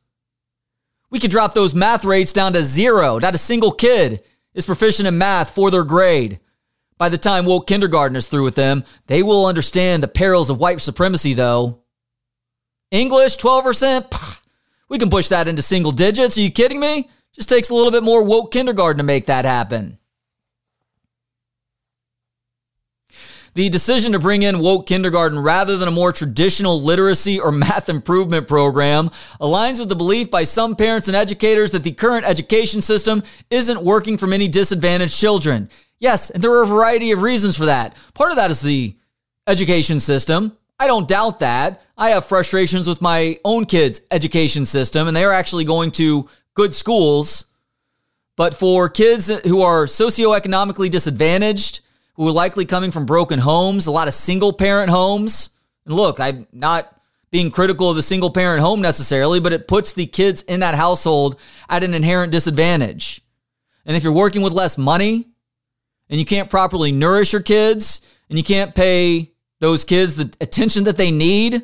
we 1.10 1.18
could 1.18 1.32
drop 1.32 1.54
those 1.54 1.74
math 1.74 2.04
rates 2.04 2.32
down 2.32 2.52
to 2.52 2.62
zero. 2.62 3.18
Not 3.18 3.34
a 3.34 3.38
single 3.38 3.72
kid 3.72 4.22
is 4.54 4.66
proficient 4.66 5.08
in 5.08 5.18
math 5.18 5.54
for 5.54 5.70
their 5.70 5.84
grade. 5.84 6.40
By 6.98 7.08
the 7.08 7.18
time 7.18 7.46
woke 7.46 7.66
kindergarten 7.66 8.16
is 8.16 8.28
through 8.28 8.44
with 8.44 8.54
them, 8.54 8.84
they 9.06 9.22
will 9.22 9.46
understand 9.46 10.02
the 10.02 10.08
perils 10.08 10.50
of 10.50 10.58
white 10.58 10.80
supremacy, 10.80 11.34
though. 11.34 11.82
English, 12.90 13.36
12%? 13.38 14.40
We 14.90 14.98
can 14.98 15.08
push 15.08 15.28
that 15.28 15.48
into 15.48 15.62
single 15.62 15.92
digits. 15.92 16.36
Are 16.36 16.42
you 16.42 16.50
kidding 16.50 16.80
me? 16.80 17.08
Just 17.32 17.48
takes 17.48 17.70
a 17.70 17.74
little 17.74 17.92
bit 17.92 18.02
more 18.02 18.24
woke 18.24 18.50
kindergarten 18.52 18.98
to 18.98 19.04
make 19.04 19.26
that 19.26 19.44
happen. 19.44 19.96
The 23.54 23.68
decision 23.68 24.12
to 24.12 24.18
bring 24.18 24.42
in 24.42 24.60
woke 24.60 24.86
kindergarten 24.86 25.38
rather 25.38 25.76
than 25.76 25.88
a 25.88 25.92
more 25.92 26.12
traditional 26.12 26.80
literacy 26.82 27.40
or 27.40 27.50
math 27.52 27.88
improvement 27.88 28.46
program 28.46 29.10
aligns 29.40 29.78
with 29.78 29.88
the 29.88 29.96
belief 29.96 30.30
by 30.30 30.44
some 30.44 30.76
parents 30.76 31.08
and 31.08 31.16
educators 31.16 31.72
that 31.72 31.82
the 31.82 31.92
current 31.92 32.26
education 32.26 32.80
system 32.80 33.22
isn't 33.48 33.82
working 33.82 34.18
for 34.18 34.26
many 34.26 34.48
disadvantaged 34.48 35.16
children. 35.16 35.68
Yes, 35.98 36.30
and 36.30 36.42
there 36.42 36.52
are 36.52 36.62
a 36.62 36.66
variety 36.66 37.12
of 37.12 37.22
reasons 37.22 37.56
for 37.56 37.66
that. 37.66 37.96
Part 38.14 38.30
of 38.30 38.36
that 38.36 38.50
is 38.50 38.60
the 38.60 38.96
education 39.46 40.00
system. 40.00 40.56
I 40.80 40.86
don't 40.86 41.06
doubt 41.06 41.40
that. 41.40 41.82
I 41.98 42.10
have 42.10 42.24
frustrations 42.24 42.88
with 42.88 43.02
my 43.02 43.38
own 43.44 43.66
kids' 43.66 44.00
education 44.10 44.64
system, 44.64 45.06
and 45.06 45.14
they 45.14 45.24
are 45.24 45.32
actually 45.32 45.64
going 45.64 45.90
to 45.92 46.26
good 46.54 46.74
schools. 46.74 47.44
But 48.34 48.54
for 48.54 48.88
kids 48.88 49.28
who 49.28 49.60
are 49.60 49.84
socioeconomically 49.84 50.88
disadvantaged, 50.88 51.80
who 52.14 52.26
are 52.26 52.32
likely 52.32 52.64
coming 52.64 52.90
from 52.90 53.04
broken 53.04 53.38
homes, 53.38 53.86
a 53.86 53.90
lot 53.90 54.08
of 54.08 54.14
single 54.14 54.54
parent 54.54 54.88
homes, 54.88 55.50
and 55.84 55.94
look, 55.94 56.18
I'm 56.18 56.46
not 56.50 56.98
being 57.30 57.50
critical 57.50 57.90
of 57.90 57.96
the 57.96 58.02
single 58.02 58.30
parent 58.30 58.62
home 58.62 58.80
necessarily, 58.80 59.38
but 59.38 59.52
it 59.52 59.68
puts 59.68 59.92
the 59.92 60.06
kids 60.06 60.40
in 60.42 60.60
that 60.60 60.74
household 60.74 61.38
at 61.68 61.84
an 61.84 61.92
inherent 61.92 62.32
disadvantage. 62.32 63.20
And 63.84 63.98
if 63.98 64.02
you're 64.02 64.14
working 64.14 64.40
with 64.40 64.54
less 64.54 64.78
money 64.78 65.28
and 66.08 66.18
you 66.18 66.24
can't 66.24 66.48
properly 66.48 66.90
nourish 66.90 67.34
your 67.34 67.42
kids 67.42 68.00
and 68.30 68.38
you 68.38 68.44
can't 68.44 68.74
pay 68.74 69.32
those 69.60 69.84
kids 69.84 70.16
the 70.16 70.32
attention 70.40 70.84
that 70.84 70.96
they 70.96 71.10
need 71.10 71.62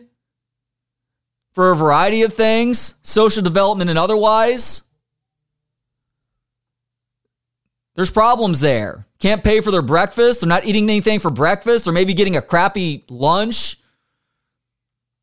for 1.53 1.71
a 1.71 1.77
variety 1.77 2.23
of 2.23 2.33
things, 2.33 2.95
social 3.03 3.43
development 3.43 3.91
and 3.91 3.99
otherwise, 3.99 4.83
There's 7.97 8.11
problems 8.11 8.61
there. 8.61 9.07
Can't 9.19 9.43
pay 9.43 9.61
for 9.61 9.71
their 9.71 9.83
breakfast. 9.83 10.41
They're 10.41 10.49
not 10.49 10.67
eating 10.67 10.85
anything 10.85 11.19
for 11.19 11.31
breakfast. 11.31 11.85
They're 11.85 11.95
maybe 11.95 12.15
getting 12.15 12.37
a 12.37 12.43
crappy 12.43 13.05
lunch 13.09 13.79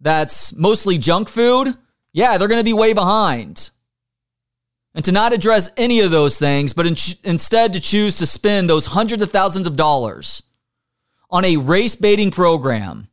that's 0.02 0.56
mostly 0.56 0.98
junk 0.98 1.30
food. 1.30 1.76
Yeah, 2.12 2.38
they're 2.38 2.48
going 2.48 2.60
to 2.60 2.66
be 2.66 2.74
way 2.74 2.94
behind. 2.94 3.70
And 4.96 5.06
to 5.06 5.12
not 5.12 5.34
address 5.34 5.70
any 5.78 6.02
of 6.02 6.12
those 6.12 6.38
things, 6.38 6.74
but 6.74 6.88
in- 6.88 6.98
instead 7.24 7.74
to 7.74 7.80
choose 7.80 8.18
to 8.18 8.26
spend 8.26 8.70
those 8.70 8.88
hundreds 8.88 9.22
of 9.22 9.32
thousands 9.32 9.68
of 9.68 9.76
dollars 9.76 10.42
on 11.34 11.44
a 11.44 11.58
race 11.58 11.96
baiting 11.96 12.30
program 12.30 13.08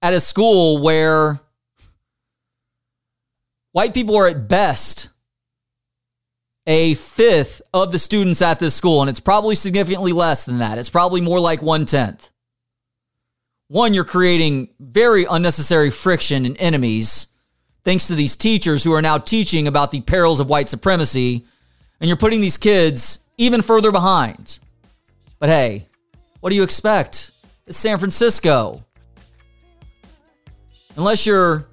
at 0.00 0.14
a 0.14 0.20
school 0.20 0.80
where 0.80 1.40
white 3.72 3.92
people 3.92 4.16
are 4.16 4.28
at 4.28 4.48
best 4.48 5.08
a 6.66 6.94
fifth 6.94 7.60
of 7.74 7.90
the 7.90 7.98
students 7.98 8.40
at 8.40 8.60
this 8.60 8.74
school, 8.74 9.00
and 9.00 9.10
it's 9.10 9.18
probably 9.18 9.56
significantly 9.56 10.12
less 10.12 10.44
than 10.44 10.58
that. 10.58 10.78
It's 10.78 10.88
probably 10.88 11.20
more 11.20 11.40
like 11.40 11.60
one 11.60 11.86
tenth. 11.86 12.30
One, 13.66 13.94
you're 13.94 14.04
creating 14.04 14.68
very 14.78 15.26
unnecessary 15.28 15.90
friction 15.90 16.46
and 16.46 16.56
enemies 16.60 17.26
thanks 17.82 18.06
to 18.06 18.14
these 18.14 18.36
teachers 18.36 18.84
who 18.84 18.92
are 18.92 19.02
now 19.02 19.18
teaching 19.18 19.66
about 19.66 19.90
the 19.90 20.02
perils 20.02 20.38
of 20.38 20.48
white 20.48 20.68
supremacy, 20.68 21.44
and 21.98 22.06
you're 22.06 22.16
putting 22.16 22.40
these 22.40 22.56
kids 22.56 23.18
even 23.38 23.62
further 23.62 23.90
behind. 23.90 24.60
But 25.40 25.48
hey, 25.48 25.88
what 26.38 26.50
do 26.50 26.56
you 26.56 26.62
expect? 26.62 27.32
It's 27.66 27.78
San 27.78 27.98
Francisco. 27.98 28.84
Unless 30.96 31.26
you're 31.26 31.66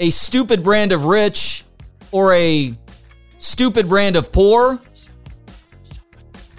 a 0.00 0.10
stupid 0.10 0.62
brand 0.62 0.92
of 0.92 1.04
rich 1.04 1.64
or 2.12 2.32
a 2.34 2.74
stupid 3.38 3.88
brand 3.88 4.16
of 4.16 4.32
poor, 4.32 4.80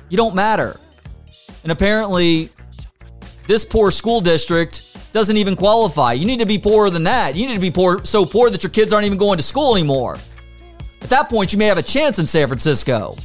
you 0.09 0.17
don't 0.17 0.35
matter. 0.35 0.79
And 1.63 1.71
apparently, 1.71 2.49
this 3.47 3.65
poor 3.65 3.91
school 3.91 4.21
district 4.21 4.85
doesn't 5.11 5.37
even 5.37 5.55
qualify. 5.55 6.13
You 6.13 6.25
need 6.25 6.39
to 6.39 6.45
be 6.45 6.59
poorer 6.59 6.89
than 6.89 7.03
that. 7.05 7.35
You 7.35 7.47
need 7.47 7.55
to 7.55 7.59
be 7.59 7.71
poor, 7.71 8.05
so 8.05 8.25
poor 8.25 8.49
that 8.49 8.63
your 8.63 8.69
kids 8.69 8.93
aren't 8.93 9.05
even 9.05 9.17
going 9.17 9.37
to 9.37 9.43
school 9.43 9.75
anymore. 9.75 10.17
At 11.01 11.09
that 11.09 11.29
point, 11.29 11.53
you 11.53 11.59
may 11.59 11.65
have 11.65 11.77
a 11.77 11.83
chance 11.83 12.19
in 12.19 12.25
San 12.25 12.47
Francisco. 12.47 13.17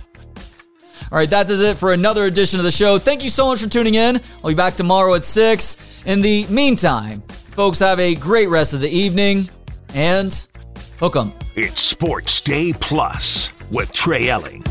All 1.13 1.19
right, 1.19 1.31
that 1.31 1.49
is 1.51 1.61
it 1.61 1.79
for 1.79 1.93
another 1.93 2.25
edition 2.25 2.59
of 2.61 2.65
the 2.65 2.71
show. 2.71 2.99
Thank 2.99 3.23
you 3.23 3.31
so 3.31 3.47
much 3.47 3.61
for 3.63 3.69
tuning 3.69 3.95
in. 3.95 4.21
I'll 4.43 4.51
be 4.51 4.55
back 4.55 4.77
tomorrow 4.77 5.15
at 5.15 5.25
6. 5.25 5.77
In 6.07 6.21
the 6.21 6.47
meantime, 6.47 7.23
folks, 7.51 7.79
have 7.79 8.01
a 8.01 8.15
great 8.15 8.49
rest 8.49 8.75
of 8.75 8.81
the 8.81 8.91
evening 8.91 9.49
and 9.95 10.47
hook 10.99 11.17
'em. 11.17 11.33
It's 11.55 11.81
Sports 11.81 12.41
Day 12.41 12.73
Plus 12.73 13.51
with 13.71 13.93
Trey 13.93 14.29
Elling. 14.29 14.65